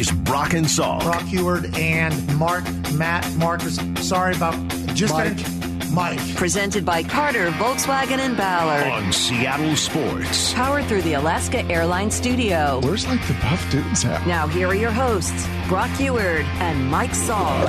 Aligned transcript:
is 0.00 0.10
Brock 0.10 0.52
and 0.52 0.66
Salk. 0.66 1.02
Brock 1.02 1.22
Huard 1.22 1.76
and 1.78 2.36
Mark, 2.36 2.64
Matt, 2.94 3.30
Marcus. 3.36 3.78
Sorry 4.06 4.34
about 4.34 4.54
just 4.94 5.12
Mike. 5.14 5.36
Gonna, 5.36 5.90
Mike. 5.90 6.36
Presented 6.36 6.84
by 6.84 7.02
Carter, 7.02 7.50
Volkswagen, 7.52 8.18
and 8.18 8.36
Ballard. 8.36 8.86
on 8.86 9.12
Seattle 9.12 9.74
Sports. 9.76 10.52
Powered 10.52 10.84
through 10.86 11.02
the 11.02 11.14
Alaska 11.14 11.64
Airlines 11.66 12.14
Studio. 12.14 12.80
Where's 12.82 13.06
like 13.06 13.26
the 13.26 13.34
buff 13.34 13.70
dudes 13.70 14.04
at? 14.04 14.26
Now, 14.26 14.46
here 14.46 14.68
are 14.68 14.74
your 14.74 14.90
hosts, 14.90 15.46
Brock 15.68 15.90
Huard 15.98 16.44
and 16.60 16.90
Mike 16.90 17.12
Salk. 17.12 17.66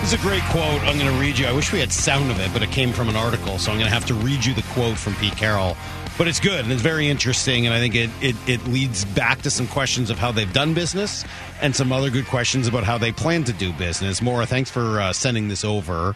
This 0.00 0.12
is 0.12 0.20
a 0.20 0.22
great 0.22 0.42
quote. 0.44 0.80
I'm 0.82 0.98
going 0.98 1.10
to 1.12 1.18
read 1.20 1.38
you. 1.38 1.46
I 1.46 1.52
wish 1.52 1.72
we 1.72 1.80
had 1.80 1.90
sound 1.92 2.30
of 2.30 2.38
it, 2.38 2.50
but 2.52 2.62
it 2.62 2.70
came 2.70 2.92
from 2.92 3.08
an 3.08 3.16
article, 3.16 3.58
so 3.58 3.70
I'm 3.70 3.78
going 3.78 3.88
to 3.88 3.94
have 3.94 4.04
to 4.06 4.14
read 4.14 4.44
you 4.44 4.52
the 4.54 4.62
quote 4.74 4.98
from 4.98 5.14
Pete 5.16 5.36
Carroll. 5.36 5.76
But 6.16 6.28
it's 6.28 6.38
good 6.38 6.60
and 6.60 6.72
it's 6.72 6.82
very 6.82 7.08
interesting, 7.08 7.66
and 7.66 7.74
I 7.74 7.80
think 7.80 7.96
it, 7.96 8.08
it, 8.20 8.36
it 8.46 8.64
leads 8.68 9.04
back 9.04 9.42
to 9.42 9.50
some 9.50 9.66
questions 9.66 10.10
of 10.10 10.18
how 10.18 10.30
they've 10.30 10.52
done 10.52 10.72
business 10.72 11.24
and 11.60 11.74
some 11.74 11.92
other 11.92 12.08
good 12.08 12.26
questions 12.26 12.68
about 12.68 12.84
how 12.84 12.98
they 12.98 13.10
plan 13.10 13.42
to 13.44 13.52
do 13.52 13.72
business. 13.72 14.22
Maura, 14.22 14.46
thanks 14.46 14.70
for 14.70 15.00
uh, 15.00 15.12
sending 15.12 15.48
this 15.48 15.64
over. 15.64 16.14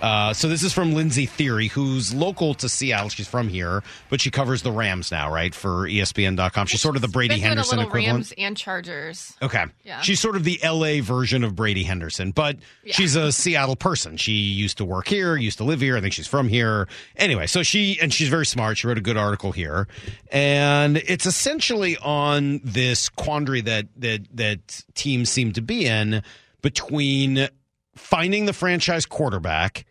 Uh, 0.00 0.32
so 0.32 0.48
this 0.48 0.62
is 0.62 0.72
from 0.72 0.94
Lindsey 0.94 1.26
Thiry, 1.26 1.70
who's 1.70 2.14
local 2.14 2.54
to 2.54 2.68
Seattle. 2.68 3.08
She's 3.08 3.26
from 3.26 3.48
here, 3.48 3.82
but 4.10 4.20
she 4.20 4.30
covers 4.30 4.62
the 4.62 4.70
Rams 4.70 5.10
now, 5.10 5.32
right, 5.32 5.54
for 5.54 5.88
ESPN.com. 5.88 6.66
She's 6.68 6.80
sort 6.80 6.96
of 6.96 7.02
the 7.02 7.08
Brady 7.08 7.38
Henderson 7.40 7.80
equivalent. 7.80 8.06
Rams 8.14 8.32
and 8.38 8.56
Chargers. 8.56 9.36
Okay. 9.42 9.64
Yeah. 9.84 10.00
She's 10.02 10.20
sort 10.20 10.36
of 10.36 10.44
the 10.44 10.60
LA 10.62 11.00
version 11.02 11.42
of 11.42 11.56
Brady 11.56 11.82
Henderson, 11.82 12.30
but 12.30 12.56
Yeah. 12.84 12.94
she's 12.94 13.16
a 13.16 13.32
Seattle 13.32 13.76
person. 13.76 14.16
She 14.16 14.32
used 14.32 14.78
to 14.78 14.84
work 14.84 15.08
here, 15.08 15.36
used 15.36 15.58
to 15.58 15.64
live 15.64 15.80
here. 15.80 15.96
I 15.96 16.00
think 16.00 16.12
she's 16.14 16.28
from 16.28 16.48
here. 16.48 16.86
Anyway, 17.16 17.46
so 17.48 17.62
she, 17.64 17.98
and 18.00 18.12
she's 18.12 18.28
very 18.28 18.46
smart. 18.46 18.78
She 18.78 18.86
wrote 18.86 18.98
a 18.98 19.02
good 19.02 19.16
article 19.16 19.50
here. 19.52 19.88
And 20.30 20.96
it's 20.98 21.26
essentially 21.26 21.96
on 21.98 22.60
this 22.62 23.08
quandary 23.08 23.62
that, 23.62 23.86
that, 23.96 24.20
that 24.36 24.84
teams 24.94 25.28
seem 25.28 25.52
to 25.54 25.60
be 25.60 25.86
in 25.86 26.22
between 26.62 27.48
finding 27.96 28.46
the 28.46 28.52
franchise 28.52 29.04
quarterback 29.06 29.84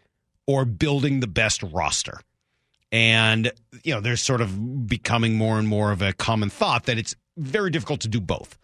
or 0.47 0.65
building 0.65 1.19
the 1.19 1.27
best 1.27 1.61
roster. 1.61 2.19
And, 2.91 3.51
you 3.83 3.93
know, 3.93 3.99
there's 3.99 4.21
sort 4.21 4.41
of 4.41 4.87
becoming 4.87 5.35
more 5.35 5.59
and 5.59 5.67
more 5.67 5.91
of 5.91 6.01
a 6.01 6.13
common 6.13 6.49
thought 6.49 6.85
that 6.85 6.97
it's 6.97 7.15
very 7.35 7.69
difficult 7.69 8.01
to 8.01 8.07
do 8.07 8.21
both. 8.21 8.57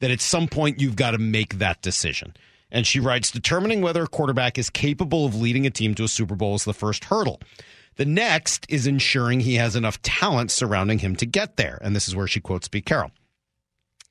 That 0.00 0.10
at 0.10 0.20
some 0.20 0.48
point 0.48 0.80
you've 0.80 0.96
got 0.96 1.12
to 1.12 1.18
make 1.18 1.58
that 1.58 1.82
decision. 1.82 2.34
And 2.72 2.86
she 2.86 3.00
writes 3.00 3.30
determining 3.30 3.80
whether 3.80 4.02
a 4.02 4.08
quarterback 4.08 4.58
is 4.58 4.70
capable 4.70 5.26
of 5.26 5.34
leading 5.34 5.66
a 5.66 5.70
team 5.70 5.94
to 5.96 6.04
a 6.04 6.08
Super 6.08 6.34
Bowl 6.36 6.54
is 6.54 6.64
the 6.64 6.74
first 6.74 7.04
hurdle. 7.04 7.40
The 7.96 8.04
next 8.04 8.66
is 8.68 8.86
ensuring 8.86 9.40
he 9.40 9.56
has 9.56 9.76
enough 9.76 10.00
talent 10.02 10.50
surrounding 10.50 11.00
him 11.00 11.16
to 11.16 11.26
get 11.26 11.56
there. 11.56 11.78
And 11.82 11.94
this 11.94 12.08
is 12.08 12.16
where 12.16 12.26
she 12.26 12.40
quotes 12.40 12.68
Pete 12.68 12.86
Carroll. 12.86 13.10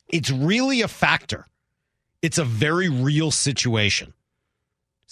It's 0.09 0.29
really 0.29 0.81
a 0.81 0.87
factor. 0.87 1.45
It's 2.21 2.37
a 2.37 2.43
very 2.43 2.89
real 2.89 3.31
situation. 3.31 4.13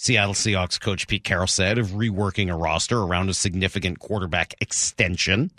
Seattle 0.00 0.32
Seahawks 0.32 0.80
coach 0.80 1.08
Pete 1.08 1.24
Carroll 1.24 1.48
said 1.48 1.76
of 1.76 1.88
reworking 1.88 2.48
a 2.48 2.56
roster 2.56 3.00
around 3.00 3.28
a 3.30 3.34
significant 3.34 3.98
quarterback 3.98 4.54
extension. 4.60 5.50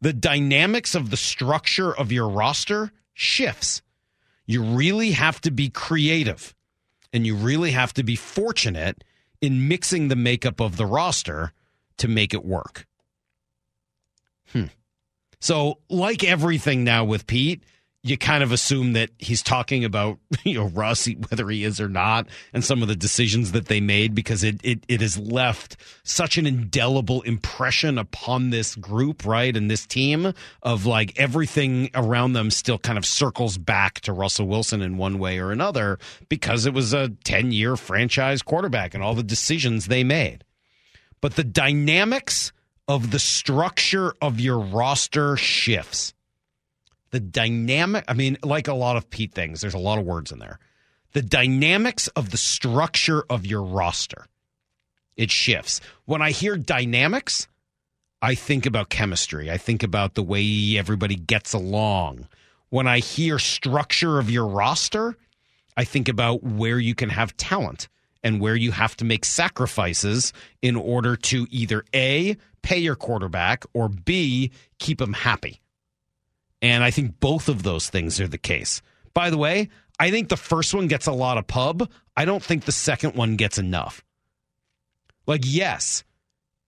The 0.00 0.12
dynamics 0.12 0.96
of 0.96 1.10
the 1.10 1.16
structure 1.16 1.96
of 1.96 2.10
your 2.10 2.28
roster 2.28 2.90
shifts. 3.14 3.80
You 4.46 4.64
really 4.64 5.12
have 5.12 5.40
to 5.42 5.52
be 5.52 5.70
creative 5.70 6.56
and 7.12 7.24
you 7.24 7.36
really 7.36 7.70
have 7.70 7.94
to 7.94 8.02
be 8.02 8.16
fortunate 8.16 9.04
in 9.40 9.68
mixing 9.68 10.08
the 10.08 10.16
makeup 10.16 10.60
of 10.60 10.76
the 10.76 10.86
roster 10.86 11.52
to 11.98 12.08
make 12.08 12.34
it 12.34 12.44
work. 12.44 12.84
Hmm. 14.52 14.64
So, 15.38 15.78
like 15.88 16.24
everything 16.24 16.82
now 16.82 17.04
with 17.04 17.28
Pete, 17.28 17.62
you 18.04 18.16
kind 18.16 18.42
of 18.42 18.52
assume 18.52 18.92
that 18.92 19.10
he's 19.18 19.42
talking 19.42 19.84
about 19.84 20.18
you 20.44 20.54
know 20.54 20.66
Russ, 20.68 21.08
whether 21.28 21.48
he 21.48 21.64
is 21.64 21.80
or 21.80 21.88
not, 21.88 22.26
and 22.52 22.64
some 22.64 22.82
of 22.82 22.88
the 22.88 22.96
decisions 22.96 23.52
that 23.52 23.66
they 23.66 23.80
made 23.80 24.14
because 24.14 24.44
it 24.44 24.60
it, 24.62 24.84
it 24.88 25.00
has 25.00 25.18
left 25.18 25.76
such 26.04 26.38
an 26.38 26.46
indelible 26.46 27.22
impression 27.22 27.98
upon 27.98 28.50
this 28.50 28.74
group, 28.76 29.24
right, 29.24 29.56
and 29.56 29.70
this 29.70 29.86
team 29.86 30.32
of 30.62 30.86
like 30.86 31.18
everything 31.18 31.90
around 31.94 32.32
them 32.32 32.50
still 32.50 32.78
kind 32.78 32.98
of 32.98 33.04
circles 33.04 33.58
back 33.58 34.00
to 34.00 34.12
Russell 34.12 34.46
Wilson 34.46 34.80
in 34.80 34.96
one 34.96 35.18
way 35.18 35.38
or 35.38 35.50
another 35.50 35.98
because 36.28 36.66
it 36.66 36.74
was 36.74 36.92
a 36.92 37.08
ten 37.24 37.52
year 37.52 37.76
franchise 37.76 38.42
quarterback 38.42 38.94
and 38.94 39.02
all 39.02 39.14
the 39.14 39.22
decisions 39.22 39.86
they 39.86 40.04
made, 40.04 40.44
but 41.20 41.34
the 41.36 41.44
dynamics 41.44 42.52
of 42.86 43.10
the 43.10 43.18
structure 43.18 44.14
of 44.22 44.40
your 44.40 44.58
roster 44.58 45.36
shifts 45.36 46.14
the 47.10 47.20
dynamic 47.20 48.04
i 48.08 48.14
mean 48.14 48.36
like 48.42 48.68
a 48.68 48.74
lot 48.74 48.96
of 48.96 49.08
pete 49.10 49.32
things 49.32 49.60
there's 49.60 49.74
a 49.74 49.78
lot 49.78 49.98
of 49.98 50.04
words 50.04 50.32
in 50.32 50.38
there. 50.38 50.58
The 51.12 51.22
dynamics 51.22 52.08
of 52.08 52.30
the 52.30 52.36
structure 52.36 53.24
of 53.30 53.46
your 53.46 53.62
roster 53.62 54.26
it 55.16 55.30
shifts. 55.30 55.80
When 56.04 56.22
i 56.22 56.30
hear 56.30 56.56
dynamics 56.56 57.48
i 58.20 58.34
think 58.34 58.66
about 58.66 58.88
chemistry. 58.88 59.50
I 59.50 59.58
think 59.58 59.82
about 59.82 60.14
the 60.14 60.22
way 60.22 60.76
everybody 60.76 61.14
gets 61.16 61.52
along. 61.52 62.28
When 62.70 62.86
i 62.86 62.98
hear 62.98 63.38
structure 63.38 64.18
of 64.18 64.30
your 64.30 64.46
roster 64.46 65.16
i 65.76 65.84
think 65.84 66.08
about 66.08 66.42
where 66.42 66.78
you 66.78 66.94
can 66.94 67.08
have 67.08 67.36
talent 67.36 67.88
and 68.22 68.40
where 68.40 68.56
you 68.56 68.72
have 68.72 68.96
to 68.96 69.04
make 69.04 69.24
sacrifices 69.24 70.32
in 70.60 70.76
order 70.76 71.16
to 71.16 71.46
either 71.50 71.84
a 71.94 72.36
pay 72.62 72.78
your 72.78 72.96
quarterback 72.96 73.64
or 73.72 73.88
b 73.88 74.50
keep 74.78 75.00
him 75.00 75.12
happy 75.12 75.60
and 76.60 76.82
I 76.82 76.90
think 76.90 77.20
both 77.20 77.48
of 77.48 77.62
those 77.62 77.88
things 77.88 78.20
are 78.20 78.28
the 78.28 78.38
case. 78.38 78.82
By 79.14 79.30
the 79.30 79.38
way, 79.38 79.68
I 79.98 80.10
think 80.10 80.28
the 80.28 80.36
first 80.36 80.74
one 80.74 80.88
gets 80.88 81.06
a 81.06 81.12
lot 81.12 81.38
of 81.38 81.46
pub. 81.46 81.90
I 82.16 82.24
don't 82.24 82.42
think 82.42 82.64
the 82.64 82.72
second 82.72 83.14
one 83.14 83.36
gets 83.36 83.58
enough. 83.58 84.04
Like, 85.26 85.42
yes, 85.44 86.04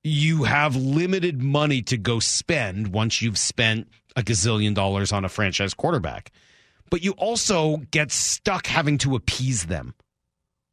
you 0.02 0.44
have 0.44 0.76
limited 0.76 1.42
money 1.42 1.82
to 1.82 1.96
go 1.96 2.20
spend 2.20 2.88
once 2.88 3.22
you've 3.22 3.38
spent 3.38 3.88
a 4.16 4.22
gazillion 4.22 4.74
dollars 4.74 5.12
on 5.12 5.24
a 5.24 5.28
franchise 5.28 5.74
quarterback, 5.74 6.32
but 6.90 7.02
you 7.02 7.12
also 7.12 7.78
get 7.90 8.10
stuck 8.10 8.66
having 8.66 8.98
to 8.98 9.14
appease 9.14 9.66
them. 9.66 9.94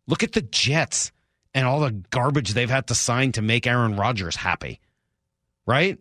Look 0.07 0.23
at 0.23 0.33
the 0.33 0.41
Jets 0.41 1.11
and 1.53 1.65
all 1.65 1.79
the 1.79 1.91
garbage 2.09 2.53
they've 2.53 2.69
had 2.69 2.87
to 2.87 2.95
sign 2.95 3.31
to 3.33 3.41
make 3.41 3.67
Aaron 3.67 3.95
Rodgers 3.95 4.35
happy, 4.35 4.79
right? 5.65 5.97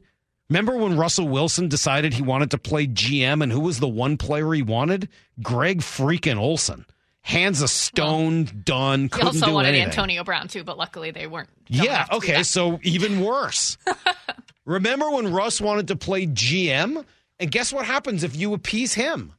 Remember 0.48 0.76
when 0.76 0.96
Russell 0.96 1.28
Wilson 1.28 1.68
decided 1.68 2.14
he 2.14 2.22
wanted 2.22 2.52
to 2.52 2.58
play 2.58 2.86
GM 2.86 3.42
and 3.42 3.50
who 3.50 3.60
was 3.60 3.80
the 3.80 3.88
one 3.88 4.16
player 4.16 4.52
he 4.52 4.62
wanted? 4.62 5.08
Greg 5.42 5.80
freaking 5.80 6.38
Olsen. 6.38 6.86
Hands 7.22 7.60
a 7.60 7.66
stone, 7.66 8.44
done, 8.62 9.08
couldn't 9.08 9.26
also 9.26 9.46
do 9.46 9.54
wanted 9.54 9.70
anything. 9.70 9.88
Antonio 9.88 10.22
Brown 10.22 10.46
too, 10.46 10.62
but 10.62 10.78
luckily 10.78 11.10
they 11.10 11.26
weren't. 11.26 11.48
Yeah, 11.66 11.82
enough 11.82 12.04
to 12.04 12.10
do 12.10 12.16
okay, 12.18 12.42
so 12.44 12.78
even 12.84 13.20
worse. 13.20 13.76
Remember 14.64 15.10
when 15.10 15.32
Russ 15.32 15.60
wanted 15.60 15.88
to 15.88 15.96
play 15.96 16.26
GM? 16.26 17.04
And 17.40 17.50
guess 17.50 17.72
what 17.72 17.84
happens 17.84 18.22
if 18.22 18.36
you 18.36 18.54
appease 18.54 18.94
him? 18.94 19.32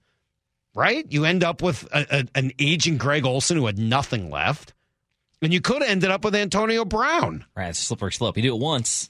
Right? 0.76 1.06
You 1.10 1.24
end 1.24 1.46
up 1.46 1.62
with 1.62 1.84
a, 1.94 2.06
a, 2.20 2.28
an 2.38 2.52
aging 2.60 2.98
Greg 2.98 3.26
Olsen 3.26 3.56
who 3.56 3.66
had 3.66 3.80
nothing 3.80 4.30
left. 4.30 4.74
And 5.42 5.54
you 5.54 5.62
could 5.62 5.82
have 5.82 5.90
ended 5.90 6.12
up 6.12 6.26
with 6.26 6.36
Antonio 6.36 6.84
Brown. 6.84 7.46
Right, 7.56 7.70
it's 7.70 7.80
a 7.80 7.84
slippery 7.84 8.12
slope. 8.12 8.36
You 8.36 8.44
do 8.44 8.56
it 8.56 8.60
once. 8.60 9.10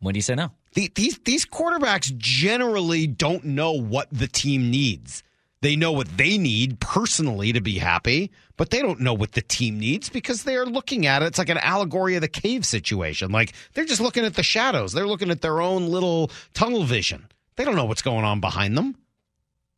When 0.00 0.12
do 0.12 0.18
you 0.18 0.22
say 0.22 0.34
no? 0.34 0.50
The, 0.74 0.90
these 0.94 1.18
these 1.20 1.46
quarterbacks 1.46 2.14
generally 2.16 3.06
don't 3.06 3.44
know 3.44 3.72
what 3.72 4.08
the 4.10 4.26
team 4.28 4.70
needs. 4.70 5.22
They 5.62 5.74
know 5.74 5.92
what 5.92 6.16
they 6.18 6.36
need 6.36 6.80
personally 6.80 7.52
to 7.52 7.60
be 7.60 7.78
happy, 7.78 8.30
but 8.56 8.70
they 8.70 8.82
don't 8.82 9.00
know 9.00 9.14
what 9.14 9.32
the 9.32 9.40
team 9.40 9.80
needs 9.80 10.10
because 10.10 10.44
they 10.44 10.54
are 10.54 10.66
looking 10.66 11.06
at 11.06 11.22
it. 11.22 11.26
It's 11.26 11.38
like 11.38 11.48
an 11.48 11.58
allegory 11.58 12.14
of 12.14 12.20
the 12.20 12.28
cave 12.28 12.66
situation. 12.66 13.32
Like 13.32 13.54
they're 13.72 13.86
just 13.86 14.00
looking 14.00 14.24
at 14.24 14.34
the 14.34 14.42
shadows. 14.42 14.92
They're 14.92 15.06
looking 15.06 15.30
at 15.30 15.40
their 15.40 15.60
own 15.60 15.88
little 15.88 16.30
tunnel 16.52 16.84
vision. 16.84 17.26
They 17.56 17.64
don't 17.64 17.74
know 17.76 17.86
what's 17.86 18.02
going 18.02 18.24
on 18.24 18.40
behind 18.40 18.76
them. 18.76 18.96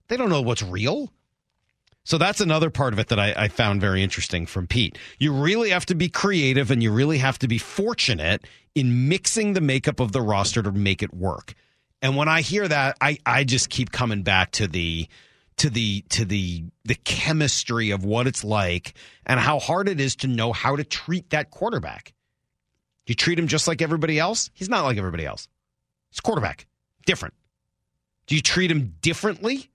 They 0.09 0.17
don't 0.17 0.31
know 0.31 0.43
what's 0.43 0.63
real. 0.63 1.13
So 2.09 2.17
that's 2.17 2.41
another 2.41 2.71
part 2.71 2.95
of 2.95 2.99
it 2.99 3.09
that 3.09 3.19
I, 3.19 3.35
I 3.37 3.49
found 3.49 3.83
very 3.83 4.03
interesting 4.03 4.47
from 4.47 4.67
Pete. 4.67 4.97
You 5.19 5.31
really 5.31 5.69
have 5.69 5.85
to 5.85 5.95
be 5.95 6.09
creative 6.09 6.71
and 6.71 6.83
you 6.83 6.91
really 6.91 7.19
have 7.19 7.39
to 7.41 7.49
be 7.49 7.59
fortunate 7.59 8.47
in 8.75 9.11
mixing 9.11 9.53
the 9.53 9.61
makeup 9.61 10.01
of 10.01 10.13
the 10.13 10.23
roster 10.23 10.63
to 10.63 10.73
make 10.73 11.03
it 11.03 11.13
work. 11.13 11.53
And 12.01 12.17
when 12.17 12.27
I 12.27 12.41
hear 12.41 12.67
that, 12.67 12.97
I, 13.03 13.19
I 13.27 13.45
just 13.45 13.69
keep 13.69 13.93
coming 13.93 14.23
back 14.23 14.53
to 14.53 14.67
the 14.67 15.07
to 15.59 15.69
the 15.69 16.01
to 16.09 16.25
the 16.25 16.65
the 16.87 16.95
chemistry 16.95 17.91
of 17.91 18.07
what 18.07 18.27
it's 18.27 18.43
like 18.43 18.95
and 19.27 19.39
how 19.39 19.59
hard 19.59 19.87
it 19.87 20.01
is 20.01 20.17
to 20.17 20.29
know 20.29 20.55
how 20.55 20.77
to 20.77 20.85
treat 20.85 21.29
that 21.29 21.51
quarterback. 21.51 22.15
You 23.07 23.15
treat 23.15 23.39
him 23.39 23.49
just 23.49 23.69
like 23.69 23.83
everybody 23.83 24.19
else? 24.19 24.49
He's 24.55 24.71
not 24.71 24.85
like 24.85 24.97
everybody 24.97 25.27
else. 25.27 25.47
He's 26.11 26.21
quarterback. 26.21 26.69
Different. 27.05 27.35
Do 28.27 28.35
you 28.35 28.41
treat 28.41 28.71
him 28.71 28.95
differently? 29.03 29.69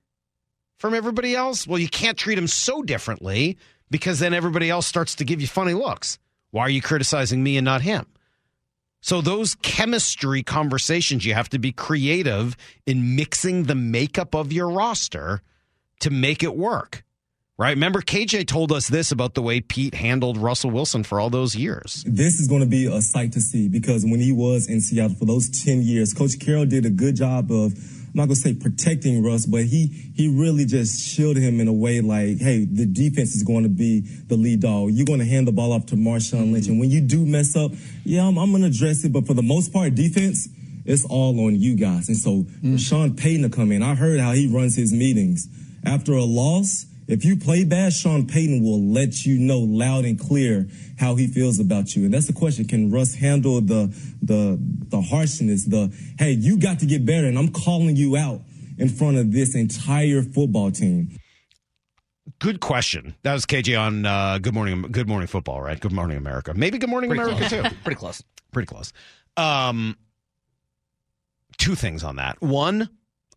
From 0.78 0.94
everybody 0.94 1.36
else? 1.36 1.68
Well, 1.68 1.80
you 1.80 1.90
can't 1.90 2.18
treat 2.18 2.38
him 2.38 2.48
so 2.48 2.82
differently 2.82 3.58
because 3.90 4.20
then 4.20 4.34
everybody 4.34 4.70
else 4.70 4.88
starts 4.88 5.16
to 5.16 5.26
give 5.26 5.42
you 5.42 5.48
funny 5.48 5.74
looks. 5.74 6.20
Why 6.52 6.64
are 6.64 6.70
you 6.70 6.82
criticizing 6.82 7.44
me 7.44 7.58
and 7.58 7.66
not 7.66 7.82
him? 7.82 8.06
So, 9.02 9.20
those 9.20 9.56
chemistry 9.56 10.44
conversations, 10.44 11.26
you 11.26 11.34
have 11.34 11.50
to 11.50 11.60
be 11.60 11.74
creative 11.74 12.56
in 12.86 13.16
mixing 13.18 13.64
the 13.64 13.76
makeup 13.76 14.34
of 14.34 14.54
your 14.54 14.70
roster 14.70 15.42
to 16.00 16.10
make 16.10 16.42
it 16.42 16.56
work. 16.56 17.04
Right? 17.58 17.72
Remember, 17.72 18.02
KJ 18.02 18.48
told 18.48 18.72
us 18.72 18.88
this 18.88 19.12
about 19.12 19.36
the 19.36 19.42
way 19.42 19.62
Pete 19.62 19.94
handled 19.94 20.38
Russell 20.38 20.72
Wilson 20.72 21.04
for 21.04 21.20
all 21.20 21.30
those 21.30 21.56
years. 21.56 22.04
This 22.08 22.40
is 22.40 22.48
going 22.48 22.62
to 22.62 22.68
be 22.68 22.88
a 22.88 23.02
sight 23.02 23.32
to 23.34 23.42
see 23.42 23.70
because 23.70 24.04
when 24.04 24.20
he 24.20 24.32
was 24.32 24.68
in 24.68 24.82
Seattle 24.82 25.16
for 25.16 25.26
those 25.26 25.50
10 25.64 25.84
years, 25.84 26.14
Coach 26.14 26.40
Carroll 26.40 26.66
did 26.66 26.86
a 26.86 26.90
good 26.90 27.16
job 27.16 27.52
of, 27.52 27.74
I'm 28.14 28.20
not 28.20 28.30
to 28.30 28.36
say 28.36 28.54
protecting 28.54 29.24
Russ, 29.24 29.48
but 29.48 29.64
he, 29.64 29.88
he 30.16 30.28
really 30.28 30.66
just 30.66 31.02
shielded 31.02 31.42
him 31.42 31.60
in 31.60 31.68
a 31.68 31.74
way 31.74 32.00
like, 32.00 32.40
hey, 32.40 32.64
the 32.66 32.86
defense 32.86 33.34
is 33.34 33.42
going 33.42 33.64
to 33.64 33.70
be 33.70 34.02
the 34.02 34.36
lead 34.36 34.62
dog. 34.62 34.92
You're 34.92 35.08
going 35.08 35.18
to 35.20 35.26
hand 35.26 35.48
the 35.48 35.52
ball 35.52 35.74
off 35.74 35.88
to 35.88 35.96
Marshawn 35.96 36.54
Lynch. 36.54 36.68
And 36.68 36.80
when 36.80 36.92
you 36.92 37.02
do 37.02 37.26
mess 37.26 37.56
up, 37.56 37.72
yeah, 38.04 38.28
I'm, 38.28 38.38
I'm 38.38 38.52
going 38.52 38.62
to 38.62 38.68
address 38.68 39.04
it. 39.04 39.12
But 39.12 39.26
for 39.26 39.34
the 39.34 39.42
most 39.42 39.74
part, 39.74 39.96
defense, 39.96 40.48
it's 40.86 41.06
all 41.06 41.40
on 41.48 41.56
you 41.56 41.76
guys. 41.76 42.08
And 42.08 42.18
so 42.18 42.44
mm. 42.64 42.80
Sean 42.80 43.16
Payton 43.16 43.50
to 43.50 43.56
come 43.56 43.72
in, 43.72 43.82
I 43.82 43.96
heard 43.96 44.20
how 44.20 44.34
he 44.34 44.46
runs 44.46 44.76
his 44.76 44.94
meetings. 44.94 45.48
After 45.84 46.14
a 46.14 46.24
loss, 46.24 46.86
if 47.08 47.26
you 47.26 47.38
play 47.38 47.66
bad, 47.66 47.94
Sean 47.94 48.26
Payton 48.28 48.64
will 48.64 48.82
let 48.82 49.26
you 49.26 49.38
know 49.38 49.60
loud 49.60 50.06
and 50.06 50.20
clear 50.20 50.68
how 50.98 51.16
he 51.16 51.28
feels 51.28 51.60
about 51.60 51.96
you. 51.96 52.06
And 52.06 52.14
that's 52.14 52.28
the 52.28 52.34
question. 52.34 52.66
Can 52.66 52.92
Russ 52.92 53.16
handle 53.16 53.60
the, 53.62 53.94
the, 54.22 54.58
the 54.88 55.02
harshness, 55.02 55.66
the, 55.66 55.94
hey, 56.18 56.32
you 56.32 56.58
got 56.58 56.80
to 56.80 56.86
get 56.86 57.06
better 57.06 57.28
and 57.28 57.38
I'm 57.38 57.52
calling 57.52 57.96
you 57.96 58.16
out 58.16 58.42
in 58.78 58.90
front 58.90 59.18
of 59.18 59.32
this 59.32 59.56
entire 59.56 60.22
football 60.22 60.72
team? 60.72 61.18
Good 62.40 62.60
question. 62.60 63.16
That 63.24 63.34
was 63.34 63.46
KJ 63.46 63.80
on 63.80 64.06
uh, 64.06 64.38
Good 64.38 64.54
Morning 64.54 64.82
Good 64.84 65.08
Morning 65.08 65.28
Football, 65.28 65.62
right? 65.62 65.80
Good 65.80 65.92
Morning 65.92 66.18
America. 66.18 66.54
Maybe 66.54 66.78
Good 66.78 66.90
Morning 66.90 67.10
Pretty 67.10 67.24
America 67.24 67.48
close. 67.48 67.70
too. 67.72 67.78
Pretty 67.84 68.00
close. 68.00 68.24
Pretty 68.52 68.66
close. 68.66 68.94
Um, 69.38 69.98
two 71.58 71.76
things 71.76 72.04
on 72.04 72.18
that. 72.18 72.42
One, 72.42 72.90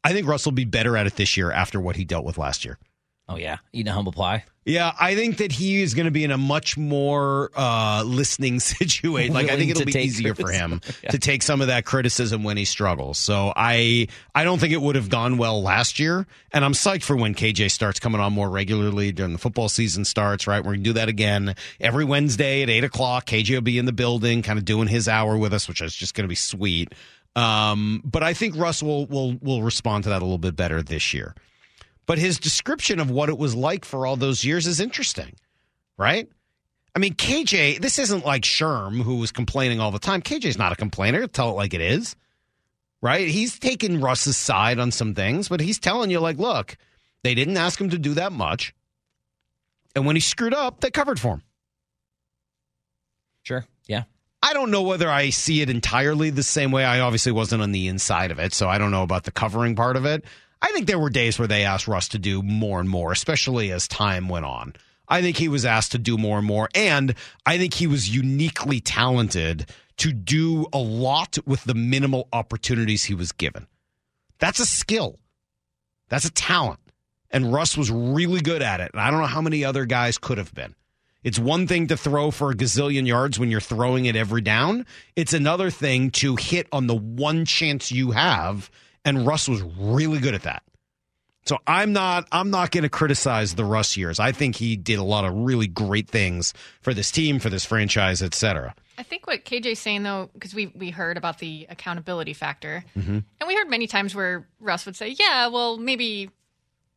I 0.05 0.13
think 0.13 0.27
Russ 0.27 0.45
will 0.45 0.53
be 0.53 0.65
better 0.65 0.97
at 0.97 1.07
it 1.07 1.17
this 1.17 1.37
year 1.37 1.51
after 1.51 1.81
what 1.81 1.97
he 1.97 2.05
dealt 2.05 2.25
with 2.25 2.39
last 2.39 2.65
year. 2.65 2.79
Oh 3.28 3.37
yeah, 3.37 3.58
eating 3.73 3.90
a 3.90 3.94
humble 3.94 4.12
pie. 4.12 4.44
Yeah, 4.64 4.93
I 5.00 5.17
think 5.17 5.38
that 5.38 5.50
he 5.50 5.82
is 5.82 5.94
going 5.94 6.06
to 6.06 6.12
be 6.12 6.23
in 6.23 6.31
a 6.31 6.38
much 6.38 6.76
more 6.76 7.50
uh, 7.56 8.05
listening 8.05 8.58
situation. 8.61 9.34
Like 9.34 9.50
I 9.50 9.56
think 9.56 9.70
it'll 9.70 9.84
be 9.84 9.99
easier 9.99 10.34
for 10.34 10.50
him. 10.50 10.81
Yeah. 11.02 11.11
to 11.11 11.19
take 11.19 11.43
some 11.43 11.61
of 11.61 11.67
that 11.67 11.84
criticism 11.84 12.44
when 12.44 12.56
he 12.56 12.64
struggles. 12.64 13.19
So 13.19 13.52
I 13.56 14.06
I 14.32 14.44
don't 14.44 14.61
think 14.61 14.73
it 14.73 14.81
would 14.81 14.94
have 14.94 15.08
gone 15.08 15.38
well 15.38 15.61
last 15.61 15.99
year, 15.99 16.25
and 16.52 16.64
I'm 16.64 16.73
psyched 16.73 17.02
for 17.02 17.17
when 17.17 17.34
KJ 17.34 17.73
starts 17.73 17.99
coming 17.99 18.20
on 18.20 18.32
more 18.32 18.49
regularly 18.49 19.11
during 19.11 19.32
the 19.32 19.38
football 19.38 19.69
season 19.69 20.05
starts. 20.05 20.46
Right, 20.46 20.64
we're 20.64 20.72
gonna 20.72 20.84
do 20.84 20.93
that 20.93 21.08
again 21.08 21.56
every 21.81 22.05
Wednesday 22.05 22.62
at 22.62 22.70
eight 22.70 22.84
o'clock. 22.84 23.26
KJ 23.26 23.55
will 23.55 23.61
be 23.62 23.79
in 23.79 23.87
the 23.87 23.93
building, 23.93 24.43
kind 24.43 24.58
of 24.58 24.64
doing 24.64 24.87
his 24.87 25.08
hour 25.08 25.37
with 25.37 25.52
us, 25.52 25.67
which 25.67 25.81
is 25.81 25.96
just 25.96 26.14
going 26.14 26.25
to 26.25 26.29
be 26.29 26.37
sweet. 26.37 26.93
Um, 27.34 28.02
but 28.05 28.22
I 28.22 28.34
think 28.34 28.56
Russ 28.56 28.84
will 28.84 29.06
will 29.06 29.37
will 29.43 29.62
respond 29.62 30.05
to 30.05 30.11
that 30.11 30.22
a 30.22 30.25
little 30.25 30.38
bit 30.38 30.55
better 30.55 30.81
this 30.81 31.12
year 31.12 31.34
but 32.06 32.19
his 32.19 32.38
description 32.38 33.00
of 33.00 33.11
what 33.11 33.29
it 33.29 33.38
was 33.38 33.55
like 33.55 33.85
for 33.85 34.06
all 34.06 34.17
those 34.17 34.44
years 34.44 34.67
is 34.67 34.81
interesting, 34.81 35.35
right? 35.99 36.29
I 36.94 36.99
mean, 36.99 37.14
KJ, 37.14 37.81
this 37.81 37.99
isn't 37.99 38.25
like 38.25 38.43
Sherm 38.43 39.03
who 39.03 39.17
was 39.17 39.31
complaining 39.31 39.81
all 39.81 39.91
the 39.91 39.99
time. 39.99 40.23
KJ's 40.23 40.56
not 40.56 40.73
a 40.73 40.76
complainer. 40.76 41.19
He'll 41.19 41.29
tell 41.29 41.50
it 41.50 41.55
like 41.56 41.75
it 41.75 41.82
is, 41.82 42.17
right? 43.03 43.29
He's 43.29 43.58
taking 43.58 44.00
Russ's 44.00 44.37
side 44.37 44.79
on 44.79 44.91
some 44.91 45.14
things, 45.14 45.49
but 45.49 45.61
he's 45.61 45.79
telling 45.79 46.11
you, 46.11 46.20
like, 46.20 46.38
look, 46.38 46.76
they 47.23 47.35
didn't 47.35 47.58
ask 47.58 47.79
him 47.79 47.91
to 47.91 47.99
do 47.99 48.14
that 48.14 48.32
much. 48.32 48.75
And 49.94 50.06
when 50.06 50.17
he 50.17 50.20
screwed 50.20 50.55
up, 50.55 50.81
they 50.81 50.91
covered 50.91 51.20
for 51.20 51.35
him. 51.35 51.43
Sure. 53.43 53.67
Yeah. 53.87 54.05
I 54.43 54.53
don't 54.53 54.70
know 54.70 54.82
whether 54.82 55.11
I 55.11 55.31
see 55.31 55.61
it 55.61 55.70
entirely 55.70 56.31
the 56.31 56.43
same 56.43 56.70
way. 56.70 56.85
I 56.85 57.00
obviously 57.00 57.32
wasn't 57.32 57.62
on 57.62 57.73
the 57.73 57.88
inside 57.88 58.31
of 58.31 58.38
it, 58.38 58.53
so 58.53 58.69
I 58.69 58.79
don't 58.79 58.91
know 58.91 59.03
about 59.03 59.25
the 59.25 59.32
covering 59.32 59.75
part 59.75 59.97
of 59.97 60.05
it. 60.05 60.25
I 60.62 60.73
think 60.73 60.87
there 60.87 60.99
were 60.99 61.11
days 61.11 61.38
where 61.38 61.49
they 61.49 61.64
asked 61.64 61.88
Russ 61.88 62.08
to 62.08 62.19
do 62.19 62.43
more 62.43 62.81
and 62.81 62.88
more, 62.88 63.12
especially 63.12 63.70
as 63.73 63.87
time 63.87 64.29
went 64.29 64.47
on. 64.47 64.75
I 65.08 65.23
think 65.23 65.37
he 65.37 65.49
was 65.49 65.64
asked 65.64 65.93
to 65.93 65.99
do 65.99 66.19
more 66.19 66.38
and 66.38 66.47
more, 66.47 66.69
and 66.75 67.14
I 67.44 67.58
think 67.58 67.75
he 67.75 67.87
was 67.87 68.14
uniquely 68.14 68.81
talented 68.81 69.70
to 69.99 70.12
do 70.12 70.67
a 70.73 70.79
lot 70.79 71.38
with 71.47 71.64
the 71.64 71.75
minimal 71.75 72.29
opportunities 72.32 73.05
he 73.05 73.14
was 73.14 73.32
given. 73.32 73.67
That's 74.38 74.58
a 74.58 74.67
skill. 74.67 75.19
That's 76.08 76.25
a 76.25 76.32
talent. 76.32 76.81
And 77.31 77.53
Russ 77.53 77.76
was 77.76 77.91
really 77.91 78.41
good 78.41 78.62
at 78.62 78.81
it. 78.81 78.91
And 78.93 79.00
I 79.00 79.11
don't 79.11 79.20
know 79.20 79.26
how 79.26 79.41
many 79.41 79.64
other 79.64 79.85
guys 79.85 80.19
could 80.19 80.38
have 80.38 80.55
been. 80.55 80.75
It's 81.23 81.38
one 81.38 81.67
thing 81.67 81.88
to 81.88 81.97
throw 81.97 82.31
for 82.31 82.50
a 82.50 82.55
gazillion 82.55 83.06
yards 83.06 83.38
when 83.38 83.50
you're 83.50 83.61
throwing 83.61 84.06
it 84.06 84.14
every 84.14 84.43
down. 84.43 84.87
It's 85.17 85.32
another 85.32 85.70
thing 85.70 86.11
to 86.12 86.37
hit 86.37 86.69
on 86.70 86.87
the 86.87 86.94
one 86.94 87.44
chance 87.44 87.91
you 87.91 88.12
have. 88.12 88.70
And 89.06 89.26
Russ 89.26 89.49
was 89.49 89.62
really 89.62 90.19
good 90.19 90.35
at 90.35 90.43
that. 90.43 90.62
So 91.47 91.58
I'm 91.67 91.93
not 91.93 92.26
I'm 92.32 92.50
not 92.50 92.73
going 92.73 92.82
to 92.82 92.88
criticize 92.91 93.55
the 93.55 93.64
Russ 93.64 93.97
years. 93.97 94.19
I 94.19 94.32
think 94.32 94.56
he 94.56 94.76
did 94.76 94.99
a 94.99 95.05
lot 95.05 95.25
of 95.25 95.32
really 95.32 95.69
great 95.69 96.08
things 96.08 96.53
for 96.82 96.93
this 96.93 97.11
team, 97.12 97.38
for 97.38 97.49
this 97.49 97.64
franchise, 97.64 98.20
etc. 98.20 98.75
I 98.99 99.05
think 99.05 99.26
what 99.29 99.44
KJ's 99.44 99.79
saying 99.79 100.03
though, 100.03 100.29
because 100.35 100.55
we 100.55 100.67
we 100.75 100.91
heard 100.91 101.17
about 101.17 101.38
the 101.38 101.67
accountability 101.70 102.32
factor, 102.32 102.85
Mm-hmm. 102.99 103.19
and 103.41 103.47
we 103.47 103.55
heard 103.55 103.70
many 103.70 103.87
times 103.87 104.12
where 104.12 104.47
Russ 104.58 104.85
would 104.87 104.97
say, 104.97 105.14
"Yeah, 105.19 105.47
well, 105.49 105.79
maybe." 105.79 106.31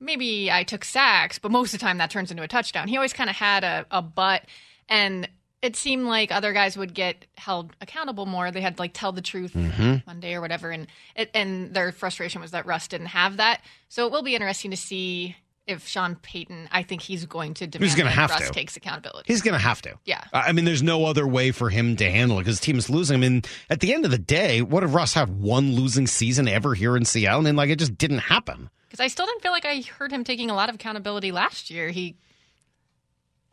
Maybe 0.01 0.49
I 0.49 0.63
took 0.63 0.85
sacks, 0.85 1.39
but 1.39 1.51
most 1.51 1.73
of 1.73 1.79
the 1.81 1.85
time 1.85 1.97
that 1.97 2.09
turns 2.09 2.31
into 2.31 2.41
a 2.41 2.47
touchdown. 2.47 2.87
He 2.87 2.95
always 2.95 3.11
kind 3.11 3.29
of 3.29 3.35
had 3.35 3.65
a, 3.65 3.85
a 3.91 4.01
butt, 4.01 4.43
and 4.87 5.27
it 5.61 5.75
seemed 5.75 6.05
like 6.05 6.31
other 6.31 6.53
guys 6.53 6.77
would 6.77 6.93
get 6.93 7.25
held 7.37 7.75
accountable 7.81 8.25
more. 8.25 8.49
They 8.51 8.61
had 8.61 8.77
to 8.77 8.81
like 8.81 8.91
tell 8.93 9.11
the 9.11 9.21
truth 9.21 9.53
Mm-hmm. 9.53 9.95
Monday 10.07 10.33
or 10.33 10.41
whatever, 10.41 10.71
and 10.71 10.87
it, 11.15 11.29
and 11.33 11.73
their 11.73 11.91
frustration 11.91 12.41
was 12.41 12.51
that 12.51 12.65
Russ 12.65 12.87
didn't 12.87 13.07
have 13.07 13.37
that. 13.37 13.61
So 13.89 14.05
it 14.05 14.11
will 14.11 14.23
be 14.23 14.35
interesting 14.35 14.71
to 14.71 14.77
see 14.77 15.35
if 15.67 15.87
Sean 15.87 16.15
Payton. 16.15 16.67
I 16.71 16.81
think 16.83 17.01
he's 17.01 17.25
going 17.25 17.53
to 17.55 17.67
demand 17.67 17.89
he's 17.89 17.95
gonna 17.95 18.09
have 18.09 18.31
Russ 18.31 18.47
to. 18.47 18.53
takes 18.53 18.75
accountability. 18.75 19.31
He's 19.31 19.41
going 19.41 19.53
to 19.53 19.59
have 19.59 19.81
to. 19.83 19.99
Yeah. 20.05 20.23
I 20.33 20.51
mean, 20.51 20.65
there's 20.65 20.81
no 20.81 21.05
other 21.05 21.27
way 21.27 21.51
for 21.51 21.69
him 21.69 21.95
to 21.97 22.09
handle 22.09 22.37
it 22.39 22.41
because 22.41 22.59
the 22.59 22.65
team 22.65 22.77
is 22.77 22.89
losing. 22.89 23.17
I 23.17 23.19
mean, 23.19 23.43
at 23.69 23.79
the 23.79 23.93
end 23.93 24.03
of 24.05 24.11
the 24.11 24.17
day, 24.17 24.61
what 24.63 24.79
did 24.79 24.89
Russ 24.89 25.13
have 25.13 25.29
one 25.29 25.73
losing 25.73 26.07
season 26.07 26.47
ever 26.47 26.73
here 26.73 26.97
in 26.97 27.05
Seattle? 27.05 27.41
I 27.41 27.43
mean, 27.43 27.55
like 27.55 27.69
it 27.69 27.77
just 27.77 27.97
didn't 27.97 28.19
happen. 28.19 28.69
Because 28.87 28.99
I 28.99 29.07
still 29.07 29.27
didn't 29.27 29.43
feel 29.43 29.51
like 29.51 29.65
I 29.65 29.81
heard 29.81 30.11
him 30.11 30.23
taking 30.23 30.49
a 30.49 30.55
lot 30.55 30.69
of 30.69 30.75
accountability 30.75 31.31
last 31.31 31.69
year. 31.69 31.89
He 31.89 32.15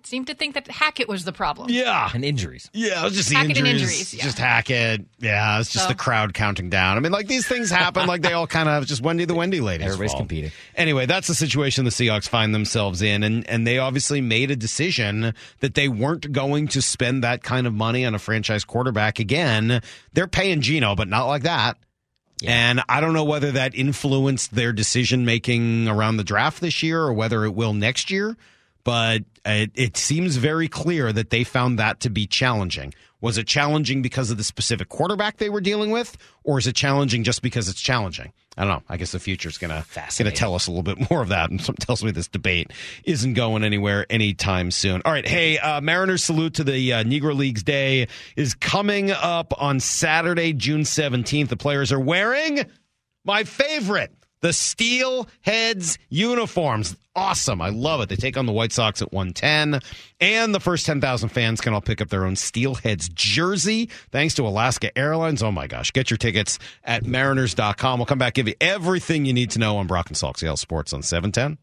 seemed 0.07 0.29
to 0.29 0.35
think 0.35 0.55
that 0.55 0.67
Hackett 0.69 1.09
was 1.09 1.25
the 1.25 1.33
problem. 1.33 1.69
Yeah. 1.71 2.09
And 2.15 2.25
injuries. 2.25 2.71
Yeah, 2.73 3.01
it 3.03 3.05
was 3.05 3.15
just 3.17 3.29
the 3.29 3.35
Hackett 3.35 3.59
and 3.59 3.67
injuries. 3.67 3.91
injuries, 3.91 4.15
yeah. 4.15 4.23
Just 4.25 4.39
Hackett. 4.39 5.05
Yeah, 5.19 5.59
it's 5.61 5.71
just 5.71 5.85
So- 5.85 5.89
the 5.89 5.95
crowd 5.95 6.33
counting 6.35 6.71
down. 6.71 6.97
I 6.97 7.01
mean, 7.01 7.13
like 7.13 7.27
these 7.27 7.47
things 7.47 7.71
happen. 7.71 8.07
like 8.07 8.23
they 8.23 8.33
all 8.33 8.47
kind 8.47 8.69
of 8.69 8.87
just 8.87 9.03
Wendy 9.03 9.25
the 9.25 9.35
Wendy 9.35 9.61
lady. 9.61 9.85
Everybody's 9.85 10.13
fault. 10.13 10.21
competing. 10.23 10.53
Anyway, 10.75 11.07
that's 11.07 11.27
the 11.29 11.35
situation 11.35 11.85
the 11.85 11.91
Seahawks 11.91 12.29
find 12.29 12.55
themselves 12.55 13.03
in, 13.03 13.23
and 13.23 13.49
and 13.49 13.67
they 13.67 13.79
obviously 13.79 14.21
made 14.21 14.51
a 14.51 14.57
decision 14.57 15.35
that 15.61 15.75
they 15.75 15.89
weren't 15.89 16.33
going 16.33 16.69
to 16.69 16.81
spend 16.81 17.25
that 17.25 17.43
kind 17.43 17.67
of 17.67 17.75
money 17.75 18.05
on 18.05 18.15
a 18.15 18.19
franchise 18.19 18.65
quarterback 18.65 19.19
again. 19.19 19.83
They're 20.13 20.27
paying 20.29 20.61
Geno, 20.61 20.95
but 20.95 21.09
not 21.09 21.25
like 21.27 21.43
that. 21.43 21.77
And 22.45 22.83
I 22.89 23.01
don't 23.01 23.15
know 23.15 23.25
whether 23.25 23.53
that 23.53 23.75
influenced 23.75 24.55
their 24.55 24.73
decision 24.73 25.25
making 25.25 25.89
around 25.89 26.19
the 26.19 26.25
draft 26.25 26.61
this 26.61 26.83
year 26.83 27.01
or 27.01 27.15
whether 27.15 27.45
it 27.47 27.55
will 27.55 27.73
next 27.73 28.11
year, 28.11 28.37
but 28.85 29.23
it, 29.47 29.71
it 29.75 29.97
seems 29.97 30.37
very 30.37 30.69
clear 30.69 31.13
that 31.13 31.31
they 31.31 31.45
found 31.45 31.79
that 31.79 32.01
to 32.01 32.11
be 32.11 32.27
challenging. 32.27 32.93
Was 33.21 33.39
it 33.39 33.47
challenging 33.47 34.03
because 34.03 34.31
of 34.31 34.37
the 34.37 34.45
specific 34.45 34.89
quarterback 34.89 35.39
they 35.39 35.49
were 35.49 35.61
dealing 35.61 35.91
with, 35.91 36.17
or 36.45 36.59
is 36.59 36.67
it 36.67 36.77
challenging 36.77 37.25
just 37.25 37.43
because 37.43 37.69
it's 37.69 37.81
challenging? 37.81 38.33
I 38.59 38.65
don't 38.65 38.73
know. 38.73 38.83
I 38.89 38.97
guess 38.97 39.13
the 39.13 39.19
future's 39.19 39.59
gonna 39.59 39.85
gonna 40.19 40.31
tell 40.31 40.55
us 40.55 40.67
a 40.67 40.71
little 40.71 40.83
bit 40.83 41.11
more 41.11 41.23
of 41.23 41.29
that, 41.29 41.51
and 41.51 41.61
something 41.61 41.85
tells 41.85 42.05
me 42.05 42.11
this 42.11 42.29
debate 42.29 42.73
isn't 43.05 43.35
going 43.35 43.65
anywhere 43.65 44.07
anytime 44.11 44.71
soon. 44.71 45.03
All 45.05 45.13
right, 45.13 45.27
hey, 45.27 45.59
uh, 45.59 45.81
Mariners 45.81 46.25
salute 46.25 46.55
to 46.55 46.65
the 46.65 46.93
uh, 46.93 47.05
Negro 47.05 47.35
Leagues 47.35 47.63
Day 47.63 48.09
is 48.35 48.55
coming 48.55 49.11
up 49.11 49.53
on 49.61 49.81
Saturday, 49.81 50.53
June 50.53 50.85
seventeenth. 50.85 51.51
The 51.51 51.57
players 51.57 51.93
are 51.93 52.01
wearing 52.01 52.65
my 53.25 53.45
favorite. 53.45 54.13
The 54.47 54.53
Steelheads 54.53 55.99
uniforms. 56.09 56.95
Awesome. 57.17 57.61
I 57.61 57.71
love 57.71 58.01
it. 58.01 58.09
They 58.09 58.15
take 58.15 58.37
on 58.37 58.47
the 58.47 58.53
White 58.53 58.71
Sox 58.71 59.03
at 59.03 59.13
110. 59.13 59.81
And 60.21 60.55
the 60.55 60.61
first 60.61 60.87
10,000 60.87 61.31
fans 61.31 61.61
can 61.61 61.75
all 61.75 61.81
pick 61.81 62.01
up 62.01 62.11
their 62.11 62.25
own 62.25 62.35
Steelheads 62.35 63.13
jersey 63.13 63.91
thanks 64.13 64.37
to 64.37 64.47
Alaska 64.47 64.97
Airlines. 64.97 65.43
Oh 65.43 65.51
my 65.51 65.67
gosh. 65.67 65.93
Get 65.93 66.13
your 66.13 66.17
tickets 66.17 66.61
at 66.85 67.05
mariners.com. 67.05 67.99
We'll 67.99 68.07
come 68.07 68.19
back, 68.19 68.35
give 68.35 68.47
you 68.47 68.55
everything 68.61 69.25
you 69.25 69.33
need 69.33 69.51
to 69.51 69.59
know 69.59 69.79
on 69.79 69.89
Brock 69.89 70.11
and 70.11 70.17
Salk 70.17 70.37
Seattle 70.37 70.57
Sports 70.57 70.93
on 70.93 71.03
710. 71.03 71.59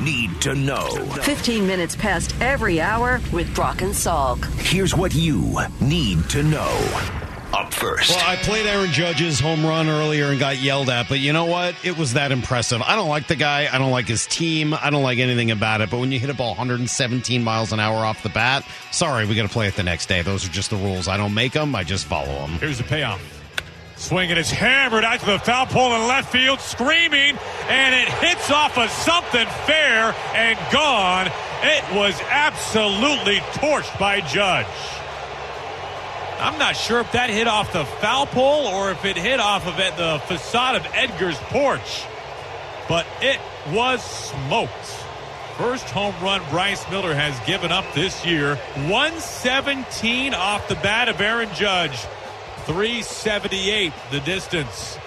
Need 0.00 0.40
to 0.42 0.54
know. 0.54 0.90
15 1.22 1.66
minutes 1.66 1.96
past 1.96 2.36
every 2.40 2.80
hour 2.80 3.20
with 3.32 3.52
Brock 3.52 3.82
and 3.82 3.92
Salk. 3.92 4.44
Here's 4.60 4.94
what 4.94 5.12
you 5.12 5.58
need 5.80 6.28
to 6.30 6.44
know. 6.44 7.29
Up 7.52 7.74
first. 7.74 8.10
Well, 8.10 8.24
I 8.24 8.36
played 8.36 8.66
Aaron 8.66 8.92
Judge's 8.92 9.40
home 9.40 9.66
run 9.66 9.88
earlier 9.88 10.26
and 10.26 10.38
got 10.38 10.58
yelled 10.58 10.88
at, 10.88 11.08
but 11.08 11.18
you 11.18 11.32
know 11.32 11.46
what? 11.46 11.74
It 11.82 11.98
was 11.98 12.12
that 12.12 12.30
impressive. 12.30 12.80
I 12.80 12.94
don't 12.94 13.08
like 13.08 13.26
the 13.26 13.34
guy. 13.34 13.68
I 13.72 13.78
don't 13.78 13.90
like 13.90 14.06
his 14.06 14.26
team. 14.26 14.72
I 14.72 14.90
don't 14.90 15.02
like 15.02 15.18
anything 15.18 15.50
about 15.50 15.80
it. 15.80 15.90
But 15.90 15.98
when 15.98 16.12
you 16.12 16.20
hit 16.20 16.30
a 16.30 16.34
ball 16.34 16.50
117 16.50 17.42
miles 17.42 17.72
an 17.72 17.80
hour 17.80 18.04
off 18.04 18.22
the 18.22 18.28
bat, 18.28 18.64
sorry, 18.92 19.26
we 19.26 19.34
got 19.34 19.42
to 19.42 19.48
play 19.48 19.66
it 19.66 19.74
the 19.74 19.82
next 19.82 20.06
day. 20.06 20.22
Those 20.22 20.46
are 20.46 20.52
just 20.52 20.70
the 20.70 20.76
rules. 20.76 21.08
I 21.08 21.16
don't 21.16 21.34
make 21.34 21.52
them. 21.52 21.74
I 21.74 21.82
just 21.82 22.06
follow 22.06 22.32
them. 22.46 22.50
Here's 22.52 22.78
the 22.78 22.84
payoff. 22.84 23.20
Swinging 23.96 24.30
and 24.30 24.38
it's 24.38 24.50
hammered 24.50 25.04
out 25.04 25.20
to 25.20 25.26
the 25.26 25.38
foul 25.38 25.66
pole 25.66 25.94
in 25.94 26.08
left 26.08 26.32
field, 26.32 26.58
screaming, 26.60 27.36
and 27.68 27.94
it 27.94 28.08
hits 28.08 28.50
off 28.50 28.78
of 28.78 28.88
something 28.90 29.46
fair 29.66 30.14
and 30.34 30.58
gone. 30.72 31.26
It 31.62 31.84
was 31.94 32.18
absolutely 32.30 33.40
torched 33.58 33.98
by 33.98 34.22
Judge. 34.22 34.66
I'm 36.40 36.58
not 36.58 36.76
sure 36.76 37.00
if 37.00 37.12
that 37.12 37.30
hit 37.30 37.46
off 37.46 37.72
the 37.72 37.84
foul 37.84 38.26
pole 38.26 38.66
or 38.66 38.90
if 38.90 39.04
it 39.04 39.16
hit 39.16 39.40
off 39.40 39.66
of 39.66 39.78
it, 39.78 39.96
the 39.96 40.20
facade 40.26 40.76
of 40.76 40.86
Edgar's 40.94 41.38
porch, 41.38 42.04
but 42.88 43.06
it 43.20 43.38
was 43.72 44.02
smoked. 44.02 44.86
First 45.58 45.90
home 45.90 46.14
run 46.22 46.40
Bryce 46.48 46.88
Miller 46.90 47.14
has 47.14 47.38
given 47.46 47.70
up 47.70 47.84
this 47.92 48.24
year. 48.24 48.56
117 48.88 50.32
off 50.32 50.66
the 50.68 50.76
bat 50.76 51.10
of 51.10 51.20
Aaron 51.20 51.50
Judge. 51.54 51.98
378 52.64 53.92
the 54.10 54.20
distance. 54.20 54.98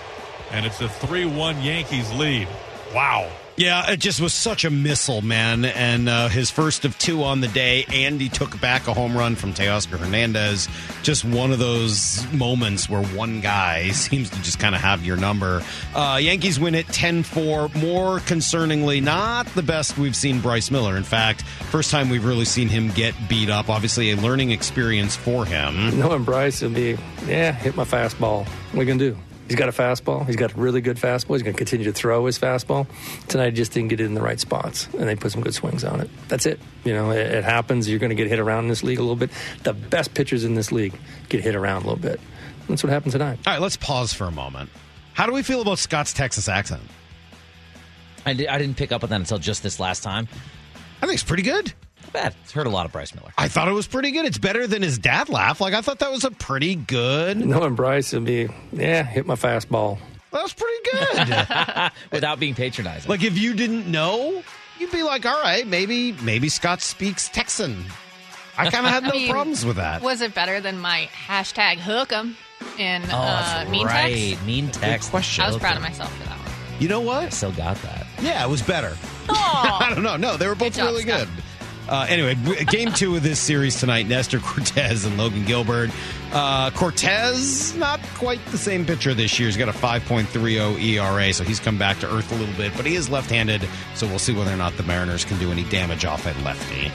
And 0.51 0.65
it's 0.65 0.79
a 0.81 0.87
3 0.87 1.25
1 1.25 1.61
Yankees 1.63 2.11
lead. 2.13 2.47
Wow. 2.93 3.31
Yeah, 3.55 3.91
it 3.91 3.97
just 3.97 4.19
was 4.19 4.33
such 4.33 4.65
a 4.65 4.71
missile, 4.71 5.21
man. 5.21 5.63
And 5.65 6.09
uh, 6.09 6.27
his 6.27 6.49
first 6.49 6.85
of 6.85 6.97
two 6.97 7.23
on 7.23 7.41
the 7.41 7.47
day. 7.47 7.85
Andy 7.93 8.27
took 8.27 8.59
back 8.59 8.87
a 8.87 8.93
home 8.93 9.15
run 9.15 9.35
from 9.35 9.53
Teoscar 9.53 9.99
Hernandez. 9.99 10.67
Just 11.03 11.23
one 11.23 11.51
of 11.51 11.59
those 11.59 12.25
moments 12.33 12.89
where 12.89 13.03
one 13.03 13.41
guy 13.41 13.89
seems 13.91 14.31
to 14.31 14.41
just 14.41 14.59
kind 14.59 14.73
of 14.73 14.81
have 14.81 15.05
your 15.05 15.17
number. 15.17 15.61
Uh, 15.93 16.17
Yankees 16.19 16.59
win 16.59 16.73
it 16.73 16.87
10 16.87 17.21
4. 17.21 17.69
More 17.75 18.19
concerningly, 18.19 19.03
not 19.03 19.45
the 19.47 19.63
best 19.63 19.97
we've 19.99 20.15
seen 20.15 20.41
Bryce 20.41 20.71
Miller. 20.71 20.97
In 20.97 21.03
fact, 21.03 21.43
first 21.43 21.91
time 21.91 22.09
we've 22.09 22.25
really 22.25 22.45
seen 22.45 22.69
him 22.69 22.89
get 22.89 23.13
beat 23.29 23.49
up. 23.51 23.69
Obviously, 23.69 24.11
a 24.11 24.15
learning 24.15 24.49
experience 24.49 25.15
for 25.15 25.45
him. 25.45 25.99
Knowing 25.99 26.23
Bryce, 26.23 26.63
it'll 26.63 26.73
be, 26.73 26.97
yeah, 27.27 27.51
hit 27.51 27.75
my 27.75 27.83
fastball. 27.85 28.47
What 28.47 28.81
are 28.81 28.85
going 28.85 28.97
to 28.97 29.11
do? 29.11 29.17
He's 29.47 29.57
got 29.57 29.67
a 29.69 29.73
fastball. 29.73 30.25
He's 30.25 30.35
got 30.37 30.53
a 30.53 30.55
really 30.55 30.81
good 30.81 30.97
fastball. 30.97 31.35
He's 31.35 31.43
going 31.43 31.53
to 31.53 31.57
continue 31.57 31.85
to 31.85 31.91
throw 31.91 32.25
his 32.25 32.39
fastball. 32.39 32.87
Tonight, 33.27 33.47
he 33.47 33.51
just 33.51 33.73
didn't 33.73 33.89
get 33.89 33.99
it 33.99 34.05
in 34.05 34.13
the 34.13 34.21
right 34.21 34.39
spots, 34.39 34.87
and 34.93 35.07
they 35.07 35.15
put 35.15 35.31
some 35.31 35.41
good 35.41 35.53
swings 35.53 35.83
on 35.83 35.99
it. 35.99 36.09
That's 36.29 36.45
it. 36.45 36.59
You 36.85 36.93
know, 36.93 37.11
it, 37.11 37.19
it 37.19 37.43
happens. 37.43 37.89
You're 37.89 37.99
going 37.99 38.09
to 38.09 38.15
get 38.15 38.27
hit 38.27 38.39
around 38.39 38.63
in 38.63 38.69
this 38.69 38.83
league 38.83 38.99
a 38.99 39.01
little 39.01 39.17
bit. 39.17 39.31
The 39.63 39.73
best 39.73 40.13
pitchers 40.13 40.43
in 40.45 40.55
this 40.55 40.71
league 40.71 40.93
get 41.29 41.41
hit 41.41 41.55
around 41.55 41.83
a 41.83 41.85
little 41.85 42.01
bit. 42.01 42.21
That's 42.69 42.83
what 42.83 42.91
happened 42.91 43.11
tonight. 43.11 43.39
All 43.45 43.53
right, 43.53 43.61
let's 43.61 43.77
pause 43.77 44.13
for 44.13 44.25
a 44.25 44.31
moment. 44.31 44.69
How 45.13 45.25
do 45.25 45.33
we 45.33 45.43
feel 45.43 45.61
about 45.61 45.77
Scott's 45.77 46.13
Texas 46.13 46.47
accent? 46.47 46.81
I, 48.25 48.33
di- 48.33 48.47
I 48.47 48.57
didn't 48.57 48.77
pick 48.77 48.91
up 48.91 49.03
on 49.03 49.09
that 49.09 49.19
until 49.19 49.37
just 49.37 49.61
this 49.61 49.79
last 49.79 50.01
time. 50.03 50.27
I 51.01 51.05
think 51.05 51.15
it's 51.15 51.23
pretty 51.23 51.43
good. 51.43 51.73
Bad. 52.13 52.35
Heard 52.53 52.67
a 52.67 52.69
lot 52.69 52.85
of 52.85 52.91
Bryce 52.91 53.13
Miller. 53.15 53.31
I 53.37 53.47
thought 53.47 53.67
it 53.67 53.71
was 53.73 53.87
pretty 53.87 54.11
good. 54.11 54.25
It's 54.25 54.37
better 54.37 54.67
than 54.67 54.83
his 54.83 54.99
dad 54.99 55.29
laugh. 55.29 55.59
Like 55.59 55.73
I 55.73 55.81
thought 55.81 55.99
that 55.99 56.11
was 56.11 56.23
a 56.23 56.31
pretty 56.31 56.75
good. 56.75 57.37
Knowing 57.45 57.73
Bryce, 57.75 58.13
it'll 58.13 58.25
be, 58.25 58.47
yeah, 58.71 59.03
hit 59.03 59.25
my 59.25 59.33
fastball. 59.35 59.97
That 60.31 60.43
was 60.43 60.53
pretty 60.53 60.89
good. 60.91 61.91
Without 62.11 62.39
being 62.39 62.55
patronizing. 62.55 63.09
like 63.09 63.23
if 63.23 63.37
you 63.37 63.53
didn't 63.53 63.89
know, 63.89 64.43
you'd 64.79 64.91
be 64.91 65.03
like, 65.03 65.25
all 65.25 65.41
right, 65.41 65.65
maybe 65.67 66.11
maybe 66.23 66.49
Scott 66.49 66.81
speaks 66.81 67.29
Texan. 67.29 67.83
I 68.57 68.69
kind 68.69 68.85
of 68.85 68.91
had 68.91 69.03
no 69.03 69.09
I 69.13 69.13
mean, 69.13 69.31
problems 69.31 69.65
with 69.65 69.77
that. 69.77 70.01
Was 70.01 70.21
it 70.21 70.35
better 70.35 70.59
than 70.61 70.79
my 70.79 71.09
hashtag 71.27 71.77
hook'em 71.77 72.35
in 72.77 73.01
oh, 73.03 73.15
uh, 73.15 73.55
that's 73.55 73.69
mean 73.69 73.85
right. 73.87 74.29
text? 74.31 74.45
Mean 74.45 74.69
text. 74.69 75.09
question. 75.09 75.43
I 75.43 75.47
was 75.47 75.57
proud 75.57 75.75
of 75.77 75.81
myself 75.81 76.15
for 76.15 76.23
that 76.25 76.37
one. 76.37 76.81
You 76.81 76.87
know 76.87 77.01
what? 77.01 77.17
I 77.17 77.23
what? 77.25 77.33
still 77.33 77.51
got 77.51 77.77
that. 77.83 78.05
Yeah, 78.21 78.43
it 78.45 78.49
was 78.49 78.61
better. 78.61 78.95
Oh, 79.29 79.77
I 79.81 79.89
don't 79.93 80.03
know. 80.03 80.17
No, 80.17 80.37
they 80.37 80.47
were 80.47 80.55
both 80.55 80.73
Good 80.73 80.79
job, 80.79 80.87
really 80.87 81.03
Scott. 81.03 81.27
good. 81.27 81.42
Uh, 81.87 82.05
anyway, 82.09 82.35
game 82.65 82.91
two 82.91 83.15
of 83.15 83.23
this 83.23 83.39
series 83.39 83.79
tonight: 83.79 84.07
Nestor 84.07 84.39
Cortes 84.39 85.05
and 85.05 85.17
Logan 85.17 85.45
Gilbert. 85.45 85.91
Uh, 86.31 86.71
Cortes, 86.71 87.75
not 87.75 88.01
quite 88.15 88.43
the 88.47 88.57
same 88.57 88.85
pitcher 88.85 89.13
this 89.13 89.37
year. 89.37 89.47
He's 89.47 89.57
got 89.57 89.69
a 89.69 89.73
5.30 89.73 90.81
ERA, 90.81 91.33
so 91.33 91.43
he's 91.43 91.59
come 91.59 91.77
back 91.77 91.99
to 91.99 92.11
earth 92.11 92.31
a 92.31 92.35
little 92.35 92.55
bit. 92.55 92.71
But 92.75 92.85
he 92.85 92.95
is 92.95 93.09
left-handed, 93.09 93.67
so 93.93 94.07
we'll 94.07 94.17
see 94.17 94.33
whether 94.33 94.51
or 94.51 94.57
not 94.57 94.75
the 94.77 94.83
Mariners 94.83 95.25
can 95.25 95.37
do 95.37 95.51
any 95.51 95.63
damage 95.65 96.05
off 96.05 96.25
at 96.25 96.35
lefty. 96.43 96.91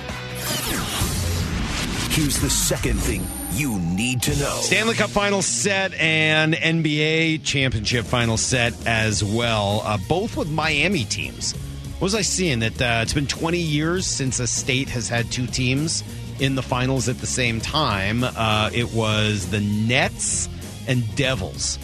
Here's 2.21 2.41
the 2.41 2.51
second 2.51 2.99
thing 2.99 3.25
you 3.53 3.79
need 3.79 4.23
to 4.23 4.31
know. 4.39 4.57
Stanley 4.61 4.95
Cup 4.95 5.11
final 5.11 5.41
set 5.43 5.95
and 5.95 6.55
NBA 6.55 7.45
championship 7.45 8.07
final 8.07 8.37
set 8.37 8.75
as 8.87 9.23
well, 9.23 9.83
uh, 9.85 9.99
both 10.09 10.37
with 10.37 10.51
Miami 10.51 11.05
teams. 11.05 11.55
What 11.99 12.05
was 12.05 12.15
I 12.15 12.23
seeing? 12.23 12.61
That 12.61 12.81
uh, 12.81 13.01
it's 13.03 13.13
been 13.13 13.27
20 13.27 13.59
years 13.59 14.07
since 14.07 14.39
a 14.39 14.47
state 14.47 14.89
has 14.91 15.09
had 15.09 15.33
two 15.33 15.49
teams 15.49 16.05
in 16.39 16.55
the 16.55 16.63
finals 16.63 17.09
at 17.09 17.19
the 17.19 17.27
same 17.27 17.61
time. 17.61 18.23
Uh, 18.23 18.71
it 18.73 18.93
was 18.93 19.51
the 19.51 19.61
Nets 19.61 20.49
and 20.87 21.03
Devils 21.17 21.77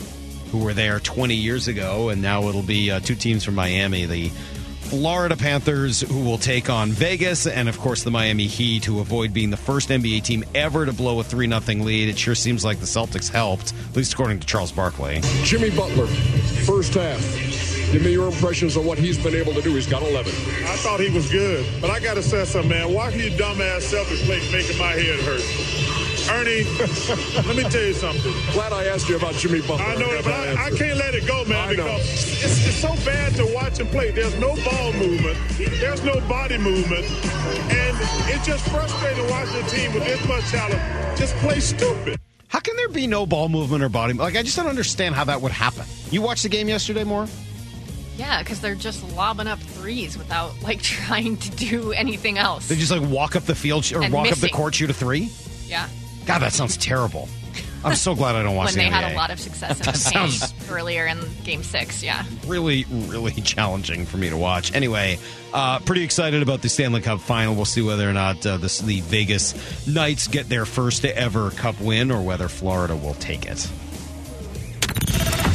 who 0.53 0.59
were 0.59 0.73
there 0.73 1.01
20 1.01 1.35
years 1.35 1.67
ago, 1.67 2.11
and 2.11 2.23
now 2.23 2.45
it'll 2.45 2.63
be 2.63 2.93
uh, 2.93 3.01
two 3.01 3.17
teams 3.17 3.43
from 3.43 3.57
Miami. 3.57 4.07
The 4.07 4.29
Florida 4.83 5.37
Panthers, 5.37 6.03
who 6.03 6.21
will 6.21 6.39
take 6.39 6.71
on 6.71 6.91
Vegas, 6.91 7.49
and 7.49 7.69
of 7.69 7.81
course 7.81 8.05
the 8.05 8.13
Miami 8.13 8.47
Heat, 8.47 8.85
who 8.85 9.01
avoid 9.01 9.35
being 9.35 9.51
the 9.51 9.57
first 9.57 9.89
NBA 9.89 10.23
team 10.23 10.45
ever 10.55 10.87
to 10.87 10.93
blow 10.93 11.19
a 11.19 11.25
3 11.25 11.49
0 11.49 11.61
lead. 11.83 12.09
It 12.09 12.17
sure 12.17 12.37
seems 12.37 12.65
like 12.65 12.79
the 12.79 12.87
Celtics 12.87 13.29
helped, 13.29 13.73
at 13.91 13.97
least 13.97 14.13
according 14.13 14.39
to 14.39 14.47
Charles 14.47 14.71
Barkley. 14.71 15.21
Jimmy 15.43 15.71
Butler, 15.71 16.07
first 16.07 16.95
half. 16.95 17.21
Give 17.95 18.03
me 18.03 18.11
your 18.11 18.27
impressions 18.27 18.75
of 18.75 18.85
what 18.85 18.99
he's 18.99 19.17
been 19.17 19.37
able 19.37 19.55
to 19.55 19.63
do. 19.63 19.73
He's 19.73 19.87
got 19.87 20.03
11. 20.03 20.33
I 20.67 20.75
thought 20.83 20.99
he 20.99 21.11
was 21.11 21.31
good, 21.31 21.65
but 21.81 21.91
I 21.91 22.01
got 22.01 22.15
to 22.15 22.25
say 22.25 22.45
something, 22.45 22.69
man. 22.69 22.93
Watching 22.93 23.21
you 23.21 23.31
dumbass 23.31 23.87
Celtics 23.87 24.27
play 24.27 24.41
making 24.51 24.77
my 24.79 24.91
head 24.99 25.21
hurt. 25.21 25.39
Ernie, 26.29 26.65
let 27.47 27.55
me 27.55 27.63
tell 27.71 27.85
you 27.85 27.93
something. 27.95 28.33
Glad 28.53 28.73
I 28.73 28.87
asked 28.87 29.09
you 29.09 29.15
about 29.15 29.35
Jimmy 29.35 29.61
Butler. 29.61 29.85
I 29.85 29.95
know 29.95 30.11
it, 30.11 30.25
but 30.25 30.33
I, 30.33 30.67
I 30.67 30.71
can't 30.71 30.99
let 30.99 31.15
it 31.15 31.25
go, 31.25 31.45
man, 31.45 31.69
I 31.69 31.75
know. 31.75 31.85
because 31.85 32.43
it's, 32.43 32.67
it's 32.67 32.77
so 32.79 32.89
bad 33.09 33.33
to 33.37 33.47
watch 33.55 33.79
him 33.79 33.87
play. 33.87 34.11
There's 34.11 34.37
no 34.41 34.57
ball 34.65 34.93
movement, 34.95 35.39
there's 35.79 36.03
no 36.03 36.19
body 36.27 36.59
movement, 36.59 37.05
and 37.71 37.97
it's 38.27 38.45
just 38.45 38.69
frustrating 38.71 39.31
watching 39.31 39.63
a 39.63 39.69
team 39.69 39.95
with 39.95 40.05
this 40.05 40.27
much 40.27 40.43
talent 40.51 40.83
just 41.17 41.37
play 41.37 41.61
stupid. 41.61 42.19
How 42.49 42.59
can 42.59 42.75
there 42.75 42.89
be 42.89 43.07
no 43.07 43.25
ball 43.25 43.49
movement 43.49 43.85
or 43.85 43.89
body? 43.89 44.15
Like, 44.15 44.35
I 44.35 44.43
just 44.43 44.57
don't 44.57 44.67
understand 44.67 45.15
how 45.15 45.23
that 45.23 45.41
would 45.41 45.53
happen. 45.53 45.85
You 46.11 46.23
watched 46.23 46.43
the 46.43 46.49
game 46.49 46.69
yesterday, 46.69 47.05
more? 47.05 47.29
Yeah, 48.17 48.39
because 48.41 48.61
they're 48.61 48.75
just 48.75 49.03
lobbing 49.15 49.47
up 49.47 49.59
threes 49.59 50.17
without 50.19 50.61
like 50.63 50.83
trying 50.83 51.37
to 51.39 51.51
do 51.51 51.93
anything 51.93 52.39
else. 52.39 52.69
They 52.69 52.77
just 52.77 52.91
like 52.91 53.03
walk 53.09 53.37
up 53.37 53.45
the 53.45 53.55
field 53.55 53.91
or 53.93 54.03
And 54.03 54.13
walk 54.13 54.31
up 54.31 54.39
the 54.39 54.49
court, 54.51 54.75
shoot 54.75 54.91
a 54.91 54.95
three? 54.95 55.31
yeah, 55.67 55.89
God, 56.27 56.41
that 56.41 56.53
sounds 56.53 56.77
terrible. 56.77 57.29
I'm 57.85 57.97
so 57.97 58.15
glad 58.15 58.35
I 58.35 58.43
don't 58.43 58.57
watch 58.57 58.67
when 58.75 58.75
the 58.77 58.81
they 58.91 58.97
had 58.97 59.13
a 59.13 59.15
lot 59.15 59.31
of 59.31 59.39
success 59.39 59.79
in 59.79 59.85
the 59.93 59.93
Sounds- 59.99 60.53
paint 60.53 60.71
earlier 60.71 61.07
in 61.07 61.19
Game 61.45 61.63
Six. 61.63 62.03
Yeah. 62.03 62.25
really, 62.47 62.85
really 62.89 63.33
challenging 63.43 64.07
for 64.07 64.17
me 64.17 64.31
to 64.31 64.37
watch. 64.39 64.75
Anyway, 64.75 65.19
uh, 65.53 65.81
pretty 65.81 66.03
excited 66.03 66.43
about 66.43 66.63
the 66.63 66.71
Stanley 66.71 67.03
Cup 67.03 67.21
final. 67.21 67.55
We'll 67.55 67.67
see 67.67 67.83
whether 67.83 68.09
or 68.09 68.15
not 68.15 68.45
uh, 68.47 68.57
this, 68.57 68.79
the 68.79 69.01
Vegas 69.03 69.87
Knights 69.87 70.29
get 70.29 70.49
their 70.49 70.65
first 70.65 71.05
ever 71.05 71.51
Cup 71.51 71.79
win 71.79 72.11
or 72.11 72.23
whether 72.23 72.49
Florida 72.49 72.97
will 72.97 73.15
take 73.15 73.45
it. 73.45 73.71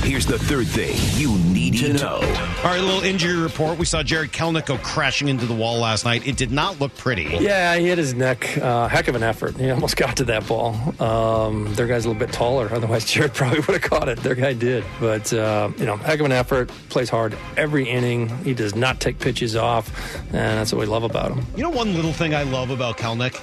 Here's 0.02 0.26
the 0.26 0.40
third 0.40 0.68
thing 0.68 0.96
you 1.22 1.38
need 1.38 1.76
to 1.80 1.94
know. 1.94 2.16
All 2.16 2.64
right, 2.64 2.80
a 2.80 2.84
little 2.84 3.04
injury 3.04 3.38
report. 3.38 3.78
We 3.78 3.86
saw 3.86 4.02
Jarred 4.02 4.32
Kelenic 4.32 4.66
go 4.66 4.78
crashing 4.80 5.28
into 5.28 5.46
the 5.46 5.54
wall 5.54 5.78
last 5.78 6.04
night. 6.04 6.26
It 6.26 6.36
did 6.36 6.52
not 6.52 6.80
look 6.80 6.96
pretty. 6.96 7.24
Yeah, 7.24 7.76
he 7.78 7.88
hit 7.88 7.98
his 7.98 8.14
neck. 8.16 8.58
Uh, 8.58 8.88
heck 8.88 9.08
of 9.08 9.16
an 9.16 9.22
effort. 9.24 9.56
He 9.58 9.70
almost 9.70 9.98
got 9.98 10.18
to 10.18 10.24
that 10.26 10.48
ball. 10.48 10.74
Um, 11.02 11.72
their 11.76 11.86
guy's 11.86 12.06
a 12.06 12.08
little 12.10 12.20
bit 12.26 12.34
taller. 12.34 12.70
Otherwise, 12.72 13.06
Jarred 13.06 13.34
probably 13.34 13.60
would 13.60 13.82
have 13.82 13.82
caught 13.82 14.10
it. 14.10 14.18
Their 14.20 14.36
guy 14.36 14.54
did. 14.54 14.84
But, 15.00 15.32
uh, 15.34 15.70
you 15.78 15.86
know, 15.86 15.98
heck 15.98 16.20
of 16.20 16.26
an 16.26 16.32
effort. 16.32 16.70
Plays 16.90 17.10
hard 17.10 17.38
every 17.56 17.88
inning. 17.88 18.30
He 18.44 18.54
does 18.54 18.76
not 18.76 19.00
take 19.00 19.20
pitches 19.20 19.56
off. 19.56 20.16
And 20.28 20.34
that's 20.34 20.72
what 20.74 20.80
we 20.80 20.86
love 20.88 21.04
about 21.04 21.32
him. 21.32 21.46
You 21.56 21.64
know, 21.64 21.70
one 21.70 21.94
little 21.94 22.14
thing 22.14 22.34
I 22.34 22.44
love 22.44 22.72
about 22.72 22.98
Kelenic? 22.98 23.40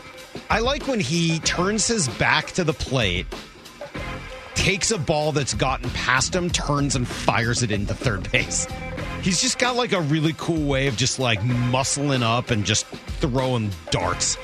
I 0.51 0.61
like 0.61 0.89
when 0.89 1.01
he 1.01 1.39
turns 1.41 1.87
his 1.87 2.09
back 2.09 2.49
to 2.53 2.65
the 2.65 2.73
plate, 2.73 3.27
takes 4.57 4.91
a 4.91 4.99
ball 4.99 5.31
that's 5.31 5.55
gotten 5.55 5.89
past 5.91 6.35
him, 6.35 6.51
turns 6.51 6.97
and 6.97 7.07
fires 7.07 7.63
it 7.63 7.71
into 7.71 7.95
third 7.95 8.31
base. 8.33 8.67
He's 9.23 9.41
just 9.41 9.59
got 9.59 9.77
like 9.77 9.93
a 9.93 10.01
really 10.01 10.35
cool 10.37 10.67
way 10.67 10.89
of 10.89 10.97
just 10.97 11.21
like 11.21 11.39
muscling 11.41 12.23
up 12.23 12.51
and 12.51 12.65
just 12.65 12.87
throwing 13.21 13.71
darts. 13.91 14.37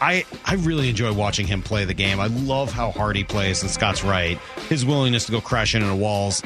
I 0.00 0.24
I 0.44 0.54
really 0.54 0.88
enjoy 0.88 1.12
watching 1.12 1.46
him 1.46 1.62
play 1.62 1.84
the 1.84 1.94
game. 1.94 2.20
I 2.20 2.26
love 2.26 2.72
how 2.72 2.90
hard 2.90 3.16
he 3.16 3.24
plays, 3.24 3.62
and 3.62 3.70
Scott's 3.70 4.04
right. 4.04 4.38
His 4.68 4.84
willingness 4.84 5.26
to 5.26 5.32
go 5.32 5.40
crashing 5.40 5.82
into 5.82 5.94
walls, 5.94 6.42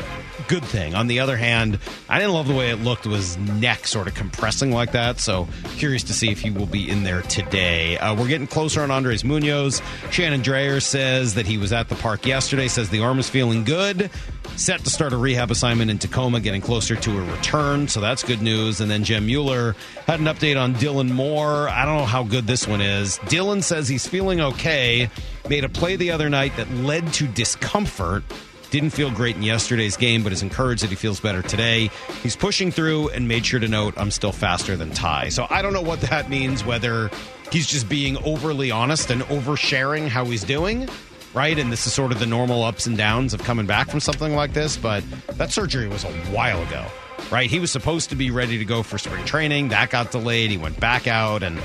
good 0.48 0.64
thing. 0.64 0.94
On 0.94 1.06
the 1.06 1.20
other 1.20 1.36
hand, 1.36 1.78
I 2.08 2.18
didn't 2.18 2.34
love 2.34 2.48
the 2.48 2.54
way 2.54 2.70
it 2.70 2.76
looked 2.76 3.06
with 3.06 3.16
his 3.16 3.36
neck 3.36 3.86
sort 3.86 4.08
of 4.08 4.14
compressing 4.14 4.72
like 4.72 4.92
that. 4.92 5.20
So 5.20 5.48
curious 5.76 6.02
to 6.04 6.12
see 6.12 6.30
if 6.30 6.40
he 6.40 6.50
will 6.50 6.66
be 6.66 6.88
in 6.88 7.02
there 7.02 7.22
today. 7.22 7.98
Uh, 7.98 8.14
we're 8.14 8.28
getting 8.28 8.46
closer 8.46 8.82
on 8.82 8.90
Andres 8.90 9.24
Munoz. 9.24 9.82
Shannon 10.10 10.42
Drayer 10.42 10.82
says 10.82 11.34
that 11.34 11.46
he 11.46 11.58
was 11.58 11.72
at 11.72 11.88
the 11.88 11.94
park 11.96 12.26
yesterday. 12.26 12.68
Says 12.68 12.90
the 12.90 13.00
arm 13.00 13.18
is 13.18 13.28
feeling 13.28 13.64
good. 13.64 14.10
Set 14.56 14.82
to 14.84 14.90
start 14.90 15.12
a 15.12 15.16
rehab 15.16 15.50
assignment 15.50 15.90
in 15.90 15.98
Tacoma, 15.98 16.40
getting 16.40 16.60
closer 16.60 16.96
to 16.96 17.18
a 17.18 17.24
return. 17.36 17.86
So 17.86 18.00
that's 18.00 18.24
good 18.24 18.42
news. 18.42 18.80
And 18.80 18.90
then 18.90 19.04
Jem 19.04 19.26
Mueller 19.26 19.76
had 20.06 20.18
an 20.18 20.26
update 20.26 20.60
on 20.60 20.74
Dylan 20.74 21.10
Moore. 21.12 21.68
I 21.68 21.84
don't 21.84 21.98
know 21.98 22.04
how 22.06 22.24
good 22.24 22.46
this 22.46 22.66
one 22.66 22.80
is. 22.80 23.18
Dylan 23.26 23.37
says 23.62 23.88
he's 23.88 24.06
feeling 24.06 24.40
okay. 24.40 25.08
Made 25.48 25.64
a 25.64 25.68
play 25.68 25.96
the 25.96 26.10
other 26.10 26.28
night 26.28 26.56
that 26.56 26.70
led 26.70 27.12
to 27.14 27.26
discomfort. 27.26 28.24
Didn't 28.70 28.90
feel 28.90 29.10
great 29.10 29.36
in 29.36 29.42
yesterday's 29.42 29.96
game, 29.96 30.22
but 30.22 30.32
is 30.32 30.42
encouraged 30.42 30.82
that 30.82 30.90
he 30.90 30.96
feels 30.96 31.20
better 31.20 31.40
today. 31.40 31.88
He's 32.22 32.36
pushing 32.36 32.70
through 32.70 33.08
and 33.10 33.26
made 33.26 33.46
sure 33.46 33.60
to 33.60 33.68
note, 33.68 33.94
I'm 33.96 34.10
still 34.10 34.32
faster 34.32 34.76
than 34.76 34.90
Ty. 34.90 35.30
So 35.30 35.46
I 35.48 35.62
don't 35.62 35.72
know 35.72 35.80
what 35.80 36.02
that 36.02 36.28
means, 36.28 36.64
whether 36.64 37.10
he's 37.50 37.66
just 37.66 37.88
being 37.88 38.18
overly 38.24 38.70
honest 38.70 39.10
and 39.10 39.22
oversharing 39.22 40.08
how 40.08 40.26
he's 40.26 40.44
doing, 40.44 40.86
right? 41.32 41.58
And 41.58 41.72
this 41.72 41.86
is 41.86 41.94
sort 41.94 42.12
of 42.12 42.18
the 42.18 42.26
normal 42.26 42.62
ups 42.62 42.86
and 42.86 42.98
downs 42.98 43.32
of 43.32 43.42
coming 43.42 43.64
back 43.64 43.88
from 43.88 44.00
something 44.00 44.34
like 44.34 44.52
this. 44.52 44.76
But 44.76 45.02
that 45.28 45.50
surgery 45.50 45.88
was 45.88 46.04
a 46.04 46.12
while 46.30 46.60
ago, 46.62 46.84
right? 47.30 47.48
He 47.48 47.60
was 47.60 47.70
supposed 47.70 48.10
to 48.10 48.16
be 48.16 48.30
ready 48.30 48.58
to 48.58 48.66
go 48.66 48.82
for 48.82 48.98
spring 48.98 49.24
training. 49.24 49.68
That 49.68 49.88
got 49.88 50.10
delayed. 50.10 50.50
He 50.50 50.58
went 50.58 50.78
back 50.78 51.06
out. 51.06 51.42
And 51.42 51.58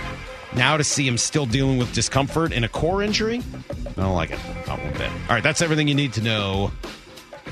now 0.55 0.77
to 0.77 0.83
see 0.83 1.07
him 1.07 1.17
still 1.17 1.45
dealing 1.45 1.77
with 1.77 1.93
discomfort 1.93 2.51
in 2.51 2.63
a 2.63 2.67
core 2.67 3.03
injury, 3.03 3.41
I 3.69 3.91
don't 3.93 4.13
like 4.13 4.31
it. 4.31 4.39
Not 4.67 4.81
one 4.81 4.93
bit. 4.93 5.09
All 5.11 5.29
right, 5.29 5.43
that's 5.43 5.61
everything 5.61 5.87
you 5.87 5.95
need 5.95 6.13
to 6.13 6.21
know. 6.21 6.71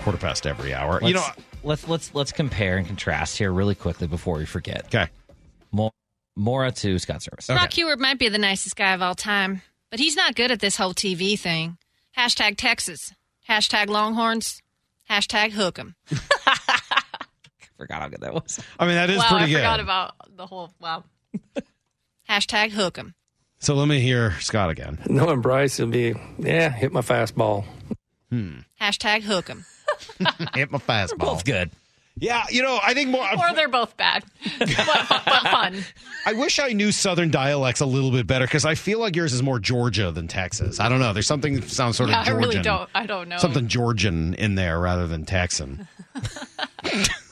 Quarter 0.03 0.19
past 0.19 0.47
every 0.47 0.73
hour. 0.73 0.93
Let's, 0.93 1.07
you 1.07 1.13
know, 1.13 1.25
let's 1.63 1.87
let's 1.87 2.13
let's 2.15 2.31
compare 2.31 2.77
and 2.77 2.87
contrast 2.87 3.37
here 3.37 3.51
really 3.51 3.75
quickly 3.75 4.07
before 4.07 4.37
we 4.37 4.45
forget. 4.45 4.85
Okay. 4.85 5.09
More 5.71 5.91
Mora 6.35 6.71
to 6.71 6.97
Scott 6.97 7.19
Servais. 7.21 7.47
Brock 7.47 7.71
Huard 7.73 7.99
might 7.99 8.17
be 8.17 8.29
the 8.29 8.37
nicest 8.37 8.75
guy 8.75 8.93
of 8.93 9.01
all 9.01 9.15
time, 9.15 9.61
but 9.89 9.99
he's 9.99 10.15
not 10.15 10.35
good 10.35 10.51
at 10.51 10.59
this 10.59 10.77
whole 10.77 10.93
TV 10.93 11.37
thing. 11.37 11.77
Hashtag 12.17 12.57
Texas. 12.57 13.13
Hashtag 13.47 13.87
Longhorns. 13.87 14.61
Hashtag 15.09 15.51
Hook 15.51 15.77
hook 15.77 15.79
'em. 15.79 15.95
forgot 17.81 18.01
how 18.01 18.07
good 18.09 18.21
that 18.21 18.33
was. 18.33 18.59
I 18.79 18.85
mean, 18.85 18.95
that 18.95 19.09
is 19.09 19.17
wow, 19.17 19.29
pretty 19.29 19.45
I 19.45 19.47
good. 19.47 19.55
forgot 19.55 19.79
about 19.79 20.13
the 20.35 20.45
whole 20.45 20.71
wow. 20.79 21.03
Hashtag 22.29 22.71
hook 22.71 22.97
'em. 22.97 23.15
So 23.59 23.75
let 23.75 23.87
me 23.87 23.99
hear 23.99 24.39
Scott 24.39 24.69
again. 24.69 24.99
Knowing 25.07 25.41
Bryce 25.41 25.77
he'll 25.77 25.87
be, 25.87 26.15
yeah, 26.39 26.69
hit 26.69 26.91
my 26.91 27.01
fastball. 27.01 27.65
Hmm. 28.29 28.59
Hashtag 28.79 29.21
hook 29.23 29.49
'em. 29.49 29.65
Hit 30.55 30.71
my 30.71 30.77
fastball. 30.79 31.17
Both 31.19 31.45
good. 31.45 31.69
Yeah, 32.17 32.43
you 32.49 32.61
know, 32.61 32.79
I 32.83 32.93
think 32.93 33.09
more. 33.09 33.25
Or 33.25 33.53
they're 33.55 33.67
both 33.69 33.95
bad, 33.97 34.23
but, 34.59 34.69
but, 35.09 35.21
but 35.25 35.41
fun. 35.43 35.83
I 36.25 36.33
wish 36.33 36.59
I 36.59 36.69
knew 36.73 36.91
Southern 36.91 37.29
dialects 37.31 37.81
a 37.81 37.85
little 37.85 38.11
bit 38.11 38.27
better 38.27 38.45
because 38.45 38.65
I 38.65 38.75
feel 38.75 38.99
like 38.99 39.15
yours 39.15 39.33
is 39.33 39.41
more 39.43 39.59
Georgia 39.59 40.11
than 40.11 40.27
Texas. 40.27 40.79
I 40.79 40.89
don't 40.89 40.99
know. 40.99 41.13
There's 41.13 41.27
something 41.27 41.55
that 41.55 41.69
sounds 41.69 41.97
sort 41.97 42.09
Yeah, 42.09 42.21
of 42.21 42.27
I 42.27 42.31
really 42.31 42.59
don't. 42.61 42.89
I 42.93 43.05
don't 43.05 43.29
know. 43.29 43.37
Something 43.37 43.67
Georgian 43.67 44.33
in 44.35 44.55
there 44.55 44.79
rather 44.79 45.07
than 45.07 45.25
Texan. 45.25 45.87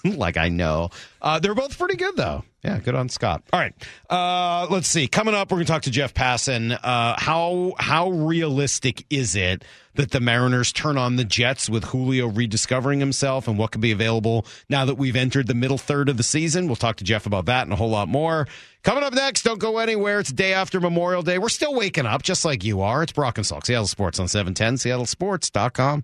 like 0.18 0.38
I 0.38 0.50
know. 0.50 0.90
Uh, 1.22 1.40
they're 1.40 1.56
both 1.56 1.78
pretty 1.78 1.96
good 1.96 2.16
though. 2.16 2.44
Yeah, 2.64 2.80
good 2.80 2.96
on 2.96 3.08
Scott. 3.08 3.44
All 3.54 3.60
right, 3.60 3.74
uh, 4.10 4.68
let's 4.70 4.90
see. 4.90 5.08
Coming 5.08 5.34
up, 5.34 5.50
we're 5.50 5.58
going 5.58 5.66
to 5.66 5.72
talk 5.72 5.82
to 5.84 5.92
Jeff 5.92 6.14
Passan. 6.14 6.78
Uh, 6.84 7.16
how 7.18 7.74
how 7.80 8.10
realistic 8.10 9.06
is 9.10 9.36
it 9.36 9.64
that 9.96 10.12
the 10.12 10.20
Mariners 10.20 10.74
turn 10.74 10.98
on 10.98 11.16
the 11.16 11.24
Jets 11.24 11.70
with 11.70 11.86
Julio 11.86 12.28
rediscovering 12.28 13.00
himself, 13.00 13.48
and 13.48 13.58
what 13.58 13.72
could 13.72 13.82
be 13.82 13.92
available 13.92 14.46
now 14.70 14.84
that 14.86 14.96
we've 14.96 15.16
entered 15.16 15.48
the 15.48 15.54
middle 15.54 15.78
third 15.78 16.10
of 16.10 16.18
the 16.18 16.24
season? 16.24 16.68
We'll 16.68 16.76
talk 16.76 16.98
to 16.98 17.06
Jeff 17.06 17.26
about 17.26 17.46
that 17.46 17.64
and 17.64 17.72
a 17.72 17.78
whole 17.78 17.90
lot 17.90 18.10
more. 18.10 18.46
Coming 18.84 19.04
up 19.04 19.14
next, 19.14 19.44
don't 19.44 19.60
go 19.60 19.78
anywhere. 19.78 20.20
It's 20.20 20.32
day 20.32 20.54
after 20.54 20.82
Memorial 20.82 21.22
Day. 21.22 21.38
We're 21.38 21.50
still 21.50 21.76
waking 21.76 22.06
up, 22.06 22.24
just 22.24 22.44
like 22.44 22.64
you 22.64 22.82
are. 22.82 23.04
It's 23.04 23.12
Brock 23.14 23.38
and 23.38 23.46
Salk, 23.46 23.66
Seattle 23.66 23.88
Sports 23.88 24.20
on 24.20 24.28
710, 24.28 24.76
seattlesports.com. 24.76 26.04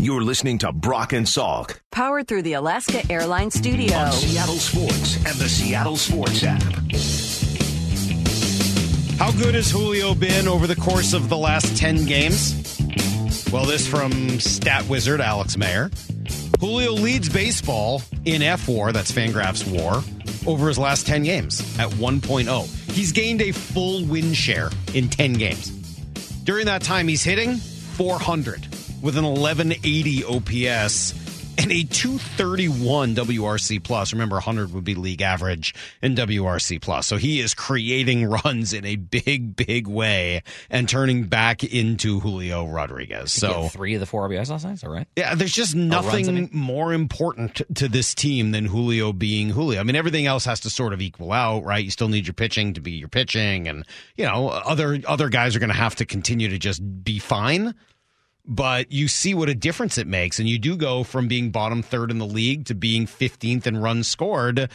You're 0.00 0.22
listening 0.22 0.58
to 0.58 0.70
Brock 0.70 1.12
and 1.12 1.26
Salk 1.26 1.80
Powered 1.90 2.28
through 2.28 2.42
the 2.42 2.52
Alaska 2.52 3.02
Airlines 3.10 3.56
on 3.56 3.62
Studio. 3.62 4.10
Seattle 4.10 4.54
Sports 4.54 5.16
and 5.16 5.34
the 5.34 5.48
Seattle 5.48 5.96
Sports 5.96 6.44
app. 6.44 6.62
How 9.18 9.32
good 9.32 9.56
has 9.56 9.72
Julio 9.72 10.14
been 10.14 10.46
over 10.46 10.68
the 10.68 10.76
course 10.76 11.14
of 11.14 11.28
the 11.28 11.36
last 11.36 11.76
10 11.76 12.06
games? 12.06 12.78
Well, 13.52 13.64
this 13.64 13.88
from 13.88 14.38
stat 14.38 14.88
wizard 14.88 15.20
Alex 15.20 15.56
Mayer. 15.56 15.90
Julio 16.60 16.92
leads 16.92 17.28
baseball 17.28 18.02
in 18.24 18.40
F 18.40 18.68
war, 18.68 18.92
that's 18.92 19.10
Fangraphs 19.10 19.68
war, 19.68 20.04
over 20.48 20.68
his 20.68 20.78
last 20.78 21.08
10 21.08 21.24
games 21.24 21.60
at 21.80 21.90
1.0. 21.90 22.92
He's 22.92 23.10
gained 23.10 23.42
a 23.42 23.50
full 23.50 24.04
win 24.04 24.32
share 24.32 24.70
in 24.94 25.08
10 25.08 25.32
games. 25.32 25.70
During 26.44 26.66
that 26.66 26.82
time, 26.82 27.08
he's 27.08 27.24
hitting 27.24 27.56
400 27.56 28.64
with 29.02 29.16
an 29.16 29.24
1180 29.24 30.24
OPS 30.24 31.28
and 31.58 31.72
a 31.72 31.82
231 31.82 33.16
WRC 33.16 33.82
plus. 33.82 34.12
Remember, 34.12 34.36
100 34.36 34.72
would 34.72 34.84
be 34.84 34.94
league 34.94 35.22
average 35.22 35.74
in 36.00 36.14
WRC 36.14 36.80
plus. 36.80 37.06
So 37.06 37.16
he 37.16 37.40
is 37.40 37.52
creating 37.52 38.24
runs 38.44 38.72
in 38.72 38.84
a 38.84 38.96
big, 38.96 39.56
big 39.56 39.88
way 39.88 40.42
and 40.70 40.88
turning 40.88 41.24
back 41.24 41.64
into 41.64 42.20
Julio 42.20 42.66
Rodriguez. 42.66 43.32
So 43.32 43.68
three 43.68 43.94
of 43.94 44.00
the 44.00 44.06
four 44.06 44.28
RBIs 44.28 44.50
last 44.50 44.64
night. 44.64 44.74
Is 44.74 44.80
that 44.82 44.90
right? 44.90 45.08
yeah, 45.16 45.34
there's 45.34 45.52
just 45.52 45.74
oh, 45.74 45.80
runs, 45.80 45.92
I 45.92 46.00
nothing 46.00 46.34
mean. 46.34 46.50
more 46.52 46.92
important 46.92 47.60
to 47.76 47.88
this 47.88 48.14
team 48.14 48.52
than 48.52 48.64
Julio 48.64 49.12
being 49.12 49.50
Julio. 49.50 49.80
I 49.80 49.82
mean, 49.82 49.96
everything 49.96 50.26
else 50.26 50.44
has 50.44 50.60
to 50.60 50.70
sort 50.70 50.92
of 50.92 51.00
equal 51.00 51.32
out, 51.32 51.64
right? 51.64 51.84
You 51.84 51.90
still 51.90 52.08
need 52.08 52.26
your 52.26 52.34
pitching 52.34 52.74
to 52.74 52.80
be 52.80 52.92
your 52.92 53.08
pitching, 53.08 53.66
and 53.66 53.84
you 54.16 54.24
know, 54.24 54.48
other 54.48 55.00
other 55.06 55.28
guys 55.28 55.56
are 55.56 55.58
going 55.58 55.70
to 55.70 55.74
have 55.74 55.96
to 55.96 56.06
continue 56.06 56.48
to 56.50 56.58
just 56.58 56.80
be 57.04 57.18
fine. 57.18 57.74
But 58.50 58.90
you 58.90 59.08
see 59.08 59.34
what 59.34 59.50
a 59.50 59.54
difference 59.54 59.98
it 59.98 60.06
makes, 60.06 60.38
and 60.38 60.48
you 60.48 60.58
do 60.58 60.74
go 60.74 61.04
from 61.04 61.28
being 61.28 61.50
bottom 61.50 61.82
third 61.82 62.10
in 62.10 62.18
the 62.18 62.26
league 62.26 62.64
to 62.66 62.74
being 62.74 63.06
15th 63.06 63.66
in 63.66 63.76
runs 63.76 64.08
scored, 64.08 64.70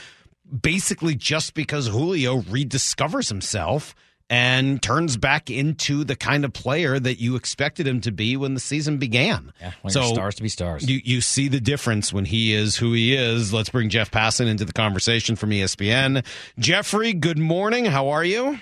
basically 0.62 1.16
just 1.16 1.56
because 1.56 1.88
Julio 1.88 2.42
rediscovers 2.42 3.30
himself 3.30 3.96
and 4.30 4.82
turns 4.82 5.18
back 5.18 5.50
into 5.50 6.04
the 6.04 6.16
kind 6.16 6.46
of 6.46 6.54
player 6.54 7.00
that 7.00 7.20
you 7.20 7.36
expected 7.36 7.88
him 7.88 8.02
to 8.02 8.12
be 8.12 8.38
when 8.38 8.54
the 8.54 8.60
season 8.60 8.98
began. 8.98 9.52
Yeah, 9.60 9.74
want 9.84 9.96
your 9.96 10.06
stars 10.06 10.36
to 10.36 10.44
be 10.44 10.50
stars. 10.50 10.90
You 10.90 11.02
you 11.04 11.22
see 11.22 11.48
the 11.48 11.60
difference 11.60 12.14
when 12.14 12.26
he 12.26 12.54
is 12.54 12.76
who 12.76 12.94
he 12.94 13.16
is. 13.16 13.54
Let's 13.54 13.70
bring 13.70 13.90
Jeff 13.90 14.12
Passan 14.12 14.48
into 14.48 14.66
the 14.66 14.74
conversation 14.74 15.36
from 15.36 15.50
ESPN. 15.50 16.26
Jeffrey, 16.58 17.14
good 17.14 17.38
morning. 17.38 17.86
How 17.86 18.10
are 18.10 18.24
you? 18.24 18.60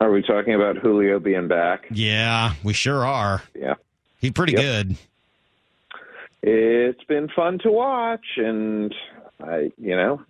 Are 0.00 0.10
we 0.10 0.22
talking 0.22 0.54
about 0.54 0.76
Julio 0.76 1.18
being 1.20 1.48
back? 1.48 1.86
Yeah, 1.90 2.54
we 2.64 2.72
sure 2.72 3.04
are. 3.04 3.42
Yeah. 3.54 3.74
He's 4.22 4.30
pretty 4.30 4.52
Yep. 4.52 4.62
good. 4.62 4.96
It's 6.44 7.04
been 7.04 7.28
fun 7.28 7.58
to 7.60 7.70
watch, 7.70 8.24
and 8.36 8.94
I, 9.40 9.70
you 9.76 9.96
know, 9.96 10.22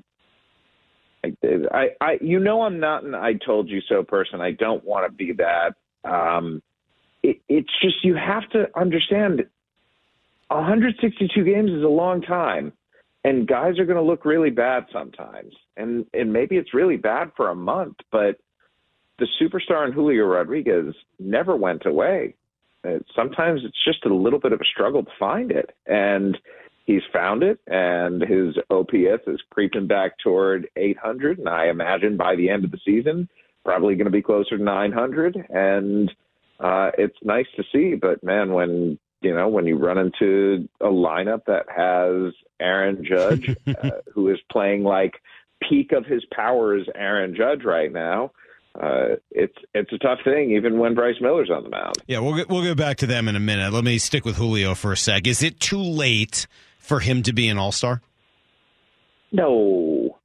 I, 1.24 1.34
I, 1.70 1.88
I 2.00 2.18
you 2.20 2.40
know, 2.40 2.62
I'm 2.62 2.80
not 2.80 3.04
an 3.04 3.14
"I 3.14 3.34
told 3.34 3.68
you 3.68 3.80
so" 3.88 4.02
person. 4.02 4.40
I 4.40 4.50
don't 4.52 4.82
want 4.84 5.06
to 5.06 5.12
be 5.12 5.32
that. 5.34 5.74
Um, 6.04 6.62
it, 7.22 7.40
it's 7.48 7.70
just 7.80 8.02
you 8.02 8.16
have 8.16 8.48
to 8.50 8.66
understand. 8.78 9.46
162 10.48 11.44
games 11.44 11.70
is 11.70 11.82
a 11.82 11.88
long 11.88 12.20
time, 12.20 12.74
and 13.24 13.46
guys 13.46 13.78
are 13.78 13.86
going 13.86 13.96
to 13.96 14.02
look 14.02 14.26
really 14.26 14.50
bad 14.50 14.86
sometimes, 14.92 15.54
and 15.76 16.04
and 16.12 16.32
maybe 16.32 16.56
it's 16.56 16.74
really 16.74 16.96
bad 16.96 17.32
for 17.36 17.48
a 17.48 17.54
month, 17.54 17.96
but 18.10 18.38
the 19.18 19.26
superstar 19.40 19.86
in 19.86 19.92
Julio 19.92 20.26
Rodriguez 20.26 20.94
never 21.18 21.56
went 21.56 21.86
away. 21.86 22.34
Uh, 22.84 22.98
sometimes 23.14 23.60
it's 23.64 23.84
just 23.84 24.04
a 24.04 24.14
little 24.14 24.40
bit 24.40 24.52
of 24.52 24.60
a 24.60 24.64
struggle 24.64 25.04
to 25.04 25.10
find 25.18 25.50
it, 25.50 25.70
and 25.86 26.36
he's 26.84 27.02
found 27.12 27.42
it, 27.42 27.60
and 27.66 28.22
his 28.22 28.56
OPS 28.70 29.22
is 29.26 29.40
creeping 29.50 29.86
back 29.86 30.18
toward 30.18 30.68
800, 30.76 31.38
and 31.38 31.48
I 31.48 31.68
imagine 31.68 32.16
by 32.16 32.34
the 32.34 32.50
end 32.50 32.64
of 32.64 32.70
the 32.70 32.80
season, 32.84 33.28
probably 33.64 33.94
going 33.94 34.06
to 34.06 34.10
be 34.10 34.22
closer 34.22 34.58
to 34.58 34.62
900, 34.62 35.46
and 35.48 36.10
uh, 36.60 36.90
it's 36.98 37.16
nice 37.22 37.46
to 37.56 37.64
see. 37.72 37.94
But 37.94 38.22
man, 38.22 38.52
when 38.52 38.98
you 39.20 39.34
know 39.34 39.48
when 39.48 39.66
you 39.66 39.76
run 39.76 39.98
into 39.98 40.68
a 40.80 40.86
lineup 40.86 41.44
that 41.46 41.66
has 41.68 42.32
Aaron 42.60 43.04
Judge, 43.04 43.56
uh, 43.66 43.90
who 44.12 44.28
is 44.28 44.38
playing 44.50 44.82
like 44.82 45.14
peak 45.68 45.92
of 45.92 46.06
his 46.06 46.24
powers, 46.34 46.86
Aaron 46.94 47.34
Judge 47.36 47.64
right 47.64 47.92
now. 47.92 48.32
Uh, 48.80 49.16
it's 49.30 49.56
it's 49.74 49.92
a 49.92 49.98
tough 49.98 50.20
thing, 50.24 50.52
even 50.52 50.78
when 50.78 50.94
Bryce 50.94 51.16
Miller's 51.20 51.50
on 51.50 51.62
the 51.62 51.68
mound. 51.68 51.96
Yeah, 52.06 52.20
we'll 52.20 52.36
get, 52.36 52.48
we'll 52.48 52.62
get 52.62 52.76
back 52.76 52.96
to 52.98 53.06
them 53.06 53.28
in 53.28 53.36
a 53.36 53.40
minute. 53.40 53.72
Let 53.72 53.84
me 53.84 53.98
stick 53.98 54.24
with 54.24 54.36
Julio 54.36 54.74
for 54.74 54.92
a 54.92 54.96
sec. 54.96 55.26
Is 55.26 55.42
it 55.42 55.60
too 55.60 55.82
late 55.82 56.46
for 56.78 57.00
him 57.00 57.22
to 57.24 57.32
be 57.32 57.48
an 57.48 57.58
All 57.58 57.72
Star? 57.72 58.00
No, 59.30 60.18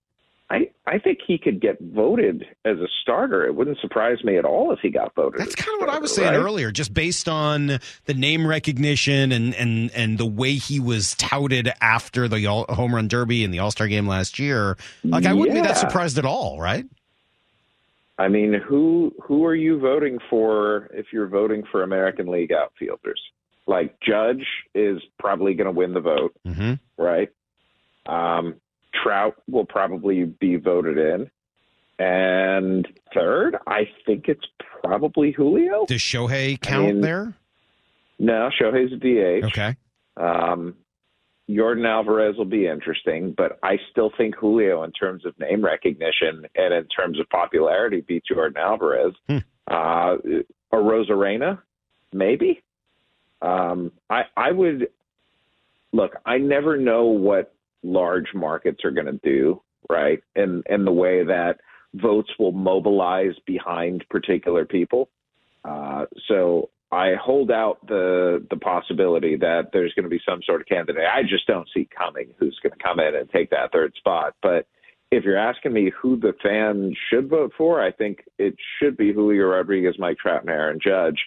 I 0.50 0.70
I 0.86 0.98
think 1.00 1.20
he 1.28 1.38
could 1.38 1.60
get 1.60 1.78
voted 1.82 2.46
as 2.64 2.78
a 2.78 2.88
starter. 3.02 3.46
It 3.46 3.54
wouldn't 3.54 3.80
surprise 3.80 4.24
me 4.24 4.38
at 4.38 4.46
all 4.46 4.72
if 4.72 4.80
he 4.82 4.90
got 4.90 5.14
voted. 5.14 5.42
That's 5.42 5.56
kind 5.56 5.76
of 5.76 5.88
what 5.88 5.94
I 5.94 6.00
was 6.00 6.16
saying 6.16 6.32
right? 6.32 6.38
earlier, 6.38 6.72
just 6.72 6.94
based 6.94 7.28
on 7.28 7.80
the 8.06 8.14
name 8.14 8.48
recognition 8.48 9.34
and 9.34 9.54
and 9.56 9.92
and 9.92 10.18
the 10.18 10.26
way 10.26 10.54
he 10.54 10.80
was 10.80 11.16
touted 11.16 11.70
after 11.82 12.30
the 12.30 12.48
all, 12.48 12.66
home 12.70 12.96
run 12.96 13.10
derby 13.10 13.44
and 13.44 13.54
the 13.54 13.60
All 13.60 13.72
Star 13.72 13.90
game 13.90 14.08
last 14.08 14.40
year. 14.40 14.78
Like 15.04 15.26
I 15.26 15.34
wouldn't 15.34 15.56
be 15.56 15.62
that 15.62 15.78
surprised 15.78 16.18
at 16.18 16.26
all, 16.26 16.62
right? 16.62 16.86
I 18.20 18.28
mean, 18.28 18.54
who 18.54 19.14
who 19.24 19.46
are 19.46 19.56
you 19.56 19.80
voting 19.80 20.18
for 20.30 20.90
if 20.94 21.08
you're 21.14 21.28
voting 21.28 21.64
for 21.72 21.84
American 21.84 22.28
League 22.28 22.52
outfielders? 22.52 23.22
Like 23.68 24.00
Judge 24.00 24.46
is 24.74 25.02
probably 25.20 25.54
going 25.54 25.66
to 25.66 25.72
win 25.72 25.94
the 25.94 26.00
vote, 26.00 26.34
Mm-hmm. 26.48 26.74
right? 27.02 27.30
Um, 28.08 28.56
Trout 29.04 29.36
will 29.50 29.66
probably 29.66 30.24
be 30.24 30.56
voted 30.56 30.98
in, 30.98 31.30
and 32.00 32.88
third, 33.14 33.58
I 33.68 33.90
think 34.06 34.28
it's 34.28 34.46
probably 34.82 35.32
Julio. 35.32 35.86
Does 35.88 36.02
Shohei 36.02 36.60
count 36.60 36.86
mean- 36.88 37.02
there? 37.02 37.34
No, 38.20 38.50
Shohei's 38.60 38.94
a 38.94 38.98
DH. 38.98 39.46
Okay. 39.48 39.76
Um, 40.16 40.74
Yordan 41.50 41.88
Alvarez 41.88 42.36
will 42.38 42.46
be 42.46 42.68
interesting, 42.68 43.34
but 43.36 43.58
I 43.64 43.78
still 43.92 44.12
think 44.18 44.36
Julio, 44.36 44.84
in 44.84 44.92
terms 44.92 45.26
of 45.26 45.38
name 45.40 45.64
recognition 45.64 46.46
and 46.56 46.74
in 46.74 46.86
terms 46.88 47.20
of 47.20 47.30
popularity, 47.30 48.02
beats 48.02 48.28
Yordan 48.30 48.58
Alvarez. 48.58 49.14
Hmm. 49.28 49.38
Uh, 49.70 50.18
Arozarena, 50.74 51.60
maybe. 52.14 52.62
Um, 53.42 53.92
I 54.10 54.24
I 54.36 54.52
would 54.52 54.90
look. 55.94 56.18
I 56.26 56.38
never 56.38 56.78
know 56.78 57.06
what 57.06 57.54
large 57.84 58.34
markets 58.34 58.84
are 58.84 58.92
going 58.92 59.06
to 59.06 59.20
do, 59.24 59.62
right? 59.90 60.22
And 60.36 60.64
and 60.70 60.86
the 60.86 60.92
way 60.92 61.24
that 61.24 61.60
votes 61.94 62.30
will 62.38 62.52
mobilize 62.52 63.36
behind 63.46 64.04
particular 64.10 64.66
people. 64.66 65.10
Uh, 65.64 66.06
so 66.28 66.70
I 66.92 67.16
hold 67.22 67.52
out 67.52 67.86
the 67.86 68.46
the 68.50 68.58
possibility 68.58 69.36
that 69.38 69.70
there's 69.74 69.94
going 69.94 70.06
to 70.06 70.10
be 70.10 70.22
some 70.28 70.42
sort 70.46 70.62
of 70.62 70.68
candidate. 70.68 71.04
I 71.06 71.24
just 71.24 71.46
don't 71.48 71.68
see 71.74 71.88
coming 71.96 72.30
who's 72.40 72.58
going 72.64 72.78
to 72.78 72.84
come 72.84 73.00
in 73.00 73.16
and 73.16 73.30
take 73.30 73.50
that 73.50 73.72
third 73.74 73.94
spot. 73.98 74.36
But 74.42 74.68
if 75.12 75.24
you're 75.24 75.38
asking 75.38 75.74
me 75.74 75.92
who 76.02 76.18
the 76.18 76.34
fan 76.42 76.94
should 77.10 77.30
vote 77.30 77.54
for, 77.58 77.82
I 77.82 77.92
think 77.92 78.24
it 78.38 78.56
should 78.80 78.98
be 78.98 79.14
Julio 79.14 79.48
Rodriguez, 79.48 79.96
Mike 80.00 80.18
Trout, 80.18 80.42
and 80.42 80.50
Aaron 80.50 80.80
Judge 80.84 81.20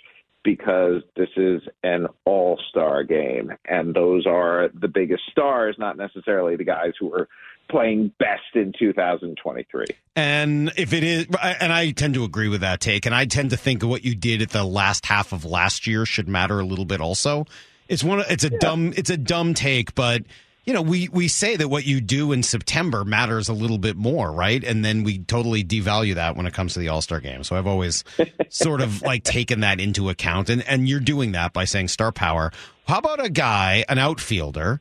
because 0.42 1.02
this 1.16 1.28
is 1.36 1.60
an 1.82 2.06
all 2.24 2.58
star 2.70 3.04
game. 3.04 3.52
And 3.66 3.94
those 3.94 4.26
are 4.26 4.70
the 4.80 4.88
biggest 4.88 5.22
stars, 5.30 5.76
not 5.78 5.96
necessarily 5.96 6.56
the 6.56 6.64
guys 6.64 6.92
who 6.98 7.12
are 7.12 7.28
playing 7.70 8.12
best 8.18 8.54
in 8.54 8.72
2023. 8.78 9.86
And 10.16 10.72
if 10.76 10.92
it 10.92 11.04
is, 11.04 11.26
and 11.40 11.72
I 11.72 11.92
tend 11.92 12.14
to 12.14 12.24
agree 12.24 12.48
with 12.48 12.60
that 12.62 12.80
take, 12.80 13.06
and 13.06 13.14
I 13.14 13.24
tend 13.26 13.50
to 13.50 13.56
think 13.56 13.82
what 13.82 14.04
you 14.04 14.14
did 14.14 14.42
at 14.42 14.50
the 14.50 14.64
last 14.64 15.06
half 15.06 15.32
of 15.32 15.44
last 15.44 15.86
year 15.86 16.04
should 16.04 16.28
matter 16.28 16.60
a 16.60 16.64
little 16.64 16.84
bit 16.84 17.00
also. 17.00 17.46
It's 17.88 18.04
one, 18.04 18.22
it's 18.28 18.44
a 18.44 18.50
yeah. 18.50 18.58
dumb, 18.60 18.92
it's 18.96 19.10
a 19.10 19.16
dumb 19.16 19.54
take, 19.54 19.94
but 19.94 20.22
you 20.64 20.74
know, 20.74 20.82
we, 20.82 21.08
we 21.08 21.26
say 21.26 21.56
that 21.56 21.68
what 21.68 21.84
you 21.84 22.00
do 22.00 22.32
in 22.32 22.42
September 22.42 23.04
matters 23.04 23.48
a 23.48 23.52
little 23.52 23.78
bit 23.78 23.96
more, 23.96 24.30
right? 24.30 24.62
And 24.62 24.84
then 24.84 25.04
we 25.04 25.18
totally 25.18 25.64
devalue 25.64 26.14
that 26.14 26.36
when 26.36 26.46
it 26.46 26.52
comes 26.52 26.74
to 26.74 26.80
the 26.80 26.88
All 26.88 27.00
Star 27.00 27.18
game. 27.18 27.42
So 27.44 27.56
I've 27.56 27.66
always 27.66 28.04
sort 28.50 28.80
of 28.80 29.02
like 29.02 29.24
taken 29.24 29.60
that 29.60 29.80
into 29.80 30.10
account. 30.10 30.50
And, 30.50 30.62
and 30.68 30.88
you're 30.88 31.00
doing 31.00 31.32
that 31.32 31.52
by 31.52 31.64
saying 31.64 31.88
star 31.88 32.12
power. 32.12 32.52
How 32.86 32.98
about 32.98 33.24
a 33.24 33.30
guy, 33.30 33.84
an 33.88 33.98
outfielder, 33.98 34.80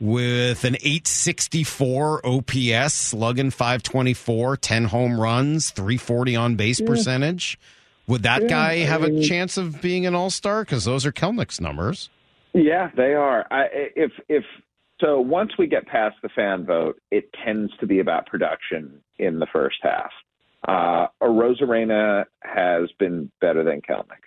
with 0.00 0.64
an 0.64 0.76
864 0.76 2.26
OPS, 2.26 2.94
slugging 2.94 3.50
524, 3.50 4.56
10 4.56 4.84
home 4.86 5.20
runs, 5.20 5.70
340 5.70 6.36
on 6.36 6.56
base 6.56 6.80
yeah. 6.80 6.86
percentage? 6.86 7.58
Would 8.06 8.24
that 8.24 8.42
yeah, 8.42 8.48
guy 8.48 8.76
have 8.78 9.04
I 9.04 9.08
mean, 9.08 9.18
a 9.18 9.22
chance 9.22 9.56
of 9.56 9.80
being 9.80 10.06
an 10.06 10.14
all 10.14 10.30
star? 10.30 10.64
Because 10.64 10.84
those 10.84 11.06
are 11.06 11.12
Kelenic's 11.12 11.60
numbers. 11.60 12.08
Yeah, 12.52 12.90
they 12.96 13.14
are. 13.14 13.46
I, 13.52 13.66
if 13.94 14.10
if 14.28 14.42
so 15.00 15.20
once 15.20 15.52
we 15.56 15.68
get 15.68 15.86
past 15.86 16.16
the 16.22 16.28
fan 16.30 16.66
vote, 16.66 17.00
it 17.12 17.32
tends 17.44 17.70
to 17.78 17.86
be 17.86 18.00
about 18.00 18.26
production 18.26 19.00
in 19.18 19.38
the 19.38 19.46
first 19.52 19.76
half. 19.82 20.10
Uh, 20.66 21.06
Arozarena 21.22 22.24
has 22.42 22.90
been 22.98 23.30
better 23.40 23.62
than 23.62 23.80
Kelenic. 23.80 24.24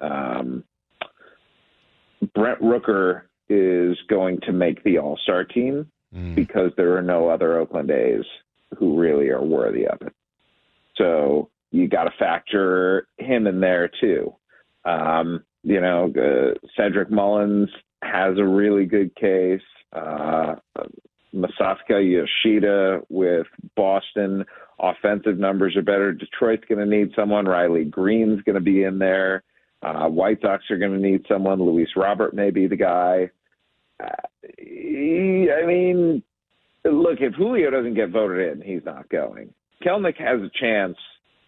Um, 0.00 0.64
Brent 2.34 2.60
Rooker 2.60 3.22
is 3.48 3.96
going 4.08 4.40
to 4.42 4.52
make 4.52 4.82
the 4.82 4.98
All 4.98 5.18
Star 5.22 5.44
team 5.44 5.90
mm. 6.14 6.34
because 6.34 6.70
there 6.76 6.96
are 6.96 7.02
no 7.02 7.28
other 7.28 7.58
Oakland 7.58 7.90
A's 7.90 8.24
who 8.78 8.98
really 8.98 9.28
are 9.28 9.42
worthy 9.42 9.86
of 9.86 10.02
it. 10.02 10.12
So 10.96 11.50
you 11.70 11.88
got 11.88 12.04
to 12.04 12.12
factor 12.18 13.06
him 13.18 13.46
in 13.46 13.60
there 13.60 13.90
too. 14.00 14.34
Um, 14.84 15.44
you 15.62 15.80
know, 15.80 16.12
uh, 16.16 16.54
Cedric 16.76 17.10
Mullins 17.10 17.70
has 18.02 18.38
a 18.38 18.44
really 18.44 18.86
good 18.86 19.14
case 19.16 19.60
uh, 19.92 20.56
Masataka 21.34 22.00
Yoshida 22.00 23.00
with 23.08 23.46
Boston. 23.76 24.44
Offensive 24.78 25.38
numbers 25.38 25.76
are 25.76 25.82
better. 25.82 26.12
Detroit's 26.12 26.64
going 26.68 26.78
to 26.78 26.96
need 26.96 27.12
someone. 27.16 27.46
Riley 27.46 27.84
Greene's 27.84 28.42
going 28.42 28.54
to 28.54 28.60
be 28.60 28.82
in 28.82 28.98
there. 28.98 29.42
Uh, 29.82 30.08
White 30.08 30.40
Sox 30.42 30.64
are 30.70 30.78
going 30.78 30.92
to 30.92 30.98
need 30.98 31.24
someone. 31.28 31.62
Luis 31.62 31.88
Robert 31.96 32.34
may 32.34 32.50
be 32.50 32.66
the 32.66 32.76
guy. 32.76 33.30
Uh, 34.02 34.08
I 34.58 35.66
mean, 35.66 36.22
look, 36.84 37.20
if 37.20 37.34
Julio 37.34 37.70
doesn't 37.70 37.94
get 37.94 38.10
voted 38.10 38.52
in, 38.52 38.62
he's 38.62 38.84
not 38.84 39.08
going. 39.08 39.52
Kelenic 39.82 40.16
has 40.18 40.40
a 40.40 40.50
chance 40.58 40.96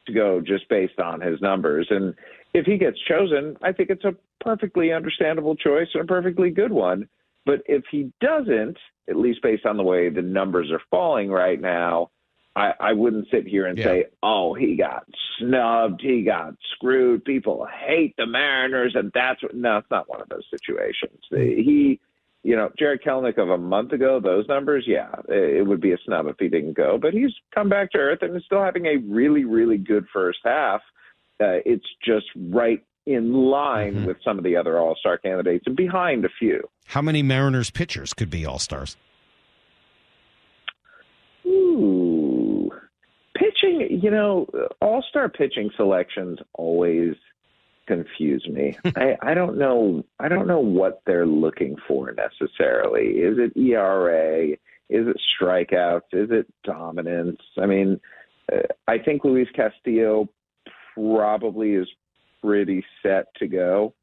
to 0.06 0.12
go 0.12 0.40
just 0.40 0.68
based 0.68 0.98
on 0.98 1.20
his 1.20 1.40
numbers. 1.40 1.86
And 1.90 2.14
if 2.54 2.66
he 2.66 2.78
gets 2.78 2.98
chosen, 3.06 3.56
I 3.62 3.72
think 3.72 3.90
it's 3.90 4.04
a 4.04 4.14
perfectly 4.40 4.92
understandable 4.92 5.56
choice 5.56 5.88
and 5.94 6.02
a 6.02 6.06
perfectly 6.06 6.50
good 6.50 6.72
one. 6.72 7.08
But 7.44 7.62
if 7.66 7.84
he 7.90 8.12
doesn't, 8.20 8.76
at 9.08 9.16
least 9.16 9.42
based 9.42 9.64
on 9.64 9.76
the 9.76 9.82
way 9.82 10.10
the 10.10 10.22
numbers 10.22 10.70
are 10.70 10.82
falling 10.90 11.30
right 11.30 11.60
now, 11.60 12.10
I, 12.56 12.72
I 12.80 12.92
wouldn't 12.92 13.28
sit 13.30 13.46
here 13.46 13.66
and 13.66 13.78
yeah. 13.78 13.84
say, 13.84 14.04
oh, 14.22 14.52
he 14.52 14.76
got 14.76 15.06
snubbed, 15.38 16.00
he 16.02 16.24
got 16.24 16.54
screwed. 16.74 17.24
People 17.24 17.66
hate 17.66 18.14
the 18.18 18.26
Mariners, 18.26 18.94
and 18.96 19.12
that's 19.14 19.42
what. 19.42 19.54
No, 19.54 19.78
it's 19.78 19.90
not 19.90 20.08
one 20.08 20.20
of 20.20 20.28
those 20.28 20.44
situations. 20.50 21.20
He, 21.30 22.00
you 22.42 22.56
know, 22.56 22.70
Jarred 22.78 23.02
Kelenic 23.02 23.38
of 23.38 23.50
a 23.50 23.58
month 23.58 23.92
ago, 23.92 24.20
those 24.22 24.46
numbers, 24.48 24.84
yeah, 24.86 25.10
it 25.28 25.66
would 25.66 25.80
be 25.80 25.92
a 25.92 25.98
snub 26.04 26.26
if 26.26 26.36
he 26.38 26.48
didn't 26.48 26.76
go. 26.76 26.98
But 27.00 27.12
he's 27.12 27.32
come 27.54 27.68
back 27.68 27.90
to 27.92 27.98
earth 27.98 28.20
and 28.22 28.36
is 28.36 28.44
still 28.46 28.62
having 28.62 28.86
a 28.86 28.96
really, 29.08 29.44
really 29.44 29.76
good 29.76 30.06
first 30.12 30.38
half. 30.44 30.80
Uh, 31.40 31.62
it's 31.64 31.86
just 32.04 32.26
right 32.36 32.82
in 33.06 33.32
line 33.32 33.94
mm-hmm. 33.94 34.06
with 34.06 34.18
some 34.24 34.38
of 34.38 34.44
the 34.44 34.56
other 34.56 34.78
All 34.78 34.94
Star 34.98 35.18
candidates 35.18 35.64
and 35.66 35.76
behind 35.76 36.24
a 36.24 36.28
few. 36.38 36.68
How 36.86 37.02
many 37.02 37.22
Mariners 37.22 37.70
pitchers 37.70 38.12
could 38.14 38.30
be 38.30 38.44
All 38.46 38.58
Stars? 38.58 38.96
Ooh, 41.46 42.70
pitching. 43.34 44.00
You 44.02 44.10
know, 44.10 44.46
All 44.80 45.04
Star 45.08 45.28
pitching 45.28 45.70
selections 45.76 46.38
always 46.54 47.14
confuse 47.88 48.46
me. 48.48 48.76
I, 48.96 49.16
I 49.22 49.34
don't 49.34 49.58
know. 49.58 50.04
I 50.20 50.28
don't 50.28 50.46
know 50.46 50.60
what 50.60 51.02
they're 51.06 51.26
looking 51.26 51.74
for 51.88 52.12
necessarily. 52.12 53.06
Is 53.06 53.38
it 53.38 53.58
ERA? 53.58 54.50
Is 54.50 55.06
it 55.08 55.20
strikeouts? 55.40 56.12
Is 56.12 56.28
it 56.30 56.46
dominance? 56.62 57.40
I 57.60 57.66
mean, 57.66 57.98
uh, 58.52 58.58
I 58.86 58.98
think 58.98 59.24
Luis 59.24 59.48
Castillo 59.56 60.28
probably 60.94 61.72
is 61.72 61.88
pretty 62.42 62.84
set 63.02 63.26
to 63.36 63.48
go. 63.48 63.94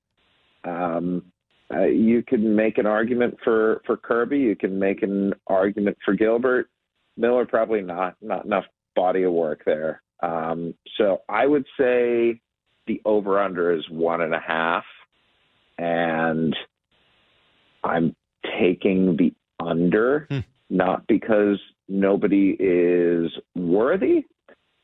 Um, 0.63 1.31
uh, 1.73 1.83
you 1.83 2.23
can 2.23 2.55
make 2.55 2.77
an 2.77 2.85
argument 2.85 3.37
for 3.43 3.81
for 3.85 3.97
Kirby. 3.97 4.39
You 4.39 4.55
can 4.55 4.77
make 4.77 5.03
an 5.03 5.33
argument 5.47 5.97
for 6.03 6.13
Gilbert. 6.13 6.69
Miller 7.17 7.45
probably 7.45 7.81
not 7.81 8.15
not 8.21 8.45
enough 8.45 8.65
body 8.95 9.23
of 9.23 9.31
work 9.31 9.63
there. 9.65 10.01
Um, 10.21 10.73
so 10.97 11.21
I 11.29 11.45
would 11.45 11.65
say 11.79 12.41
the 12.87 13.01
over 13.05 13.41
under 13.41 13.71
is 13.71 13.89
one 13.89 14.21
and 14.21 14.33
a 14.33 14.39
half, 14.39 14.85
and 15.77 16.55
I'm 17.83 18.15
taking 18.59 19.17
the 19.17 19.33
under, 19.59 20.27
hmm. 20.29 20.39
not 20.69 21.07
because 21.07 21.59
nobody 21.87 22.55
is 22.59 23.31
worthy, 23.55 24.25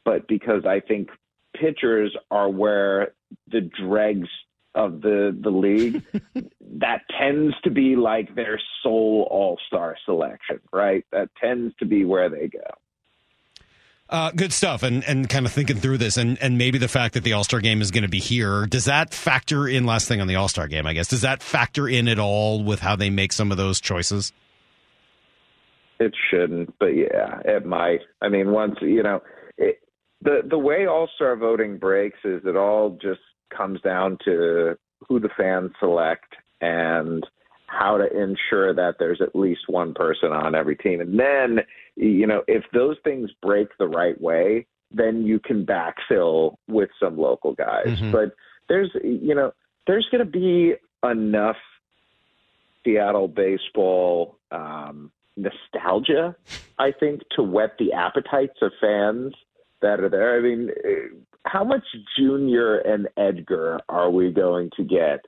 but 0.06 0.28
because 0.28 0.66
I 0.66 0.80
think 0.80 1.10
pitchers 1.56 2.16
are 2.30 2.50
where 2.50 3.14
the 3.52 3.62
dregs 3.62 4.28
of 4.74 5.02
the 5.02 5.38
the 5.42 5.50
league 5.50 6.02
that 6.62 7.02
tends 7.20 7.54
to 7.64 7.70
be 7.70 7.96
like 7.96 8.34
their 8.36 8.60
sole 8.82 9.28
all-star 9.30 9.98
selection 10.06 10.60
right 10.72 11.06
that 11.12 11.30
tends 11.40 11.76
to 11.76 11.86
be 11.86 12.06
where 12.06 12.30
they 12.30 12.48
go 12.48 12.64
uh, 14.12 14.32
good 14.32 14.52
stuff, 14.52 14.84
and 14.84 15.04
and 15.06 15.30
kind 15.30 15.46
of 15.46 15.52
thinking 15.54 15.78
through 15.78 15.98
this, 15.98 16.18
and 16.18 16.38
and 16.42 16.58
maybe 16.58 16.78
the 16.78 16.88
fact 16.88 17.14
that 17.14 17.24
the 17.24 17.34
All 17.34 17.44
Star 17.44 17.62
game 17.62 17.82
is 17.82 17.92
going 17.92 18.04
to 18.04 18.10
be 18.10 18.20
here. 18.20 18.66
Does 18.66 18.86
that 18.86 19.14
factor 19.14 19.68
in? 19.68 19.86
Last 19.86 20.08
thing 20.08 20.20
on 20.20 20.28
the 20.28 20.36
All 20.36 20.50
Star 20.50 20.68
game, 20.68 20.86
I 20.86 20.94
guess. 20.94 21.08
Does 21.08 21.22
that 21.22 21.42
factor 21.42 21.88
in 21.88 22.08
at 22.08 22.20
all 22.20 22.64
with 22.64 22.82
how 22.82 22.96
they 22.96 23.10
make 23.10 23.32
some 23.32 23.52
of 23.52 23.58
those 23.58 23.80
choices? 23.80 24.34
It 26.00 26.14
shouldn't, 26.30 26.78
but 26.80 26.88
yeah, 26.88 27.40
it 27.46 27.66
might. 27.66 28.02
I 28.22 28.28
mean, 28.28 28.52
once 28.52 28.76
you 28.82 29.02
know, 29.02 29.22
it, 29.58 29.80
the 30.22 30.42
the 30.48 30.60
way 30.60 30.88
All 30.88 31.08
Star 31.16 31.36
voting 31.38 31.78
breaks 31.78 32.20
is 32.26 32.42
it 32.46 32.58
all 32.58 32.98
just 33.02 33.22
comes 33.56 33.80
down 33.82 34.18
to 34.26 34.78
who 35.08 35.20
the 35.20 35.30
fans 35.38 35.72
select 35.80 36.36
and 36.60 37.26
how 37.72 37.98
to 37.98 38.06
ensure 38.06 38.74
that 38.74 38.96
there's 39.00 39.22
at 39.22 39.36
least 39.36 39.62
one 39.68 39.94
person 39.94 40.32
on 40.32 40.56
every 40.56 40.76
team. 40.76 41.00
And 41.00 41.18
then, 41.18 41.60
you 41.96 42.28
know, 42.28 42.44
if 42.48 42.66
those 42.74 42.98
things 43.04 43.30
break 43.42 43.70
the 43.80 43.88
right 43.88 44.20
way, 44.20 44.66
then 44.92 45.26
you 45.26 45.40
can 45.40 45.66
backfill 45.66 46.56
with 46.68 46.90
some 47.00 47.18
local 47.18 47.54
guys. 47.54 47.88
Mm-hmm. 47.88 48.12
But 48.12 48.34
there's, 48.68 48.92
you 49.04 49.34
know, 49.34 49.54
there's 49.88 50.08
going 50.12 50.26
to 50.26 50.30
be 50.30 50.74
enough 51.10 51.56
Seattle 52.84 53.30
baseball 53.30 54.38
um, 54.52 55.12
nostalgia, 55.38 56.36
I 56.78 56.92
think, 56.92 57.22
to 57.38 57.44
whet 57.44 57.78
the 57.80 57.94
appetites 57.94 58.58
of 58.62 58.74
fans 58.82 59.34
that 59.82 60.02
are 60.02 60.10
there. 60.10 60.38
I 60.38 60.42
mean, 60.42 60.72
how 61.46 61.64
much 61.64 61.84
Junior 62.18 62.80
and 62.80 63.08
Edgar 63.16 63.80
are 63.88 64.10
we 64.10 64.30
going 64.32 64.72
to 64.76 64.84
get 64.84 65.26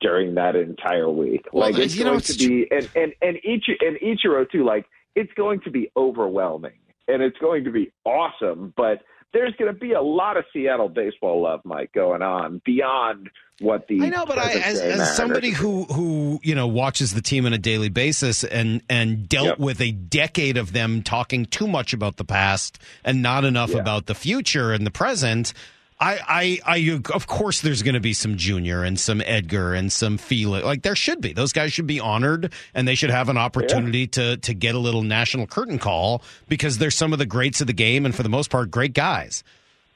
during 0.00 0.34
that 0.36 0.56
entire 0.56 1.10
week. 1.10 1.46
Well, 1.52 1.70
like 1.70 1.78
it's 1.78 1.96
you 1.96 2.04
know, 2.04 2.10
going 2.10 2.18
it's 2.20 2.36
to 2.36 2.48
be 2.48 2.66
and 2.70 2.88
and 2.94 3.12
and 3.22 3.36
each 3.44 3.64
and 3.80 3.96
Ichiro 3.98 4.50
too. 4.50 4.64
Like 4.64 4.86
it's 5.14 5.32
going 5.34 5.60
to 5.62 5.70
be 5.70 5.90
overwhelming 5.96 6.78
and 7.08 7.22
it's 7.22 7.38
going 7.38 7.64
to 7.64 7.70
be 7.70 7.90
awesome, 8.04 8.72
but 8.76 9.02
there's 9.32 9.54
going 9.58 9.72
to 9.72 9.78
be 9.78 9.92
a 9.92 10.00
lot 10.00 10.36
of 10.38 10.44
Seattle 10.54 10.88
baseball 10.88 11.42
love, 11.42 11.60
Mike, 11.64 11.92
going 11.92 12.22
on 12.22 12.62
beyond 12.64 13.28
what 13.60 13.86
the 13.88 14.00
I 14.02 14.08
know, 14.08 14.24
but 14.24 14.38
I, 14.38 14.52
as, 14.52 14.80
as 14.80 15.16
somebody 15.16 15.50
who 15.50 15.84
who 15.84 16.38
you 16.44 16.54
know 16.54 16.66
watches 16.68 17.12
the 17.12 17.20
team 17.20 17.44
on 17.44 17.52
a 17.52 17.58
daily 17.58 17.88
basis 17.88 18.44
and 18.44 18.80
and 18.88 19.28
dealt 19.28 19.46
Yep. 19.46 19.58
with 19.58 19.80
a 19.80 19.90
decade 19.90 20.56
of 20.56 20.72
them 20.72 21.02
talking 21.02 21.44
too 21.44 21.66
much 21.66 21.92
about 21.92 22.16
the 22.16 22.24
past 22.24 22.78
and 23.04 23.20
not 23.20 23.44
enough 23.44 23.70
Yeah. 23.70 23.78
about 23.80 24.06
the 24.06 24.14
future 24.14 24.72
and 24.72 24.86
the 24.86 24.90
present. 24.92 25.52
I, 26.00 26.60
I, 26.64 26.76
I, 26.76 27.00
of 27.12 27.26
course, 27.26 27.60
there's 27.60 27.82
going 27.82 27.94
to 27.94 28.00
be 28.00 28.12
some 28.12 28.36
Junior 28.36 28.84
and 28.84 28.98
some 28.98 29.20
Edgar 29.26 29.74
and 29.74 29.90
some 29.90 30.16
Felix. 30.16 30.64
Like 30.64 30.82
there 30.82 30.94
should 30.94 31.20
be. 31.20 31.32
Those 31.32 31.52
guys 31.52 31.72
should 31.72 31.88
be 31.88 31.98
honored, 31.98 32.52
and 32.72 32.86
they 32.86 32.94
should 32.94 33.10
have 33.10 33.28
an 33.28 33.36
opportunity 33.36 34.06
to 34.08 34.36
to 34.36 34.54
get 34.54 34.74
a 34.74 34.78
little 34.78 35.02
national 35.02 35.48
curtain 35.48 35.78
call 35.78 36.22
because 36.48 36.78
they're 36.78 36.92
some 36.92 37.12
of 37.12 37.18
the 37.18 37.26
greats 37.26 37.60
of 37.60 37.66
the 37.66 37.72
game, 37.72 38.06
and 38.06 38.14
for 38.14 38.22
the 38.22 38.28
most 38.28 38.48
part, 38.48 38.70
great 38.70 38.94
guys. 38.94 39.42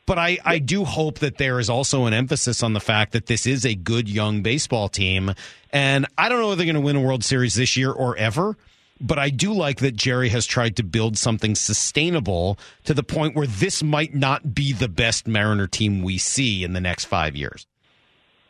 But 0.04 0.18
I, 0.18 0.38
I 0.44 0.58
do 0.58 0.84
hope 0.84 1.20
that 1.20 1.38
there 1.38 1.60
is 1.60 1.70
also 1.70 2.06
an 2.06 2.12
emphasis 2.12 2.62
on 2.62 2.72
the 2.72 2.80
fact 2.80 3.12
that 3.12 3.26
this 3.26 3.46
is 3.46 3.64
a 3.64 3.74
good 3.74 4.08
young 4.08 4.42
baseball 4.42 4.88
team. 4.88 5.32
And 5.72 6.06
I 6.18 6.28
don't 6.28 6.40
know 6.40 6.50
if 6.50 6.58
they're 6.58 6.66
going 6.66 6.74
to 6.74 6.80
win 6.80 6.96
a 6.96 7.00
World 7.00 7.22
Series 7.22 7.54
this 7.54 7.76
year 7.76 7.92
or 7.92 8.16
ever, 8.16 8.56
but 9.02 9.18
I 9.18 9.30
do 9.30 9.52
like 9.52 9.78
that 9.78 9.96
Jerry 9.96 10.28
has 10.30 10.46
tried 10.46 10.76
to 10.76 10.82
build 10.82 11.18
something 11.18 11.54
sustainable 11.54 12.58
to 12.84 12.94
the 12.94 13.02
point 13.02 13.34
where 13.34 13.46
this 13.46 13.82
might 13.82 14.14
not 14.14 14.54
be 14.54 14.72
the 14.72 14.88
best 14.88 15.26
Mariner 15.26 15.66
team 15.66 16.02
we 16.02 16.18
see 16.18 16.64
in 16.64 16.72
the 16.72 16.80
next 16.80 17.06
five 17.06 17.36
years. 17.36 17.66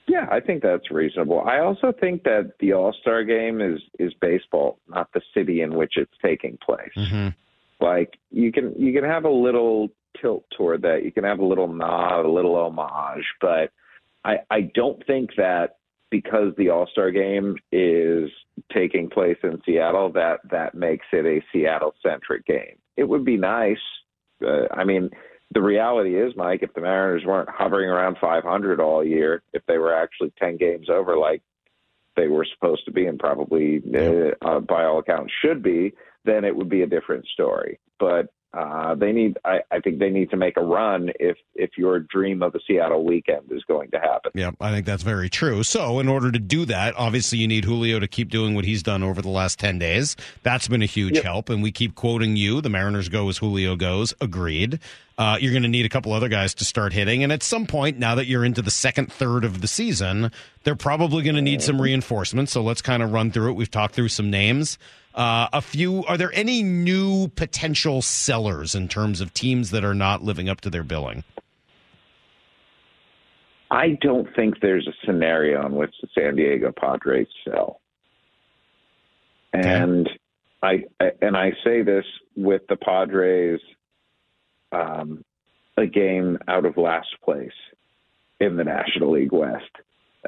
Yeah, 0.08 0.26
I 0.30 0.40
think 0.40 0.62
that's 0.62 0.90
reasonable. 0.90 1.40
I 1.40 1.60
also 1.60 1.92
think 1.92 2.24
that 2.24 2.52
the 2.60 2.72
All 2.72 2.94
Star 3.00 3.24
game 3.24 3.60
is 3.60 3.80
is 3.98 4.12
baseball, 4.20 4.78
not 4.88 5.08
the 5.14 5.22
city 5.32 5.62
in 5.62 5.74
which 5.74 5.94
it's 5.96 6.12
taking 6.20 6.58
place. 6.64 6.90
Mm-hmm. 6.96 7.28
Like 7.80 8.18
you 8.30 8.52
can 8.52 8.74
you 8.76 8.92
can 8.92 9.04
have 9.04 9.24
a 9.24 9.30
little 9.30 9.88
tilt 10.20 10.44
toward 10.56 10.82
that. 10.82 11.04
You 11.04 11.12
can 11.12 11.24
have 11.24 11.38
a 11.38 11.44
little 11.44 11.68
nod, 11.68 12.24
a 12.24 12.30
little 12.30 12.56
homage, 12.56 13.24
but 13.40 13.70
I 14.24 14.38
I 14.50 14.62
don't 14.74 15.04
think 15.06 15.30
that 15.36 15.76
because 16.12 16.52
the 16.56 16.68
All 16.68 16.86
Star 16.86 17.10
game 17.10 17.56
is 17.72 18.30
taking 18.72 19.10
place 19.10 19.38
in 19.42 19.60
Seattle 19.66 20.12
that 20.12 20.40
that 20.50 20.76
makes 20.76 21.06
it 21.12 21.26
a 21.26 21.44
Seattle 21.50 21.94
centric 22.00 22.46
game. 22.46 22.76
It 22.96 23.04
would 23.04 23.24
be 23.24 23.38
nice. 23.38 23.80
Uh, 24.44 24.66
I 24.70 24.84
mean, 24.84 25.10
the 25.52 25.62
reality 25.62 26.16
is, 26.16 26.34
Mike, 26.36 26.62
if 26.62 26.72
the 26.74 26.82
Mariners 26.82 27.24
weren't 27.24 27.48
hovering 27.48 27.88
around 27.88 28.18
500 28.20 28.80
all 28.80 29.04
year, 29.04 29.42
if 29.52 29.62
they 29.66 29.78
were 29.78 29.94
actually 29.94 30.32
10 30.38 30.58
games 30.58 30.88
over, 30.88 31.16
like 31.16 31.42
they 32.14 32.28
were 32.28 32.46
supposed 32.54 32.84
to 32.84 32.92
be, 32.92 33.06
and 33.06 33.18
probably 33.18 33.82
uh, 33.94 34.46
uh, 34.46 34.60
by 34.60 34.84
all 34.84 34.98
accounts 34.98 35.32
should 35.42 35.62
be, 35.62 35.94
then 36.24 36.44
it 36.44 36.54
would 36.54 36.68
be 36.68 36.82
a 36.82 36.86
different 36.86 37.26
story. 37.26 37.80
But 37.98 38.26
uh, 38.54 38.94
they 38.94 39.12
need, 39.12 39.38
I, 39.44 39.60
I 39.70 39.80
think, 39.80 39.98
they 39.98 40.10
need 40.10 40.30
to 40.30 40.36
make 40.36 40.58
a 40.58 40.62
run 40.62 41.10
if 41.18 41.38
if 41.54 41.70
your 41.78 42.00
dream 42.00 42.42
of 42.42 42.54
a 42.54 42.58
Seattle 42.66 43.04
weekend 43.04 43.50
is 43.50 43.62
going 43.64 43.90
to 43.92 43.98
happen. 43.98 44.32
Yeah, 44.34 44.50
I 44.60 44.70
think 44.70 44.84
that's 44.84 45.02
very 45.02 45.30
true. 45.30 45.62
So, 45.62 46.00
in 46.00 46.08
order 46.08 46.30
to 46.30 46.38
do 46.38 46.66
that, 46.66 46.94
obviously 46.96 47.38
you 47.38 47.48
need 47.48 47.64
Julio 47.64 47.98
to 47.98 48.08
keep 48.08 48.28
doing 48.28 48.54
what 48.54 48.66
he's 48.66 48.82
done 48.82 49.02
over 49.02 49.22
the 49.22 49.30
last 49.30 49.58
10 49.58 49.78
days. 49.78 50.16
That's 50.42 50.68
been 50.68 50.82
a 50.82 50.86
huge 50.86 51.20
help. 51.20 51.48
And 51.48 51.62
we 51.62 51.72
keep 51.72 51.94
quoting 51.94 52.36
you 52.36 52.60
the 52.60 52.68
Mariners 52.68 53.08
go 53.08 53.28
as 53.30 53.38
Julio 53.38 53.74
goes. 53.74 54.12
Agreed. 54.20 54.80
Uh, 55.16 55.38
you're 55.40 55.52
going 55.52 55.62
to 55.62 55.68
need 55.68 55.86
a 55.86 55.90
couple 55.90 56.12
other 56.12 56.28
guys 56.28 56.54
to 56.54 56.64
start 56.64 56.92
hitting. 56.92 57.22
And 57.22 57.32
at 57.32 57.42
some 57.42 57.66
point, 57.66 57.98
now 57.98 58.14
that 58.16 58.26
you're 58.26 58.44
into 58.44 58.60
the 58.60 58.70
second 58.70 59.12
third 59.12 59.44
of 59.44 59.60
the 59.60 59.68
season, 59.68 60.30
they're 60.64 60.74
probably 60.74 61.22
going 61.22 61.36
to 61.36 61.42
need 61.42 61.62
some 61.62 61.80
reinforcements. 61.80 62.52
So, 62.52 62.62
let's 62.62 62.82
kind 62.82 63.02
of 63.02 63.12
run 63.12 63.30
through 63.30 63.50
it. 63.50 63.54
We've 63.54 63.70
talked 63.70 63.94
through 63.94 64.08
some 64.08 64.30
names. 64.30 64.78
Uh, 65.14 65.48
a 65.52 65.60
few. 65.60 66.04
Are 66.04 66.16
there 66.16 66.32
any 66.32 66.62
new 66.62 67.28
potential 67.28 68.00
sellers 68.00 68.74
in 68.74 68.88
terms 68.88 69.20
of 69.20 69.34
teams 69.34 69.70
that 69.70 69.84
are 69.84 69.94
not 69.94 70.22
living 70.22 70.48
up 70.48 70.60
to 70.62 70.70
their 70.70 70.82
billing? 70.82 71.24
I 73.70 73.98
don't 74.00 74.28
think 74.34 74.60
there's 74.60 74.86
a 74.86 75.06
scenario 75.06 75.64
in 75.66 75.74
which 75.74 75.94
the 76.00 76.08
San 76.14 76.36
Diego 76.36 76.72
Padres 76.72 77.26
sell. 77.44 77.80
And 79.52 80.08
I, 80.62 80.84
I 81.00 81.12
and 81.20 81.36
I 81.36 81.52
say 81.64 81.82
this 81.82 82.04
with 82.36 82.62
the 82.68 82.76
Padres 82.76 83.60
um, 84.72 85.24
a 85.76 85.86
game 85.86 86.38
out 86.48 86.64
of 86.64 86.76
last 86.76 87.08
place 87.24 87.50
in 88.40 88.56
the 88.56 88.64
National 88.64 89.12
League 89.12 89.32
West. 89.32 89.70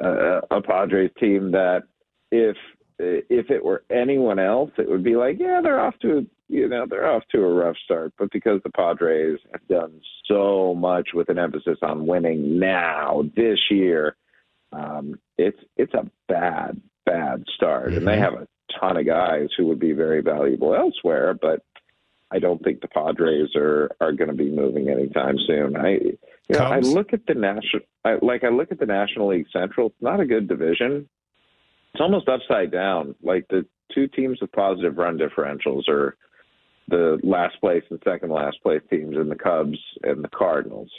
Uh, 0.01 0.41
a 0.51 0.61
Padres 0.61 1.11
team 1.19 1.51
that 1.51 1.83
if 2.31 2.57
if 2.99 3.49
it 3.49 3.63
were 3.63 3.83
anyone 3.89 4.39
else, 4.39 4.71
it 4.77 4.89
would 4.89 5.03
be 5.03 5.15
like, 5.15 5.37
yeah, 5.39 5.59
they're 5.61 5.79
off 5.79 5.95
to 6.01 6.25
you 6.47 6.67
know 6.67 6.85
they're 6.89 7.09
off 7.09 7.23
to 7.31 7.39
a 7.39 7.53
rough 7.53 7.75
start. 7.83 8.13
But 8.17 8.31
because 8.31 8.61
the 8.63 8.69
Padres 8.69 9.39
have 9.51 9.67
done 9.67 9.99
so 10.25 10.75
much 10.75 11.09
with 11.13 11.29
an 11.29 11.39
emphasis 11.39 11.77
on 11.81 12.07
winning 12.07 12.59
now 12.59 13.23
this 13.35 13.59
year, 13.69 14.15
um, 14.71 15.19
it's 15.37 15.59
it's 15.77 15.93
a 15.93 16.09
bad 16.27 16.81
bad 17.05 17.43
start, 17.55 17.93
and 17.93 18.07
they 18.07 18.17
have 18.17 18.33
a 18.33 18.47
ton 18.79 18.97
of 18.97 19.05
guys 19.05 19.49
who 19.57 19.67
would 19.67 19.79
be 19.79 19.91
very 19.91 20.21
valuable 20.21 20.75
elsewhere. 20.75 21.33
But 21.33 21.63
I 22.31 22.39
don't 22.39 22.63
think 22.63 22.81
the 22.81 22.87
Padres 22.87 23.55
are 23.55 23.89
are 23.99 24.11
going 24.11 24.29
to 24.29 24.35
be 24.35 24.49
moving 24.49 24.89
anytime 24.89 25.37
soon. 25.47 25.75
I 25.75 25.89
you 25.89 26.17
know 26.49 26.59
I 26.59 26.79
look 26.79 27.13
at 27.13 27.25
the 27.27 27.33
national 27.33 27.83
I, 28.03 28.17
like 28.21 28.43
I 28.43 28.49
look 28.49 28.71
at 28.71 28.79
the 28.79 28.85
National 28.85 29.29
League 29.29 29.47
Central. 29.51 29.87
It's 29.87 30.01
not 30.01 30.19
a 30.19 30.25
good 30.25 30.47
division. 30.47 31.09
It's 31.95 32.01
almost 32.01 32.27
upside 32.27 32.73
down. 32.73 33.15
Like 33.23 33.47
the 33.47 33.65
two 33.93 34.09
teams 34.09 34.41
with 34.41 34.51
positive 34.51 34.97
run 34.97 35.17
differentials 35.17 35.87
are 35.87 36.17
the 36.89 37.17
last 37.23 37.57
place 37.61 37.83
and 37.89 38.01
second 38.03 38.31
last 38.31 38.61
place 38.61 38.81
teams 38.89 39.15
in 39.15 39.29
the 39.29 39.37
Cubs 39.37 39.77
and 40.03 40.21
the 40.21 40.27
Cardinals. 40.27 40.91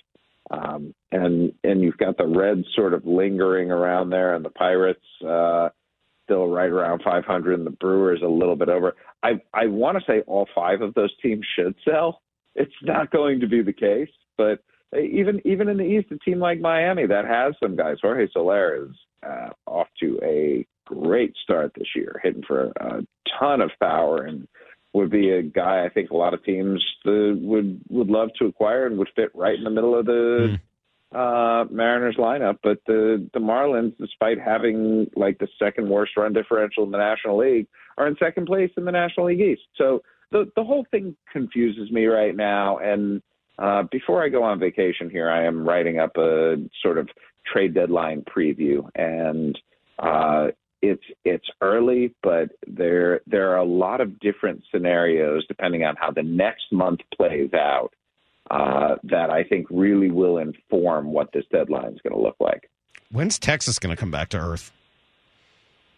Um, 0.51 0.95
and 1.13 1.53
and 1.65 1.83
you've 1.83 1.99
got 1.99 2.17
the 2.17 2.27
Reds 2.27 2.65
sort 2.75 2.95
of 2.95 3.05
lingering 3.05 3.71
around 3.71 4.09
there, 4.09 4.35
and 4.37 4.43
the 4.43 4.49
Pirates 4.49 5.05
uh, 5.23 5.69
still 6.25 6.49
right 6.49 6.71
around 6.71 7.03
500, 7.03 7.59
and 7.59 7.67
the 7.67 7.73
Brewers 7.73 8.23
a 8.25 8.27
little 8.27 8.57
bit 8.57 8.71
over. 8.71 8.95
I 9.23 9.33
I 9.53 9.67
want 9.67 9.99
to 9.99 10.05
say 10.11 10.23
all 10.27 10.49
five 10.55 10.81
of 10.81 10.95
those 10.95 11.15
teams 11.21 11.45
should 11.59 11.75
sell. 11.85 12.23
It's 12.55 12.73
not 12.81 13.11
going 13.11 13.41
to 13.41 13.47
be 13.47 13.61
the 13.61 13.75
case, 13.75 14.09
but 14.39 14.61
even 14.99 15.43
even 15.47 15.69
in 15.69 15.77
the 15.77 15.85
East, 15.85 16.11
a 16.11 16.17
team 16.21 16.39
like 16.39 16.59
Miami 16.59 17.05
that 17.05 17.27
has 17.27 17.53
some 17.63 17.77
guys, 17.77 17.99
Jorge 18.01 18.29
Soler 18.33 18.87
is 18.87 18.97
uh, 19.23 19.51
off 19.67 19.89
to 20.01 20.19
a 20.23 20.67
great 20.87 21.35
start 21.43 21.73
this 21.75 21.89
year, 21.95 22.21
hitting 22.23 22.43
for 22.47 22.73
a 22.77 23.07
ton 23.39 23.61
of 23.61 23.71
power 23.81 24.23
and 24.23 24.49
would 24.97 25.11
be 25.11 25.31
a 25.31 25.43
guy 25.43 25.85
I 25.85 25.91
think 25.91 26.11
a 26.11 26.17
lot 26.17 26.33
of 26.33 26.43
teams 26.43 26.83
uh, 27.07 27.37
would 27.37 27.81
would 27.91 28.09
love 28.09 28.31
to 28.39 28.47
acquire 28.47 28.87
and 28.87 28.97
would 28.99 29.11
fit 29.15 29.31
right 29.35 29.57
in 29.57 29.65
the 29.65 29.71
middle 29.71 29.97
of 29.97 30.07
the 30.07 30.59
uh, 31.15 31.65
Mariners 31.71 32.17
lineup. 32.17 32.59
But 32.63 32.79
the 32.87 33.29
the 33.35 33.39
Marlins, 33.39 33.97
despite 33.99 34.41
having 34.41 35.11
like 35.15 35.39
the 35.39 35.49
second 35.59 35.89
worst 35.89 36.17
run 36.17 36.33
differential 36.33 36.85
in 36.85 36.91
the 36.91 36.99
National 36.99 37.39
League, 37.39 37.67
are 37.99 38.07
in 38.07 38.17
second 38.19 38.47
place 38.47 38.71
in 38.77 38.87
the 38.87 38.93
National 38.93 39.27
League 39.27 39.41
East. 39.41 39.63
So 39.77 40.03
the 40.33 40.51
the 40.57 40.65
whole 40.65 40.87
thing 40.91 41.15
confuses 41.31 41.91
me 41.91 42.07
right 42.07 42.35
now. 42.35 42.79
And 42.79 43.23
uh, 43.59 43.83
before 43.91 44.25
I 44.25 44.31
go 44.31 44.43
on 44.43 44.59
vacation 44.59 45.11
here, 45.11 45.31
I 45.31 45.45
am 45.45 45.69
writing 45.69 45.99
up 45.99 46.17
a 46.17 46.57
sort 46.83 46.97
of 46.97 47.09
trade 47.45 47.75
deadline 47.75 48.23
preview 48.23 48.89
and. 48.95 49.59
Uh, 49.99 50.49
it's 50.83 51.03
it's 51.25 51.47
early, 51.61 52.15
but 52.23 52.51
there 52.67 53.21
there 53.27 53.51
are 53.53 53.59
a 53.59 53.65
lot 53.65 54.01
of 54.01 54.19
different 54.21 54.63
scenarios 54.71 55.47
depending 55.47 55.85
on 55.85 55.97
how 55.97 56.11
the 56.11 56.23
next 56.23 56.73
month 56.73 57.01
plays 57.17 57.53
out 57.55 57.91
uh, 58.51 58.97
that 59.05 59.31
I 59.31 59.45
think 59.45 59.67
really 59.71 60.11
will 60.11 60.39
inform 60.39 61.13
what 61.13 61.33
this 61.33 61.45
deadline 61.51 61.93
is 61.93 62.01
going 62.03 62.15
to 62.15 62.21
look 62.21 62.37
like. 62.41 62.71
When's 63.11 63.39
Texas 63.39 63.79
going 63.79 63.95
to 63.95 63.99
come 63.99 64.11
back 64.11 64.29
to 64.31 64.39
earth? 64.39 64.73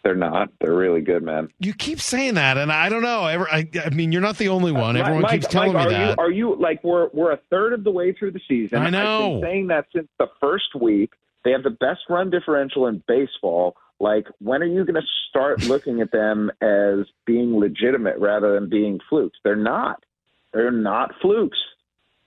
They're 0.03 0.15
not. 0.15 0.49
They're 0.61 0.75
really 0.75 1.01
good, 1.01 1.23
man. 1.23 1.49
You 1.59 1.73
keep 1.73 1.99
saying 1.99 2.35
that, 2.35 2.57
and 2.57 2.71
I 2.71 2.87
don't 2.87 3.01
know. 3.01 3.21
I, 3.21 3.67
I 3.83 3.89
mean, 3.89 4.13
you're 4.13 4.21
not 4.21 4.37
the 4.37 4.47
only 4.47 4.71
one. 4.71 4.95
Everyone 4.95 5.23
Mike, 5.23 5.41
keeps 5.41 5.47
telling 5.47 5.73
Mike, 5.73 5.89
me 5.89 5.93
that. 5.93 6.17
You, 6.17 6.23
are 6.23 6.31
you 6.31 6.55
like 6.55 6.83
we're 6.83 7.09
we're 7.11 7.33
a 7.33 7.39
third 7.49 7.73
of 7.73 7.83
the 7.83 7.91
way 7.91 8.13
through 8.13 8.31
the 8.31 8.39
season? 8.47 8.79
I 8.79 8.85
I've 8.85 8.91
know. 8.91 9.31
been 9.33 9.41
saying 9.41 9.67
that 9.67 9.87
since 9.93 10.07
the 10.17 10.27
first 10.39 10.75
week. 10.79 11.11
They 11.45 11.51
have 11.51 11.63
the 11.63 11.69
best 11.69 12.01
run 12.09 12.29
differential 12.29 12.87
in 12.87 13.01
baseball. 13.07 13.77
Like, 13.99 14.27
when 14.39 14.61
are 14.61 14.67
you 14.67 14.85
going 14.85 15.01
to 15.01 15.07
start 15.29 15.63
looking 15.67 16.01
at 16.01 16.11
them 16.11 16.51
as 16.61 17.05
being 17.25 17.59
legitimate 17.59 18.17
rather 18.17 18.53
than 18.53 18.69
being 18.69 18.99
flukes? 19.09 19.37
They're 19.43 19.55
not. 19.55 20.03
They're 20.53 20.71
not 20.71 21.13
flukes. 21.21 21.57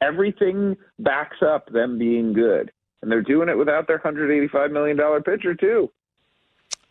Everything 0.00 0.76
backs 0.98 1.38
up 1.42 1.70
them 1.72 1.98
being 1.98 2.32
good, 2.32 2.72
and 3.00 3.10
they're 3.10 3.22
doing 3.22 3.48
it 3.48 3.56
without 3.56 3.86
their 3.86 3.98
hundred 3.98 4.36
eighty-five 4.36 4.70
million 4.70 4.96
dollar 4.96 5.20
pitcher 5.20 5.54
too. 5.54 5.90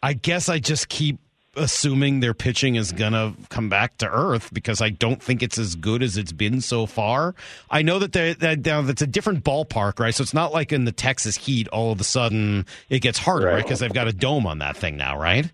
I 0.01 0.13
guess 0.13 0.49
I 0.49 0.59
just 0.59 0.89
keep 0.89 1.19
assuming 1.55 2.19
their 2.19 2.33
pitching 2.33 2.75
is 2.75 2.91
going 2.91 3.11
to 3.11 3.33
come 3.49 3.69
back 3.69 3.97
to 3.97 4.09
earth 4.09 4.53
because 4.53 4.81
I 4.81 4.89
don't 4.89 5.21
think 5.21 5.43
it's 5.43 5.57
as 5.57 5.75
good 5.75 6.01
as 6.01 6.17
it's 6.17 6.31
been 6.31 6.61
so 6.61 6.85
far. 6.85 7.35
I 7.69 7.81
know 7.81 7.99
that, 7.99 8.39
that 8.39 8.65
now 8.65 8.81
that's 8.81 9.01
a 9.01 9.07
different 9.07 9.43
ballpark, 9.43 9.99
right? 9.99 10.15
So 10.15 10.21
it's 10.21 10.33
not 10.33 10.53
like 10.53 10.71
in 10.71 10.85
the 10.85 10.91
Texas 10.91 11.35
heat, 11.35 11.67
all 11.69 11.91
of 11.91 11.99
a 11.99 12.05
sudden 12.05 12.65
it 12.89 12.99
gets 12.99 13.19
harder, 13.19 13.47
right? 13.47 13.63
Because 13.63 13.79
they've 13.79 13.93
got 13.93 14.07
a 14.07 14.13
dome 14.13 14.47
on 14.47 14.59
that 14.59 14.77
thing 14.77 14.95
now, 14.95 15.19
right? 15.19 15.51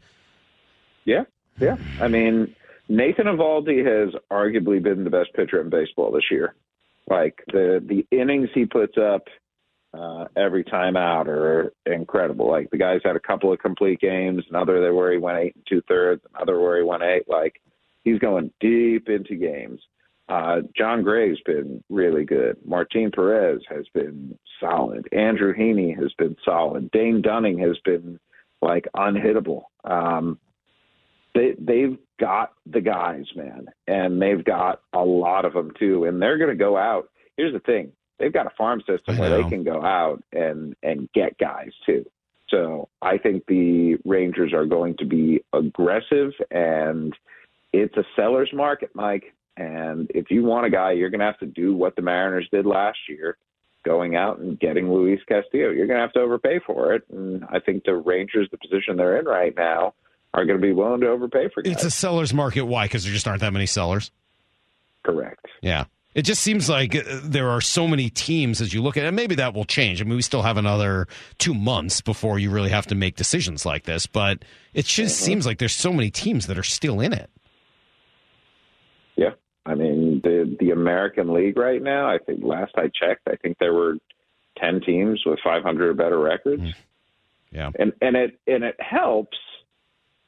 Yeah, 1.06 1.24
yeah. 1.60 1.78
I 2.00 2.08
mean, 2.08 2.56
Nathan 2.90 3.26
Eovaldi 3.26 3.86
has 3.86 4.14
arguably 4.32 4.82
been 4.82 5.04
the 5.04 5.10
best 5.10 5.34
pitcher 5.34 5.62
in 5.62 5.70
baseball 5.70 6.12
this 6.12 6.30
year. 6.30 6.54
Like 7.10 7.42
the 7.48 7.84
the 7.84 8.06
innings 8.16 8.50
he 8.54 8.66
puts 8.66 8.98
up 8.98 9.28
uh, 9.94 10.26
every 10.36 10.64
time 10.64 10.98
out 10.98 11.28
are 11.28 11.74
incredible. 11.86 12.50
Like 12.50 12.70
the 12.70 12.78
guy's 12.78 13.02
had 13.04 13.16
a 13.16 13.22
couple 13.22 13.52
of 13.52 13.60
complete 13.60 14.00
games, 14.00 14.44
another 14.50 14.94
where 14.94 15.12
he 15.12 15.18
went 15.18 15.40
eight 15.40 15.56
and 15.56 15.66
two 15.68 15.82
thirds, 15.88 16.22
another 16.36 16.60
where 16.60 16.78
he 16.78 16.84
went 16.84 17.04
eight. 17.04 17.28
Like 17.28 17.62
he's 18.04 18.20
going 18.20 18.52
deep 18.60 19.10
into 19.10 19.36
games. 19.36 19.80
Uh, 20.30 20.58
Jon 20.76 21.04
Gray's 21.04 21.38
been 21.46 21.82
really 21.90 22.26
good. 22.26 22.58
Martin 22.66 23.12
Perez 23.12 23.62
has 23.70 23.86
been 23.94 24.38
solid. 24.60 25.08
Andrew 25.14 25.54
Heaney 25.56 25.98
has 25.98 26.12
been 26.18 26.36
solid. 26.44 26.92
Dane 26.92 27.22
Dunning 27.22 27.58
has 27.60 27.78
been 27.86 28.20
like 28.62 28.88
unhittable. 28.96 29.64
Um, 29.86 30.38
they 31.34 31.54
they've 31.60 31.98
got 32.20 32.54
the 32.66 32.82
guys, 32.82 33.26
man, 33.36 33.68
and 33.88 34.22
they've 34.22 34.44
got 34.44 34.82
a 34.94 35.04
lot 35.04 35.46
of 35.46 35.54
them 35.54 35.72
too, 35.80 36.06
and 36.06 36.22
they're 36.22 36.38
going 36.38 36.50
to 36.50 36.56
go 36.56 36.76
out. 36.76 37.10
Here's 37.38 37.54
the 37.54 37.60
thing: 37.60 37.94
they've 38.20 38.34
got 38.34 38.48
a 38.48 38.52
farm 38.58 38.82
system 38.88 39.18
where 39.18 39.30
they 39.30 39.48
can 39.50 39.64
go 39.64 39.84
out 39.84 40.24
and 40.32 40.76
and 40.84 41.10
get 41.14 41.38
guys 41.38 41.72
too. 41.86 42.06
So 42.50 42.88
I 43.02 43.18
think 43.18 43.46
the 43.48 43.98
Rangers 44.06 44.54
are 44.54 44.66
going 44.66 44.96
to 44.98 45.06
be 45.06 45.44
aggressive, 45.54 46.32
and 46.50 47.14
it's 47.74 47.96
a 47.98 48.04
seller's 48.16 48.52
market, 48.54 48.92
Mike. 48.94 49.34
And 49.58 50.10
if 50.14 50.30
you 50.30 50.44
want 50.44 50.66
a 50.66 50.70
guy, 50.70 50.92
you're 50.92 51.10
going 51.10 51.20
to 51.20 51.26
have 51.26 51.40
to 51.40 51.46
do 51.46 51.76
what 51.76 51.96
the 51.96 52.02
Mariners 52.02 52.48
did 52.52 52.66
last 52.66 53.00
year, 53.10 53.38
going 53.84 54.16
out 54.16 54.40
and 54.40 54.58
getting 54.60 54.92
Luis 54.92 55.20
Castillo. 55.28 55.72
You're 55.72 55.88
going 55.88 55.98
to 55.98 56.02
have 56.02 56.14
to 56.14 56.20
overpay 56.22 56.60
for 56.66 56.94
it, 56.94 57.04
and 57.12 57.44
I 57.50 57.60
think 57.60 57.84
the 57.84 57.96
Rangers, 57.96 58.48
the 58.52 58.58
position 58.58 58.96
they're 58.96 59.20
in 59.20 59.26
right 59.26 59.56
now 59.56 59.94
are 60.34 60.46
going 60.46 60.60
to 60.60 60.66
be 60.66 60.74
willing 60.74 61.02
to 61.02 61.08
overpay 61.08 61.50
for 61.54 61.64
guys. 61.64 61.74
It's 61.74 61.84
a 61.84 61.92
seller's 61.92 62.34
market. 62.34 62.64
Why? 62.64 62.86
Because 62.86 63.04
there 63.04 63.14
just 63.14 63.28
aren't 63.28 63.42
that 63.42 63.54
many 63.54 63.66
sellers. 63.66 64.12
Correct. 65.04 65.46
Yeah. 65.62 65.86
It 66.18 66.26
just 66.26 66.42
seems 66.42 66.68
like 66.68 66.96
uh, 66.96 67.04
there 67.22 67.52
are 67.52 67.62
so 67.62 67.88
many 67.88 68.10
teams 68.10 68.60
as 68.60 68.74
you 68.74 68.82
look 68.82 68.98
at 68.98 69.04
it. 69.04 69.08
And 69.08 69.16
maybe 69.16 69.36
that 69.36 69.54
will 69.54 69.66
change. 69.66 70.02
I 70.02 70.04
mean, 70.04 70.16
we 70.16 70.24
still 70.24 70.42
have 70.42 70.58
another 70.58 71.08
two 71.38 71.54
months 71.54 72.02
before 72.02 72.40
you 72.40 72.50
really 72.50 72.72
have 72.72 72.88
to 72.88 72.96
make 72.96 73.16
decisions 73.16 73.68
like 73.68 73.84
this, 73.84 74.08
but 74.08 74.44
it 74.74 74.86
just 74.88 75.20
seems 75.20 75.46
like 75.46 75.60
there's 75.60 75.76
so 75.76 75.94
many 75.94 76.10
teams 76.10 76.48
that 76.48 76.58
are 76.58 76.64
still 76.64 77.02
in 77.02 77.14
it. 77.14 77.30
Yeah. 79.16 79.34
I 79.68 79.76
mean, 79.76 80.22
the 80.24 80.58
the 80.60 80.72
American 80.72 81.34
League 81.34 81.56
right 81.56 81.84
now, 81.84 82.10
I 82.10 82.18
think 82.18 82.44
last 82.44 82.72
I 82.78 82.90
checked, 83.00 83.28
I 83.28 83.36
think 83.36 83.60
there 83.60 83.76
were 83.76 83.98
10 84.58 84.82
teams 84.82 85.22
with 85.24 85.38
500 85.44 85.90
or 85.90 85.94
better 85.94 86.18
records. 86.18 86.64
Mm. 86.64 86.74
Yeah. 87.52 87.70
And 87.78 87.94
and 88.02 88.16
it 88.16 88.40
and 88.48 88.64
it 88.64 88.78
helps 88.80 89.38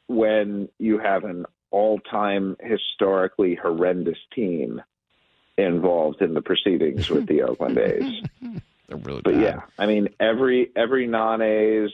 when 0.05 0.69
you 0.77 0.99
have 0.99 1.23
an 1.23 1.47
all-time 1.71 2.57
historically 2.61 3.55
horrendous 3.55 4.17
team 4.35 4.83
involved 5.63 6.21
in 6.21 6.33
the 6.33 6.41
proceedings 6.41 7.09
with 7.09 7.27
the 7.27 7.43
Oakland 7.43 7.77
A's. 7.77 8.23
They're 8.87 8.97
really 8.97 9.21
but 9.21 9.35
bad. 9.35 9.41
yeah, 9.41 9.61
I 9.77 9.85
mean 9.85 10.09
every 10.19 10.71
every 10.75 11.05
non-A's 11.05 11.91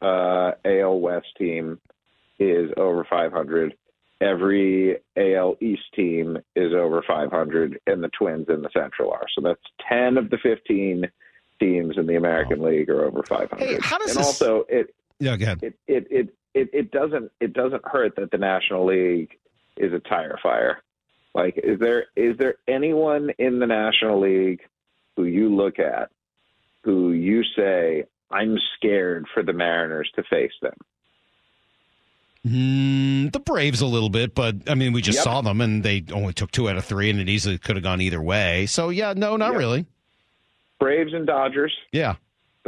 uh, 0.00 0.52
AL 0.64 1.00
West 1.00 1.26
team 1.36 1.80
is 2.38 2.70
over 2.76 3.04
500. 3.08 3.74
Every 4.20 4.98
AL 5.16 5.56
East 5.60 5.82
team 5.94 6.38
is 6.54 6.72
over 6.72 7.02
500, 7.06 7.80
and 7.86 8.02
the 8.02 8.08
Twins 8.08 8.46
in 8.48 8.62
the 8.62 8.70
Central 8.72 9.12
are. 9.12 9.26
So 9.34 9.40
that's 9.40 9.60
10 9.88 10.16
of 10.16 10.30
the 10.30 10.38
15 10.38 11.08
teams 11.60 11.96
in 11.96 12.06
the 12.06 12.16
American 12.16 12.60
oh. 12.60 12.66
League 12.68 12.88
are 12.88 13.04
over 13.04 13.22
500. 13.22 13.64
Hey, 13.64 13.78
how 13.80 13.98
does 13.98 14.10
and 14.10 14.20
this... 14.20 14.26
also 14.26 14.64
it 14.68 14.94
yeah, 15.20 15.36
go 15.36 15.44
ahead. 15.44 15.62
It, 15.62 15.74
it 15.86 16.06
it 16.10 16.28
it 16.54 16.70
it 16.72 16.90
doesn't 16.90 17.30
it 17.40 17.52
doesn't 17.52 17.86
hurt 17.86 18.16
that 18.16 18.30
the 18.30 18.38
National 18.38 18.86
League 18.86 19.36
is 19.76 19.92
a 19.92 19.98
tire 19.98 20.38
fire. 20.42 20.82
Like, 21.34 21.58
is 21.62 21.78
there 21.78 22.06
is 22.16 22.36
there 22.38 22.56
anyone 22.66 23.30
in 23.38 23.58
the 23.58 23.66
National 23.66 24.20
League 24.20 24.60
who 25.16 25.24
you 25.24 25.54
look 25.54 25.78
at 25.78 26.10
who 26.84 27.12
you 27.12 27.42
say 27.56 28.04
I'm 28.30 28.56
scared 28.76 29.26
for 29.34 29.42
the 29.42 29.52
Mariners 29.52 30.10
to 30.16 30.22
face 30.24 30.52
them? 30.62 30.74
Mm, 32.46 33.32
the 33.32 33.40
Braves 33.40 33.80
a 33.80 33.86
little 33.86 34.08
bit, 34.08 34.34
but 34.34 34.56
I 34.68 34.74
mean, 34.74 34.92
we 34.92 35.02
just 35.02 35.16
Yep. 35.18 35.24
saw 35.24 35.40
them 35.42 35.60
and 35.60 35.82
they 35.82 36.04
only 36.12 36.32
took 36.32 36.50
two 36.50 36.68
out 36.68 36.76
of 36.76 36.84
three, 36.84 37.10
and 37.10 37.20
it 37.20 37.28
easily 37.28 37.58
could 37.58 37.76
have 37.76 37.82
gone 37.82 38.00
either 38.00 38.22
way. 38.22 38.66
So 38.66 38.88
yeah, 38.90 39.12
no, 39.16 39.36
not 39.36 39.50
Yep. 39.52 39.58
really. 39.58 39.86
Braves 40.80 41.12
and 41.12 41.26
Dodgers. 41.26 41.76
Yeah, 41.92 42.14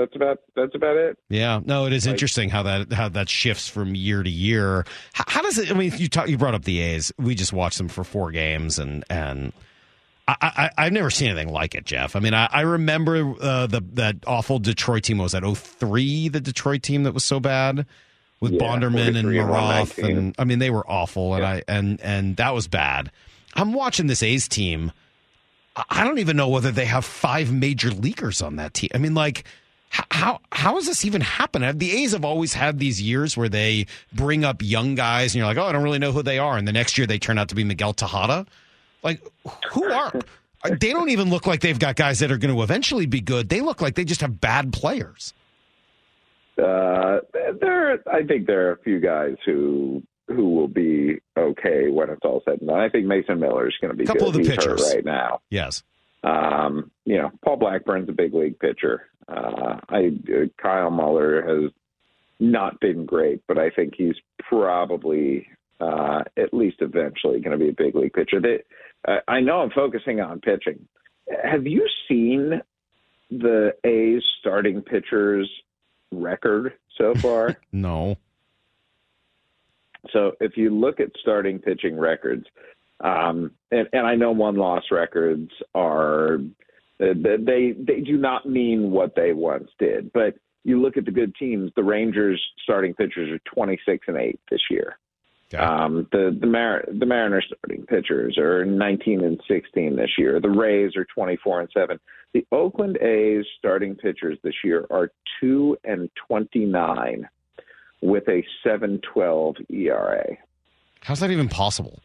That's 0.00 0.16
about 0.16 0.38
that's 0.56 0.74
about 0.74 0.96
it. 0.96 1.18
yeah. 1.28 1.60
No, 1.64 1.84
it 1.86 1.92
is 1.92 2.06
interesting 2.06 2.48
how 2.48 2.62
that 2.62 2.90
how 2.92 3.10
that 3.10 3.28
shifts 3.28 3.68
from 3.68 3.94
year 3.94 4.22
to 4.22 4.30
year. 4.30 4.86
How, 5.12 5.24
how 5.28 5.42
does 5.42 5.58
it? 5.58 5.70
I 5.70 5.74
mean, 5.74 5.92
you 5.96 6.08
talk, 6.08 6.28
you 6.28 6.38
brought 6.38 6.54
up 6.54 6.64
the 6.64 6.80
A's. 6.80 7.12
We 7.18 7.34
just 7.34 7.52
watched 7.52 7.76
them 7.78 7.88
for 7.88 8.02
four 8.04 8.30
games, 8.30 8.78
and 8.78 9.04
and. 9.10 9.52
I, 10.28 10.36
I, 10.42 10.70
I've 10.86 10.92
never 10.92 11.10
seen 11.10 11.28
anything 11.28 11.52
like 11.52 11.74
it, 11.74 11.84
Jeff. 11.84 12.14
I 12.14 12.20
mean, 12.20 12.34
I, 12.34 12.48
I 12.52 12.60
remember 12.60 13.34
uh, 13.40 13.66
the 13.66 13.80
that 13.94 14.16
awful 14.28 14.60
Detroit 14.60 15.02
team. 15.02 15.18
What 15.18 15.24
was 15.24 15.32
that 15.32 15.42
03, 15.44 16.28
the 16.28 16.40
Detroit 16.40 16.84
team 16.84 17.02
that 17.02 17.12
was 17.12 17.24
so 17.24 17.40
bad 17.40 17.84
with 18.38 18.52
Yeah, 18.52 18.60
Bonderman 18.60 19.16
and 19.18 19.26
43 19.26 19.38
and 19.40 19.50
Maroth, 19.50 19.98
and 19.98 20.34
I 20.38 20.44
mean 20.44 20.60
they 20.60 20.70
were 20.70 20.88
awful, 20.88 21.34
and 21.34 21.44
I 21.44 21.62
and 21.66 22.00
and 22.00 22.36
that 22.36 22.54
was 22.54 22.68
bad. 22.68 23.10
I'm 23.54 23.72
watching 23.72 24.06
this 24.06 24.22
A's 24.22 24.46
team. 24.46 24.92
I- 25.74 26.04
don't 26.04 26.18
even 26.20 26.36
know 26.36 26.48
whether 26.48 26.70
they 26.70 26.84
have 26.84 27.04
five 27.04 27.52
major 27.52 27.90
leaguers 27.90 28.40
on 28.40 28.54
that 28.56 28.72
team. 28.74 28.90
I 28.94 28.98
mean, 28.98 29.14
like 29.14 29.42
how 29.90 30.40
how 30.52 30.74
has 30.76 30.86
this 30.86 31.04
even 31.04 31.20
happened? 31.20 31.78
The 31.80 31.92
A's 32.02 32.12
have 32.12 32.24
always 32.24 32.52
had 32.52 32.78
these 32.78 33.02
years 33.02 33.36
where 33.36 33.48
they 33.48 33.86
bring 34.12 34.44
up 34.44 34.62
young 34.62 34.94
guys, 34.94 35.34
and 35.34 35.38
you're 35.38 35.46
like, 35.46 35.56
oh, 35.56 35.64
I 35.64 35.72
don't 35.72 35.82
really 35.82 35.98
know 35.98 36.12
who 36.12 36.22
they 36.22 36.38
are, 36.38 36.56
and 36.56 36.66
the 36.66 36.72
next 36.72 36.96
year 36.98 37.06
they 37.06 37.18
turn 37.18 37.38
out 37.38 37.48
to 37.48 37.54
be 37.54 37.64
Miguel 37.64 37.92
Tejada. 37.92 38.46
Like, 39.02 39.20
who 39.72 39.84
are? 39.90 40.12
They 40.78 40.90
don't 40.92 41.08
even 41.08 41.30
look 41.30 41.46
like 41.46 41.62
they've 41.62 41.78
got 41.78 41.96
guys 41.96 42.18
that 42.18 42.30
are 42.30 42.36
going 42.36 42.54
to 42.54 42.62
eventually 42.62 43.06
be 43.06 43.22
good. 43.22 43.48
They 43.48 43.62
look 43.62 43.80
like 43.80 43.94
they 43.94 44.04
just 44.04 44.20
have 44.20 44.42
bad 44.42 44.74
players. 44.74 45.32
Uh, 46.62 47.20
there, 47.62 47.98
I 48.06 48.22
think 48.28 48.46
there 48.46 48.68
are 48.68 48.72
a 48.72 48.78
few 48.82 49.00
guys 49.00 49.36
who 49.46 50.02
who 50.28 50.50
will 50.50 50.68
be 50.68 51.18
okay 51.34 51.88
when 51.88 52.10
it's 52.10 52.20
all 52.24 52.42
said 52.44 52.58
and 52.60 52.68
done. 52.68 52.78
I 52.78 52.90
think 52.90 53.06
Mason 53.06 53.40
Miller 53.40 53.68
is 53.68 53.74
going 53.80 53.90
to 53.90 53.96
be 53.96 54.04
a 54.04 54.06
Couple 54.06 54.30
good. 54.30 54.40
of 54.40 54.46
the 54.46 54.50
He's 54.54 54.58
pitchers. 54.58 54.92
right 54.94 55.02
now. 55.04 55.40
Yes. 55.48 55.82
Um, 56.22 56.90
you 57.06 57.16
know, 57.16 57.30
Paul 57.42 57.56
Blackburn's 57.56 58.10
a 58.10 58.12
big 58.12 58.34
league 58.34 58.58
pitcher. 58.58 59.06
Uh, 59.28 59.78
I 59.88 60.10
uh, 60.28 60.46
Kyle 60.60 60.90
Muller 60.90 61.42
has 61.42 61.70
not 62.40 62.80
been 62.80 63.04
great, 63.04 63.42
but 63.46 63.58
I 63.58 63.70
think 63.70 63.94
he's 63.96 64.16
probably 64.38 65.46
uh, 65.80 66.22
at 66.36 66.52
least 66.52 66.78
eventually 66.80 67.40
going 67.40 67.58
to 67.58 67.64
be 67.64 67.70
a 67.70 67.72
big 67.72 67.94
league 67.94 68.12
pitcher. 68.12 68.40
They, 68.40 68.62
uh, 69.06 69.18
I 69.28 69.40
know 69.40 69.60
I'm 69.60 69.70
focusing 69.70 70.20
on 70.20 70.40
pitching. 70.40 70.86
Have 71.44 71.66
you 71.66 71.86
seen 72.08 72.60
the 73.30 73.74
A's 73.84 74.22
starting 74.40 74.82
pitchers 74.82 75.48
record 76.10 76.74
so 76.96 77.14
far? 77.20 77.56
No. 77.72 78.16
So 80.12 80.32
if 80.40 80.56
you 80.56 80.70
look 80.70 80.98
at 80.98 81.10
starting 81.20 81.58
pitching 81.58 81.98
records, 81.98 82.46
um, 83.00 83.52
and, 83.70 83.88
and 83.92 84.06
I 84.06 84.14
know 84.14 84.32
one 84.32 84.56
loss 84.56 84.84
records 84.90 85.50
are 85.74 86.38
they 87.00 87.72
they 87.72 88.00
do 88.00 88.16
not 88.16 88.46
mean 88.46 88.90
what 88.90 89.14
they 89.16 89.32
once 89.32 89.70
did, 89.78 90.12
but 90.12 90.34
you 90.64 90.80
look 90.80 90.96
at 90.96 91.04
the 91.06 91.10
good 91.10 91.34
teams. 91.36 91.72
The 91.74 91.82
Rangers 91.82 92.40
starting 92.62 92.94
pitchers 92.94 93.30
are 93.30 93.40
twenty 93.52 93.78
six 93.86 94.06
and 94.08 94.16
eight 94.16 94.40
this 94.50 94.62
year. 94.70 94.98
Um, 95.58 96.06
the 96.12 96.36
the 96.38 96.46
Mar- 96.46 96.84
the 96.86 97.06
Mariners 97.06 97.46
starting 97.46 97.86
pitchers 97.86 98.38
are 98.38 98.64
nineteen 98.64 99.24
and 99.24 99.40
sixteen 99.48 99.96
this 99.96 100.10
year. 100.18 100.40
The 100.40 100.50
Rays 100.50 100.94
are 100.96 101.06
twenty 101.06 101.36
four 101.42 101.60
and 101.60 101.70
seven. 101.72 101.98
The 102.34 102.46
Oakland 102.52 102.98
A's 102.98 103.44
starting 103.58 103.96
pitchers 103.96 104.38
this 104.44 104.54
year 104.62 104.86
are 104.90 105.10
two 105.40 105.76
and 105.84 106.10
twenty 106.28 106.66
nine 106.66 107.28
with 108.02 108.26
a 108.28 108.42
7.12 108.64 109.70
ERA. 109.70 110.36
How's 111.02 111.20
that 111.20 111.30
even 111.30 111.48
possible? 111.48 112.00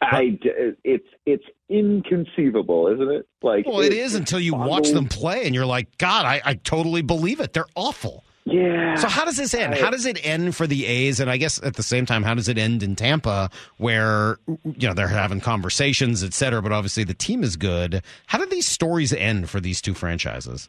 I 0.00 0.38
it's 0.84 1.08
it's 1.26 1.44
inconceivable, 1.68 2.88
isn't 2.88 3.10
it? 3.10 3.28
Like 3.42 3.66
Well, 3.66 3.80
it 3.80 3.92
is 3.92 4.14
until 4.14 4.40
you 4.40 4.54
watch 4.54 4.90
them 4.90 5.06
play 5.06 5.44
and 5.44 5.54
you're 5.54 5.66
like, 5.66 5.98
God, 5.98 6.24
I, 6.24 6.40
I 6.44 6.54
totally 6.54 7.02
believe 7.02 7.40
it. 7.40 7.52
They're 7.52 7.66
awful. 7.74 8.24
Yeah. 8.44 8.94
So 8.94 9.08
how 9.08 9.24
does 9.24 9.36
this 9.36 9.52
end? 9.52 9.74
How 9.74 9.90
does 9.90 10.06
it 10.06 10.24
end 10.24 10.56
for 10.56 10.66
the 10.66 10.86
A's? 10.86 11.20
And 11.20 11.30
I 11.30 11.36
guess 11.36 11.62
at 11.62 11.74
the 11.74 11.82
same 11.82 12.06
time, 12.06 12.22
how 12.22 12.34
does 12.34 12.48
it 12.48 12.56
end 12.56 12.82
in 12.82 12.96
Tampa, 12.96 13.50
where 13.76 14.38
you 14.64 14.88
know 14.88 14.94
they're 14.94 15.08
having 15.08 15.40
conversations, 15.40 16.22
et 16.22 16.32
cetera, 16.32 16.62
but 16.62 16.72
obviously 16.72 17.04
the 17.04 17.14
team 17.14 17.42
is 17.42 17.56
good. 17.56 18.02
How 18.26 18.38
do 18.38 18.46
these 18.46 18.66
stories 18.66 19.12
end 19.12 19.50
for 19.50 19.60
these 19.60 19.82
two 19.82 19.94
franchises? 19.94 20.68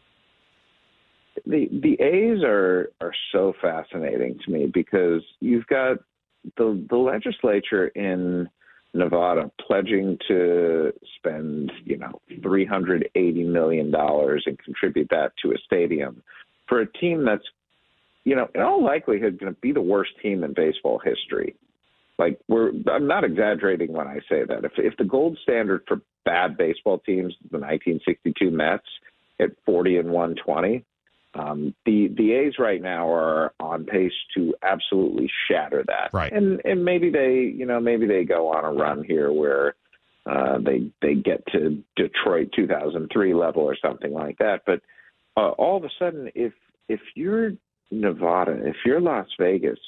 the 1.46 1.68
the 1.72 2.02
A's 2.04 2.44
are 2.44 2.92
are 3.02 3.14
so 3.32 3.54
fascinating 3.62 4.40
to 4.46 4.52
me 4.52 4.68
because 4.68 5.22
you've 5.40 5.68
got 5.68 5.98
the 6.58 6.86
the 6.90 6.98
legislature 6.98 7.88
in 7.88 8.50
Nevada 8.94 9.52
pledging 9.66 10.18
to 10.28 10.92
spend, 11.18 11.72
you 11.86 11.98
know, 11.98 12.22
three 12.42 12.66
hundred 12.66 13.10
eighty 13.16 13.44
million 13.44 13.92
dollars 13.92 14.44
and 14.46 14.58
contribute 14.60 15.10
that 15.10 15.34
to 15.44 15.52
a 15.52 15.58
stadium 15.66 16.24
for 16.68 16.82
a 16.82 16.92
team 16.94 17.26
that's, 17.26 17.44
you 18.24 18.36
know, 18.36 18.48
in 18.56 18.62
all 18.62 18.84
likelihood 18.84 19.40
going 19.40 19.54
to 19.54 19.60
be 19.62 19.72
the 19.72 19.82
worst 19.82 20.12
team 20.22 20.44
in 20.44 20.54
baseball 20.54 21.00
history. 21.04 21.56
Like 22.18 22.40
we're, 22.48 22.72
I'm 22.92 23.08
not 23.08 23.24
exaggerating 23.24 23.94
when 23.94 24.08
I 24.08 24.20
say 24.30 24.44
that. 24.48 24.66
If 24.66 24.74
if 24.78 24.98
the 24.98 25.06
gold 25.06 25.38
standard 25.44 25.84
for 25.88 26.02
bad 26.26 26.58
baseball 26.58 27.00
teams, 27.00 27.34
the 27.52 27.60
1962 27.60 28.52
Mets 28.52 28.84
at 29.40 29.52
40 29.66 29.98
and 29.98 30.10
120, 30.10 30.84
um, 31.36 31.76
the 31.86 32.10
the 32.18 32.34
A's 32.34 32.54
right 32.58 32.82
now 32.82 33.08
are 33.12 33.54
on 33.60 33.86
pace 33.86 34.12
to 34.36 34.56
absolutely 34.64 35.30
shatter 35.48 35.84
that. 35.88 36.10
Right. 36.14 36.32
And 36.32 36.62
and 36.66 36.84
maybe 36.84 37.10
they 37.10 37.54
you 37.56 37.66
know 37.66 37.80
maybe 37.80 38.08
they 38.08 38.24
go 38.24 38.52
on 38.52 38.66
a 38.66 38.72
run 38.72 39.04
here 39.04 39.32
where 39.32 39.76
uh, 40.26 40.58
they 40.60 40.92
they 41.02 41.16
get 41.16 41.46
to 41.52 41.84
Detroit 41.96 42.50
2003 42.56 43.34
level 43.34 43.64
or 43.64 43.78
something 43.80 44.14
like 44.14 44.38
that. 44.40 44.62
But 44.66 44.82
uh, 45.38 45.50
all 45.52 45.78
of 45.78 45.84
a 45.84 45.90
sudden, 46.00 46.30
if 46.36 46.54
if 46.88 47.00
you're 47.16 47.52
Nevada, 47.92 48.60
if 48.66 48.78
you're 48.86 49.02
Las 49.02 49.28
Vegas, 49.40 49.80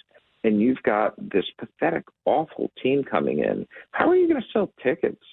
and 0.43 0.61
you've 0.61 0.81
got 0.83 1.15
this 1.17 1.45
pathetic, 1.57 2.05
awful 2.25 2.71
team 2.81 3.03
coming 3.03 3.39
in, 3.39 3.67
how 3.91 4.09
are 4.09 4.15
you 4.15 4.27
going 4.27 4.41
to 4.41 4.47
sell 4.51 4.71
tickets? 4.83 5.23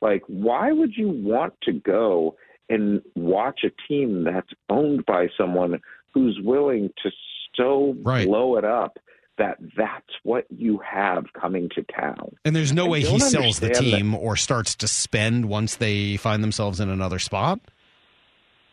Like, 0.00 0.22
why 0.26 0.72
would 0.72 0.96
you 0.96 1.08
want 1.08 1.54
to 1.62 1.72
go 1.72 2.36
and 2.72 3.02
watch 3.14 3.60
a 3.64 3.70
team 3.88 4.24
that's 4.24 4.50
owned 4.68 5.04
by 5.06 5.28
someone 5.36 5.80
who's 6.14 6.38
willing 6.42 6.90
to 7.02 7.10
so 7.54 7.94
Right. 8.02 8.26
blow 8.26 8.56
it 8.56 8.64
up 8.64 8.98
that 9.38 9.58
that's 9.76 10.08
what 10.22 10.46
you 10.50 10.78
have 10.78 11.24
coming 11.38 11.68
to 11.74 11.82
town? 11.82 12.36
And 12.44 12.54
there's 12.56 12.72
no 12.72 12.86
I 12.86 12.88
way 12.88 13.00
he 13.00 13.18
sells 13.18 13.60
the 13.60 13.66
understand 13.66 13.74
that- 13.92 13.96
team 13.98 14.14
or 14.14 14.36
starts 14.36 14.74
to 14.76 14.88
spend 14.88 15.46
once 15.48 15.76
they 15.76 16.16
find 16.16 16.42
themselves 16.42 16.80
in 16.80 16.88
another 16.88 17.18
spot. 17.18 17.60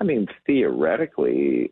I 0.01 0.05
mean, 0.05 0.27
theoretically, 0.47 1.71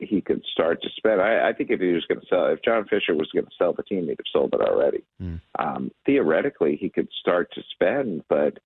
he 0.00 0.20
could 0.20 0.42
start 0.52 0.82
to 0.82 0.88
spend. 0.96 1.20
I, 1.20 1.48
I 1.50 1.52
think 1.52 1.70
if 1.70 1.80
he 1.80 1.92
was 1.92 2.04
going 2.06 2.20
to 2.20 2.26
sell, 2.26 2.46
if 2.46 2.60
John 2.64 2.84
Fisher 2.86 3.14
was 3.14 3.28
going 3.32 3.44
to 3.46 3.50
sell 3.56 3.72
the 3.72 3.84
team, 3.84 4.02
he'd 4.08 4.18
have 4.18 4.32
sold 4.32 4.52
it 4.52 4.60
already. 4.60 5.04
Um, 5.58 5.90
theoretically, 6.04 6.76
he 6.76 6.88
could 6.88 7.08
start 7.20 7.52
to 7.54 7.62
spend, 7.72 8.24
but 8.28 8.58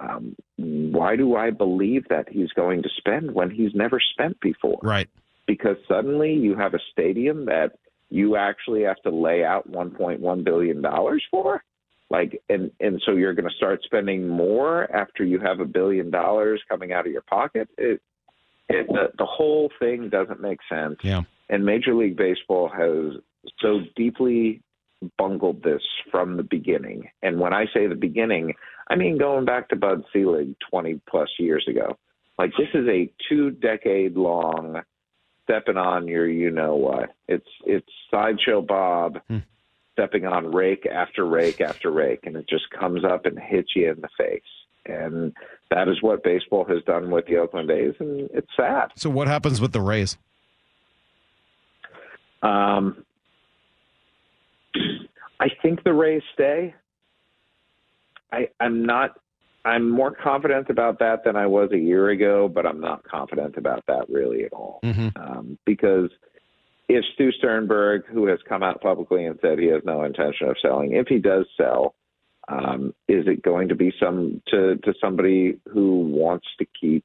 um, 0.00 0.34
why 0.56 1.16
do 1.16 1.36
I 1.36 1.50
believe 1.50 2.08
that 2.08 2.28
he's 2.28 2.50
going 2.52 2.82
to 2.82 2.88
spend 2.96 3.32
when 3.32 3.50
he's 3.50 3.74
never 3.74 4.00
spent 4.00 4.40
before? 4.40 4.78
Right. 4.82 5.08
Because 5.46 5.76
suddenly 5.88 6.32
you 6.32 6.56
have 6.56 6.74
a 6.74 6.80
stadium 6.92 7.46
that 7.46 7.72
you 8.08 8.36
actually 8.36 8.82
have 8.82 9.00
to 9.02 9.10
lay 9.10 9.44
out 9.44 9.70
1.1 9.70 10.44
billion 10.44 10.82
dollars 10.82 11.24
for. 11.30 11.62
Like, 12.08 12.42
and 12.48 12.72
and 12.80 13.00
so 13.06 13.12
you're 13.12 13.34
going 13.34 13.48
to 13.48 13.54
start 13.56 13.82
spending 13.84 14.26
more 14.26 14.90
after 14.94 15.24
you 15.24 15.38
have 15.38 15.60
a 15.60 15.64
billion 15.64 16.10
dollars 16.10 16.60
coming 16.68 16.92
out 16.92 17.06
of 17.06 17.12
your 17.12 17.22
pocket. 17.22 17.68
It, 17.78 18.02
it, 18.68 18.86
the, 18.88 19.12
the 19.16 19.26
whole 19.26 19.70
thing 19.78 20.08
doesn't 20.08 20.40
make 20.40 20.58
sense. 20.68 20.96
Yeah. 21.02 21.22
And 21.48 21.64
Major 21.64 21.94
League 21.94 22.16
Baseball 22.16 22.68
has 22.68 23.20
so 23.60 23.80
deeply 23.96 24.62
bungled 25.18 25.62
this 25.62 25.82
from 26.10 26.36
the 26.36 26.42
beginning. 26.42 27.08
And 27.22 27.40
when 27.40 27.52
I 27.52 27.66
say 27.72 27.86
the 27.86 27.94
beginning, 27.94 28.54
I 28.90 28.96
mean 28.96 29.16
going 29.16 29.44
back 29.44 29.68
to 29.68 29.76
Bud 29.76 30.04
Selig 30.12 30.54
20 30.68 31.00
plus 31.08 31.28
years 31.38 31.64
ago. 31.68 31.96
Like 32.38 32.50
this 32.58 32.68
is 32.74 32.86
a 32.88 33.10
two 33.28 33.50
decade 33.52 34.16
long 34.16 34.82
stepping 35.44 35.76
on 35.76 36.08
your 36.08 36.28
you 36.28 36.50
know 36.50 36.74
what. 36.74 37.10
It's 37.28 37.46
it's 37.64 37.88
sideshow 38.10 38.60
Bob 38.62 39.20
stepping 39.92 40.26
on 40.26 40.52
rake 40.52 40.86
after 40.86 41.24
rake 41.24 41.60
after 41.60 41.90
rake 41.90 42.20
and 42.24 42.36
it 42.36 42.48
just 42.48 42.68
comes 42.70 43.04
up 43.04 43.26
and 43.26 43.38
hits 43.38 43.70
you 43.76 43.90
in 43.90 44.00
the 44.00 44.08
face. 44.18 44.42
And 44.86 45.32
that 45.70 45.88
is 45.88 46.02
what 46.02 46.24
baseball 46.24 46.64
has 46.64 46.82
done 46.84 47.10
with 47.10 47.26
the 47.26 47.36
Oakland 47.36 47.70
A's 47.70 47.94
and 48.00 48.28
it's 48.32 48.50
sad. 48.56 48.88
So 48.96 49.10
what 49.10 49.28
happens 49.28 49.60
with 49.60 49.72
the 49.72 49.80
Rays? 49.80 50.16
Um, 52.42 53.04
I 55.38 55.48
think 55.62 55.84
the 55.84 55.92
Rays 55.92 56.22
stay. 56.34 56.74
I, 58.32 58.48
I'm 58.60 58.84
not. 58.84 59.18
I'm 59.64 59.90
more 59.90 60.10
confident 60.14 60.70
about 60.70 61.00
that 61.00 61.24
than 61.24 61.36
I 61.36 61.46
was 61.46 61.70
a 61.72 61.78
year 61.78 62.08
ago, 62.08 62.48
but 62.48 62.64
I'm 62.64 62.80
not 62.80 63.04
confident 63.04 63.58
about 63.58 63.84
that 63.88 64.08
really 64.08 64.44
at 64.44 64.54
all. 64.54 64.80
Um, 65.16 65.58
because 65.66 66.08
if 66.88 67.04
Stu 67.14 67.30
Sternberg, 67.32 68.06
who 68.06 68.26
has 68.26 68.38
come 68.48 68.62
out 68.62 68.80
publicly 68.80 69.26
and 69.26 69.38
said 69.42 69.58
he 69.58 69.66
has 69.66 69.82
no 69.84 70.02
intention 70.02 70.48
of 70.48 70.56
selling, 70.62 70.92
if 70.94 71.08
he 71.08 71.18
does 71.18 71.44
sell, 71.58 71.94
um, 72.48 72.94
is 73.06 73.26
it 73.26 73.42
going 73.42 73.68
to 73.68 73.74
be 73.74 73.92
some 74.00 74.42
to 74.48 74.76
to 74.76 74.94
somebody 75.00 75.58
who 75.70 76.00
wants 76.08 76.46
to 76.58 76.66
keep 76.80 77.04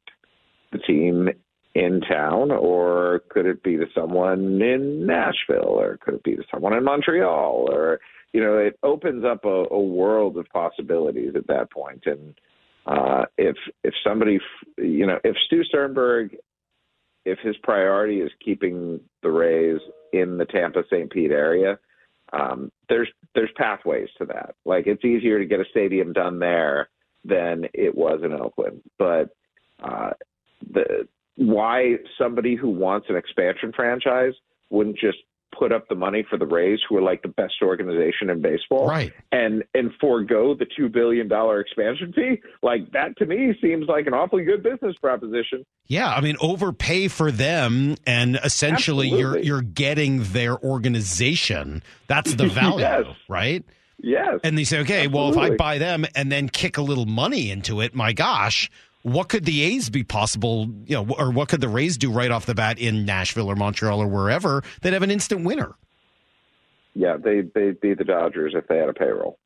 the 0.71 0.79
team 0.79 1.29
in 1.75 1.99
town, 2.01 2.51
or 2.51 3.21
could 3.29 3.45
it 3.45 3.61
be 3.61 3.75
to 3.75 3.85
someone 3.93 4.61
in 4.61 5.05
Nashville, 5.05 5.75
or 5.77 5.97
could 5.97 6.15
it 6.15 6.23
be 6.23 6.37
to 6.37 6.43
someone 6.49 6.73
in 6.73 6.85
Montreal, 6.85 7.67
or 7.69 7.99
you 8.35 8.41
know, 8.41 8.57
it 8.57 8.77
opens 8.83 9.23
up 9.23 9.45
a, 9.45 9.63
a 9.71 9.79
world 9.79 10.37
of 10.37 10.45
possibilities 10.49 11.35
at 11.37 11.47
that 11.47 11.71
point. 11.71 12.03
And 12.05 12.35
uh, 12.85 13.23
if 13.37 13.55
if 13.85 13.93
somebody, 14.05 14.39
you 14.77 15.05
know, 15.07 15.19
if 15.23 15.37
Stu 15.45 15.63
Sternberg, 15.63 16.35
if 17.23 17.39
his 17.39 17.55
priority 17.63 18.19
is 18.19 18.31
keeping 18.43 18.99
the 19.23 19.31
Rays 19.31 19.79
in 20.11 20.37
the 20.37 20.43
Tampa 20.43 20.83
St. 20.91 21.09
Pete 21.09 21.31
area, 21.31 21.79
um, 22.33 22.73
there's 22.89 23.07
there's 23.35 23.51
pathways 23.55 24.09
to 24.17 24.25
that. 24.25 24.55
Like 24.65 24.85
it's 24.85 25.05
easier 25.05 25.39
to 25.39 25.45
get 25.45 25.61
a 25.61 25.69
stadium 25.71 26.11
done 26.11 26.37
there 26.37 26.89
than 27.23 27.67
it 27.73 27.95
was 27.95 28.19
in 28.21 28.33
Oakland, 28.33 28.81
but 28.99 29.29
uh, 29.81 30.09
the 30.73 31.07
why 31.37 31.99
somebody 32.17 32.55
who 32.55 32.69
wants 32.69 33.07
an 33.07 33.15
expansion 33.15 33.71
franchise 33.73 34.33
wouldn't 34.69 34.97
just 34.97 35.19
put 35.57 35.71
up 35.71 35.87
the 35.87 35.95
money 35.95 36.25
for 36.29 36.37
the 36.37 36.45
Rays, 36.45 36.79
who 36.87 36.97
are 36.97 37.01
like 37.01 37.21
the 37.21 37.29
best 37.29 37.53
organization 37.61 38.29
in 38.29 38.41
baseball, 38.41 38.87
right? 38.87 39.13
And 39.31 39.63
and 39.73 39.91
forego 40.01 40.53
the 40.53 40.65
two 40.77 40.89
billion 40.89 41.27
dollar 41.27 41.59
expansion 41.61 42.11
fee, 42.13 42.41
like 42.61 42.91
that 42.91 43.15
to 43.17 43.25
me 43.25 43.53
seems 43.61 43.87
like 43.87 44.05
an 44.07 44.13
awfully 44.13 44.43
good 44.43 44.63
business 44.63 44.95
proposition. 45.01 45.65
Yeah, 45.87 46.09
I 46.13 46.19
mean, 46.21 46.35
overpay 46.41 47.07
for 47.09 47.31
them, 47.31 47.95
and 48.05 48.37
essentially 48.43 49.07
you're 49.09 49.37
you're 49.37 49.61
getting 49.61 50.23
their 50.23 50.57
organization. 50.63 51.83
That's 52.07 52.33
the 52.35 52.47
value, 52.49 52.79
Yes. 52.79 53.05
right? 53.29 53.63
Yes. 53.97 54.39
And 54.43 54.57
they 54.57 54.65
say, 54.65 54.79
okay, 54.79 55.07
well, 55.07 55.29
if 55.31 55.37
I 55.37 55.55
buy 55.55 55.77
them 55.77 56.05
and 56.15 56.29
then 56.29 56.49
kick 56.49 56.77
a 56.77 56.81
little 56.81 57.05
money 57.05 57.49
into 57.49 57.79
it, 57.79 57.95
my 57.95 58.11
gosh, 58.11 58.69
what 59.05 59.29
could 59.29 59.45
the 59.45 59.61
A's 59.61 59.91
be 59.91 60.03
possible, 60.03 60.67
you 60.87 60.95
know, 60.95 61.13
or 61.19 61.29
what 61.29 61.47
could 61.47 61.61
the 61.61 61.69
Rays 61.69 61.95
do 61.95 62.11
right 62.11 62.31
off 62.31 62.47
the 62.47 62.55
bat 62.55 62.79
in 62.79 63.05
Nashville 63.05 63.51
or 63.51 63.55
Montreal 63.55 64.01
or 64.01 64.07
wherever? 64.07 64.63
They'd 64.81 64.93
have 64.93 65.03
an 65.03 65.11
instant 65.11 65.45
winner. 65.45 65.75
Yeah, 66.95 67.17
they 67.17 67.41
they'd 67.41 67.79
be 67.79 67.93
the 67.93 68.03
Dodgers 68.03 68.53
if 68.55 68.67
they 68.67 68.77
had 68.77 68.89
a 68.89 68.93
payroll. 68.93 69.37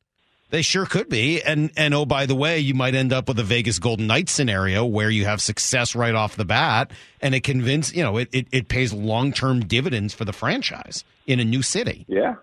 They 0.48 0.62
sure 0.62 0.86
could 0.86 1.10
be. 1.10 1.42
And 1.42 1.70
and 1.76 1.92
oh 1.92 2.06
by 2.06 2.24
the 2.24 2.34
way, 2.34 2.58
you 2.58 2.72
might 2.72 2.94
end 2.94 3.12
up 3.12 3.28
with 3.28 3.38
a 3.38 3.42
Vegas 3.42 3.78
Golden 3.78 4.06
Knights 4.06 4.32
scenario 4.32 4.86
where 4.86 5.10
you 5.10 5.26
have 5.26 5.42
success 5.42 5.94
right 5.94 6.14
off 6.14 6.36
the 6.36 6.46
bat 6.46 6.90
and 7.20 7.34
it 7.34 7.44
convince 7.44 7.94
you 7.94 8.02
know, 8.02 8.16
it, 8.16 8.30
it, 8.32 8.46
it 8.50 8.68
pays 8.68 8.94
long 8.94 9.30
term 9.30 9.60
dividends 9.60 10.14
for 10.14 10.24
the 10.24 10.32
franchise 10.32 11.04
in 11.26 11.38
a 11.38 11.44
new 11.44 11.60
city. 11.60 12.06
Yeah. 12.08 12.36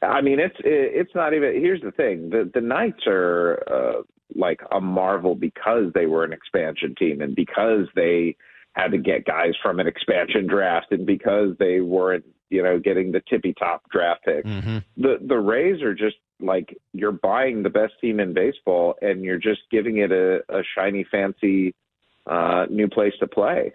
I 0.00 0.22
mean, 0.22 0.40
it's 0.40 0.56
it's 0.60 1.14
not 1.14 1.34
even. 1.34 1.60
Here's 1.60 1.82
the 1.82 1.90
thing: 1.90 2.30
the 2.30 2.50
the 2.52 2.62
Knights 2.62 3.06
are 3.06 3.62
uh, 3.66 4.02
like 4.34 4.60
a 4.72 4.80
marvel 4.80 5.34
because 5.34 5.92
they 5.94 6.06
were 6.06 6.24
an 6.24 6.32
expansion 6.32 6.94
team 6.98 7.20
and 7.20 7.34
because 7.34 7.86
they 7.94 8.36
had 8.72 8.88
to 8.88 8.98
get 8.98 9.24
guys 9.24 9.52
from 9.62 9.80
an 9.80 9.86
expansion 9.86 10.46
draft 10.46 10.86
and 10.90 11.06
because 11.06 11.56
they 11.58 11.80
weren't, 11.80 12.24
you 12.50 12.62
know, 12.62 12.78
getting 12.78 13.12
the 13.12 13.22
tippy 13.28 13.54
top 13.54 13.82
draft 13.90 14.24
picks. 14.24 14.48
Mm-hmm. 14.48 14.78
The 14.96 15.18
the 15.26 15.38
Rays 15.38 15.82
are 15.82 15.94
just 15.94 16.16
like 16.40 16.76
you're 16.92 17.12
buying 17.12 17.62
the 17.62 17.70
best 17.70 17.94
team 18.00 18.20
in 18.20 18.34
baseball 18.34 18.94
and 19.00 19.24
you're 19.24 19.38
just 19.38 19.60
giving 19.70 19.98
it 19.98 20.12
a, 20.12 20.40
a 20.48 20.62
shiny, 20.76 21.06
fancy 21.10 21.74
uh, 22.26 22.66
new 22.68 22.88
place 22.88 23.14
to 23.20 23.26
play. 23.26 23.72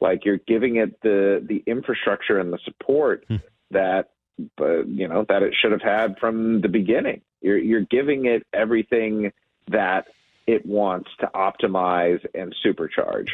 Like 0.00 0.24
you're 0.24 0.38
giving 0.38 0.76
it 0.76 1.00
the 1.02 1.44
the 1.46 1.62
infrastructure 1.66 2.38
and 2.38 2.52
the 2.52 2.58
support 2.64 3.24
hmm. 3.28 3.36
that 3.70 4.10
but 4.56 4.88
you 4.88 5.08
know 5.08 5.24
that 5.28 5.42
it 5.42 5.54
should 5.60 5.72
have 5.72 5.82
had 5.82 6.18
from 6.18 6.60
the 6.60 6.68
beginning. 6.68 7.20
You're 7.40 7.58
you're 7.58 7.82
giving 7.82 8.26
it 8.26 8.46
everything 8.52 9.32
that 9.70 10.06
it 10.46 10.64
wants 10.64 11.10
to 11.20 11.30
optimize 11.34 12.24
and 12.34 12.54
supercharge. 12.64 13.28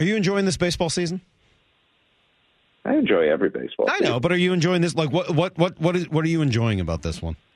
Are 0.00 0.04
you 0.04 0.16
enjoying 0.16 0.44
this 0.44 0.56
baseball 0.56 0.90
season? 0.90 1.20
I 2.84 2.94
enjoy 2.94 3.30
every 3.30 3.50
baseball. 3.50 3.86
I 3.88 3.98
know, 4.00 4.20
but 4.20 4.30
are 4.30 4.36
you 4.36 4.52
enjoying 4.52 4.82
this? 4.82 4.94
Like, 4.94 5.10
what, 5.10 5.34
what, 5.34 5.58
what, 5.58 5.80
what 5.80 5.96
is, 5.96 6.08
what 6.08 6.24
are 6.24 6.28
you 6.28 6.42
enjoying 6.42 6.80
about 6.80 7.02
this 7.02 7.20
one? 7.20 7.36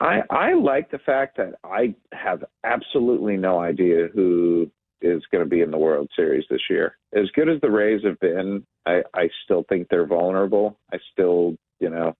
I 0.00 0.22
I 0.28 0.54
like 0.54 0.90
the 0.90 0.98
fact 0.98 1.36
that 1.36 1.54
I 1.62 1.94
have 2.12 2.44
absolutely 2.64 3.36
no 3.36 3.60
idea 3.60 4.08
who 4.12 4.70
is 5.00 5.22
going 5.30 5.44
to 5.44 5.48
be 5.48 5.60
in 5.60 5.70
the 5.70 5.78
World 5.78 6.10
Series 6.16 6.44
this 6.50 6.62
year. 6.68 6.96
As 7.14 7.30
good 7.34 7.48
as 7.48 7.60
the 7.60 7.70
Rays 7.70 8.02
have 8.04 8.18
been, 8.20 8.66
I, 8.84 9.02
I 9.14 9.30
still 9.44 9.64
think 9.68 9.88
they're 9.88 10.06
vulnerable. 10.06 10.76
I 10.92 10.98
still 11.12 11.56
you 11.80 11.90
know, 11.90 12.16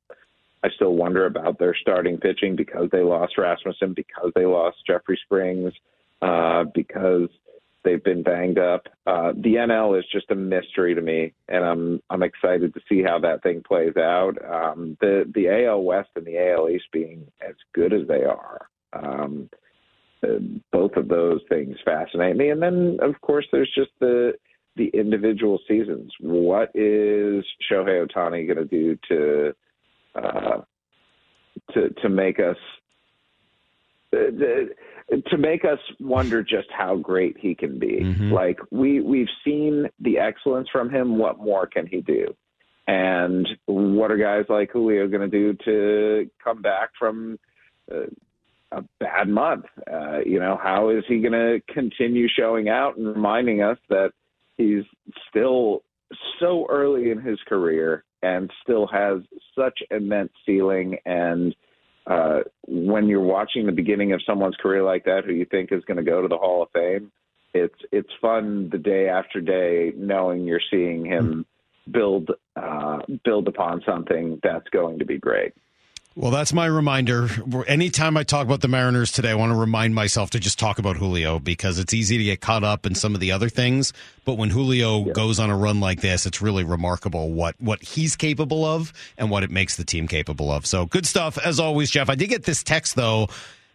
I 0.65 0.71
still 0.77 0.95
wonder 0.95 1.27
about 1.27 1.59
their 1.59 1.77
starting 1.79 2.17
pitching 2.17 2.57
because 2.57 2.89
they 2.91 3.03
lost 3.03 3.37
Rasmussen, 3.37 3.93
because 3.93 4.33
they 4.35 4.47
lost 4.47 4.79
Jeffrey 4.87 5.21
Springs, 5.27 5.75
uh, 6.23 6.65
because 6.75 7.29
they've 7.85 8.03
been 8.03 8.23
banged 8.23 8.59
up. 8.59 8.87
Uh, 9.07 9.33
the 9.37 9.57
NL 9.57 9.99
is 9.99 10.07
just 10.11 10.31
a 10.31 10.35
mystery 10.35 10.95
to 10.95 11.03
me, 11.03 11.35
and 11.49 11.63
I'm 11.63 12.03
I'm 12.09 12.23
excited 12.23 12.73
to 12.73 12.81
see 12.89 13.03
how 13.03 13.19
that 13.19 13.43
thing 13.43 13.63
plays 13.63 13.97
out. 13.99 14.37
Um, 14.43 14.97
the 15.03 15.31
the 15.35 15.67
AL 15.67 15.83
West 15.83 16.09
and 16.17 16.25
the 16.25 16.39
AL 16.39 16.71
East 16.71 16.87
being 16.93 17.31
as 17.47 17.55
good 17.75 17.93
as 17.93 18.09
they 18.09 18.25
are. 18.25 18.67
Um, 18.95 19.51
uh, 20.23 20.39
both 20.73 20.97
of 20.97 21.09
those 21.09 21.43
things 21.51 21.77
fascinate 21.85 22.37
me, 22.37 22.49
and 22.49 22.63
then 22.63 22.97
of 23.03 23.21
course 23.21 23.47
there's 23.53 23.71
just 23.75 23.91
the 24.01 24.33
the 24.77 24.89
individual 24.95 25.61
seasons. 25.69 26.11
What 26.21 26.71
is 26.75 27.45
Shohei 27.71 28.07
Ohtani 28.07 28.47
going 28.47 28.57
to 28.57 28.65
do 28.65 28.99
to 29.09 29.55
uh, 30.15 30.61
to 31.73 31.91
to 32.03 32.09
make 32.09 32.39
us 32.39 32.57
uh, 34.13 34.17
to 35.29 35.39
make 35.39 35.65
us 35.65 35.79
wonder 36.01 36.43
just 36.43 36.69
how 36.71 36.97
great 36.97 37.37
he 37.39 37.55
can 37.55 37.79
be. 37.79 38.01
Mm-hmm. 38.03 38.33
Like 38.33 38.59
we 38.71 39.01
we've 39.01 39.29
seen 39.45 39.89
the 40.01 40.19
excellence 40.19 40.69
from 40.71 40.91
him. 40.91 41.19
What 41.19 41.39
more 41.39 41.67
can 41.67 41.87
he 41.87 42.01
do? 42.01 42.35
And 42.87 43.49
what 43.67 44.11
are 44.11 44.17
guys 44.17 44.45
like 44.49 44.71
Julio 44.71 45.09
going 45.09 45.29
to 45.29 45.55
do 45.55 45.55
to 45.65 46.31
come 46.43 46.61
back 46.61 46.91
from 46.99 47.39
uh, 47.91 48.07
a 48.73 48.83
bad 49.01 49.29
month? 49.29 49.65
Uh, 49.91 50.19
you 50.25 50.39
know, 50.39 50.59
how 50.63 50.91
is 50.91 51.05
he 51.09 51.21
going 51.21 51.33
to 51.33 51.61
continue 51.73 52.29
showing 52.29 52.69
out 52.69 52.97
and 52.97 53.07
reminding 53.07 53.63
us 53.63 53.79
that 53.89 54.11
he's 54.57 54.85
still 55.31 55.83
so 56.39 56.67
early 56.69 57.11
in 57.11 57.21
his 57.21 57.39
career 57.49 58.05
and 58.25 58.51
still 58.63 58.87
has 58.87 59.21
such 59.57 59.81
immense 59.91 60.33
ceiling 60.47 60.99
and 61.05 61.55
uh, 62.07 62.41
when 62.67 63.09
you're 63.09 63.21
watching 63.21 63.67
the 63.67 63.73
beginning 63.73 64.13
of 64.13 64.21
someone's 64.27 64.57
career 64.57 64.83
like 64.83 65.05
that, 65.05 65.23
who 65.25 65.33
you 65.33 65.47
think 65.47 65.73
is 65.73 65.83
going 65.85 65.97
to 65.97 66.03
go 66.03 66.21
to 66.21 66.29
the 66.29 66.37
Hall 66.37 66.63
of 66.63 66.69
Fame, 66.73 67.11
it's 67.55 67.79
it's 67.93 68.11
fun 68.21 68.69
the 68.71 68.79
day 68.79 69.09
after 69.09 69.41
day 69.41 69.93
knowing 69.97 70.45
you're 70.45 70.61
seeing 70.71 71.07
him 71.07 71.47
build 71.91 72.31
uh, 72.57 72.99
build 73.25 73.49
upon 73.49 73.83
something 73.87 74.41
that's 74.43 74.69
going 74.71 74.99
to 74.99 75.07
be 75.07 75.19
great. 75.19 75.55
Well, 76.17 76.31
that's 76.31 76.53
my 76.53 76.67
reminder. 76.67 77.29
Anytime 77.67 78.17
I 78.17 78.23
talk 78.23 78.47
about 78.47 78.61
the 78.61 78.69
Mariners 78.69 79.11
today, 79.11 79.31
I 79.31 79.35
want 79.35 79.51
to 79.51 79.59
remind 79.59 79.97
myself 79.97 80.31
to 80.31 80.39
just 80.39 80.61
talk 80.61 80.79
about 80.79 80.97
Julio 80.97 81.41
because 81.41 81.81
it's 81.81 81.93
easy 81.93 82.19
to 82.19 82.23
get 82.23 82.41
caught 82.41 82.63
up 82.63 82.87
in 82.87 82.95
some 82.95 83.15
of 83.15 83.21
the 83.21 83.33
other 83.33 83.49
things. 83.49 83.93
But 84.25 84.35
when 84.35 84.51
Julio 84.51 85.13
goes 85.13 85.41
on 85.41 85.51
a 85.51 85.57
run 85.57 85.81
like 85.81 86.03
this, 86.03 86.25
it's 86.25 86.41
really 86.41 86.63
remarkable 86.63 87.33
what, 87.33 87.61
what 87.61 87.83
he's 87.83 88.15
capable 88.15 88.65
of 88.65 88.93
and 89.19 89.29
what 89.29 89.43
it 89.43 89.51
makes 89.51 89.77
the 89.77 89.85
team 89.85 90.07
capable 90.07 90.53
of. 90.53 90.67
So 90.67 90.87
good 90.87 91.05
stuff 91.05 91.37
as 91.37 91.59
always, 91.59 91.91
Jeff. 91.91 92.09
I 92.09 92.15
did 92.15 92.29
get 92.29 92.45
this 92.45 92.63
text 92.63 92.95
though 92.95 93.29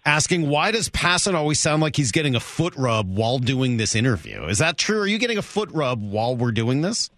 asking 0.06 0.48
why 0.48 0.72
does 0.72 0.88
Passan 0.88 1.34
always 1.34 1.60
sound 1.60 1.82
like 1.82 1.98
he's 1.98 2.14
getting 2.14 2.36
a 2.36 2.40
foot 2.40 2.74
rub 2.78 3.14
while 3.14 3.40
doing 3.40 3.76
this 3.76 3.96
interview? 3.96 4.46
Is 4.46 4.60
that 4.60 4.78
true? 4.78 5.02
Are 5.02 5.08
you 5.08 5.18
getting 5.18 5.38
a 5.38 5.42
foot 5.42 5.72
rub 5.72 6.02
while 6.02 6.38
we're 6.38 6.54
doing 6.54 6.82
this? 6.84 7.10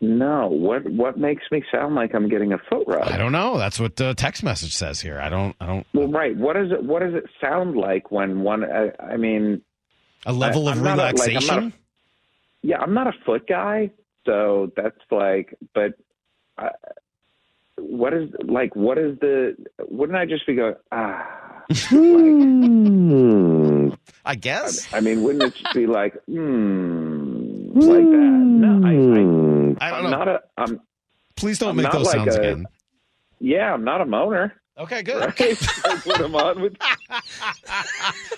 No. 0.00 0.46
What 0.48 0.88
what 0.90 1.18
makes 1.18 1.42
me 1.50 1.64
sound 1.72 1.94
like 1.96 2.14
I'm 2.14 2.28
getting 2.28 2.52
a 2.52 2.58
foot 2.58 2.84
rub? 2.86 3.08
I 3.08 3.16
don't 3.16 3.32
know. 3.32 3.58
That's 3.58 3.80
what 3.80 3.96
the 3.96 4.14
text 4.14 4.44
message 4.44 4.74
says 4.74 5.00
here. 5.00 5.18
I 5.18 5.28
don't. 5.28 5.56
I 5.60 5.66
don't. 5.66 5.86
Well, 5.92 6.06
right. 6.08 6.36
What 6.36 6.54
does 6.54 6.70
it 6.70 6.84
What 6.84 7.00
does 7.02 7.14
it 7.14 7.24
sound 7.40 7.76
like 7.76 8.12
when 8.12 8.42
one? 8.42 8.64
I, 8.64 8.92
I 9.02 9.16
mean, 9.16 9.60
a 10.24 10.32
level 10.32 10.68
I, 10.68 10.72
of 10.72 10.78
I'm 10.78 10.84
not 10.84 10.98
a- 10.98 11.02
like, 11.02 11.14
I'm 11.14 11.26
relaxation. 11.26 11.64
a- 11.68 11.72
yeah, 12.62 12.78
I'm 12.78 12.94
not 12.94 13.08
a 13.08 13.12
foot 13.26 13.48
guy, 13.48 13.90
so 14.24 14.70
that's 14.76 14.96
like. 15.10 15.56
But 15.74 15.94
what 17.76 18.14
is 18.14 18.30
like? 18.44 18.76
What 18.76 18.98
is 18.98 19.18
the? 19.20 19.56
Wouldn't 19.88 20.16
I 20.18 20.26
just 20.26 20.46
be 20.46 20.54
going 20.54 20.74
ah? 20.92 21.34
I 24.24 24.34
guess. 24.34 24.92
I 24.92 25.00
mean, 25.00 25.22
wouldn't 25.22 25.42
it 25.44 25.54
just 25.54 25.74
be 25.74 25.86
like 25.86 26.14
hmm, 26.24 27.70
like 27.74 28.04
that? 28.04 28.04
No, 28.04 28.86
I. 28.86 28.92
I, 29.80 29.86
I 29.86 29.90
don't 29.90 30.04
I'm 30.06 30.10
know. 30.10 30.18
not 30.18 30.28
a. 30.28 30.40
I'm. 30.56 30.80
Please 31.36 31.58
don't 31.58 31.70
I'm 31.70 31.76
make 31.76 31.84
not 31.84 31.92
those 31.92 32.06
like 32.06 32.16
sounds 32.16 32.36
a- 32.36 32.40
again. 32.40 32.66
Yeah, 33.40 33.72
I'm 33.72 33.84
not 33.84 34.00
a 34.00 34.04
moaner. 34.04 34.52
Okay, 34.76 35.02
good. 35.02 35.20
Right? 35.20 35.40
I 35.84 35.96
put 35.96 36.20
him 36.20 36.34
on 36.36 36.60
with. 36.62 36.76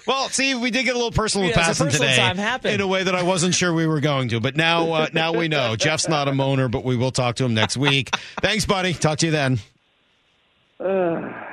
Well, 0.07 0.29
see, 0.31 0.55
we 0.55 0.71
did 0.71 0.85
get 0.85 0.95
a 0.95 0.99
little 0.99 1.13
personal 1.13 1.47
with 1.47 1.57
Yeah, 1.57 1.69
it's 1.71 1.79
a 1.81 1.85
personal 1.85 2.09
today 2.09 2.17
time 2.35 2.61
in 2.67 2.81
a 2.81 2.87
way 2.87 3.03
that 3.05 3.15
I 3.15 3.23
wasn't 3.23 3.55
sure 3.55 3.73
we 3.73 3.87
were 3.87 4.01
going 4.01 4.29
to. 4.31 4.41
But 4.41 4.57
now, 4.57 4.93
uh, 4.93 5.09
now 5.13 5.33
we 5.33 5.47
know 5.47 5.77
Jeff's 5.77 6.09
not 6.09 6.27
a 6.27 6.33
moaner, 6.33 6.71
but 6.71 6.83
we 6.85 6.97
will 6.97 7.13
talk 7.13 7.37
to 7.37 7.45
him 7.45 7.55
next 7.55 7.77
week. 7.77 8.17
Thanks, 8.41 8.65
buddy. 8.67 8.95
Talk 8.95 9.19
to 9.19 9.27
you 9.27 9.33
then. 9.33 9.59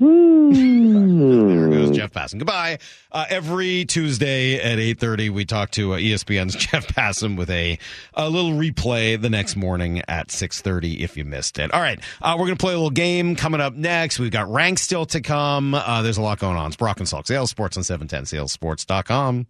There 0.00 1.68
goes 1.68 1.90
Jeff 1.90 2.10
Passan. 2.12 2.38
Goodbye. 2.38 2.78
Uh, 3.12 3.26
every 3.28 3.84
Tuesday 3.84 4.58
at 4.58 4.78
8.30, 4.78 5.30
we 5.30 5.44
talk 5.44 5.70
to 5.72 5.92
uh, 5.92 5.98
ESPN's 5.98 6.54
Jeff 6.56 6.86
Passan 6.88 7.36
with 7.36 7.50
a, 7.50 7.78
a 8.14 8.30
little 8.30 8.52
replay 8.52 9.20
the 9.20 9.28
next 9.28 9.56
morning 9.56 10.00
at 10.08 10.28
6.30 10.28 11.00
if 11.00 11.18
you 11.18 11.24
missed 11.26 11.58
it. 11.58 11.72
All 11.74 11.80
right, 11.80 12.00
uh, 12.22 12.36
we're 12.38 12.46
going 12.46 12.56
to 12.56 12.62
play 12.62 12.72
a 12.72 12.76
little 12.76 12.90
game 12.90 13.36
coming 13.36 13.60
up 13.60 13.74
next. 13.74 14.18
We've 14.18 14.30
got 14.30 14.50
ranks 14.50 14.82
still 14.82 15.04
to 15.06 15.20
come. 15.20 15.74
Uh, 15.74 16.00
there's 16.00 16.18
a 16.18 16.22
lot 16.22 16.38
going 16.38 16.56
on. 16.56 16.68
It's 16.68 16.76
Brock 16.76 16.98
and 16.98 17.06
Salk, 17.06 17.26
Seattle 17.26 17.46
Sports 17.46 17.76
on 17.76 17.84
710, 17.84 18.24
seattlesports.com. 18.24 19.46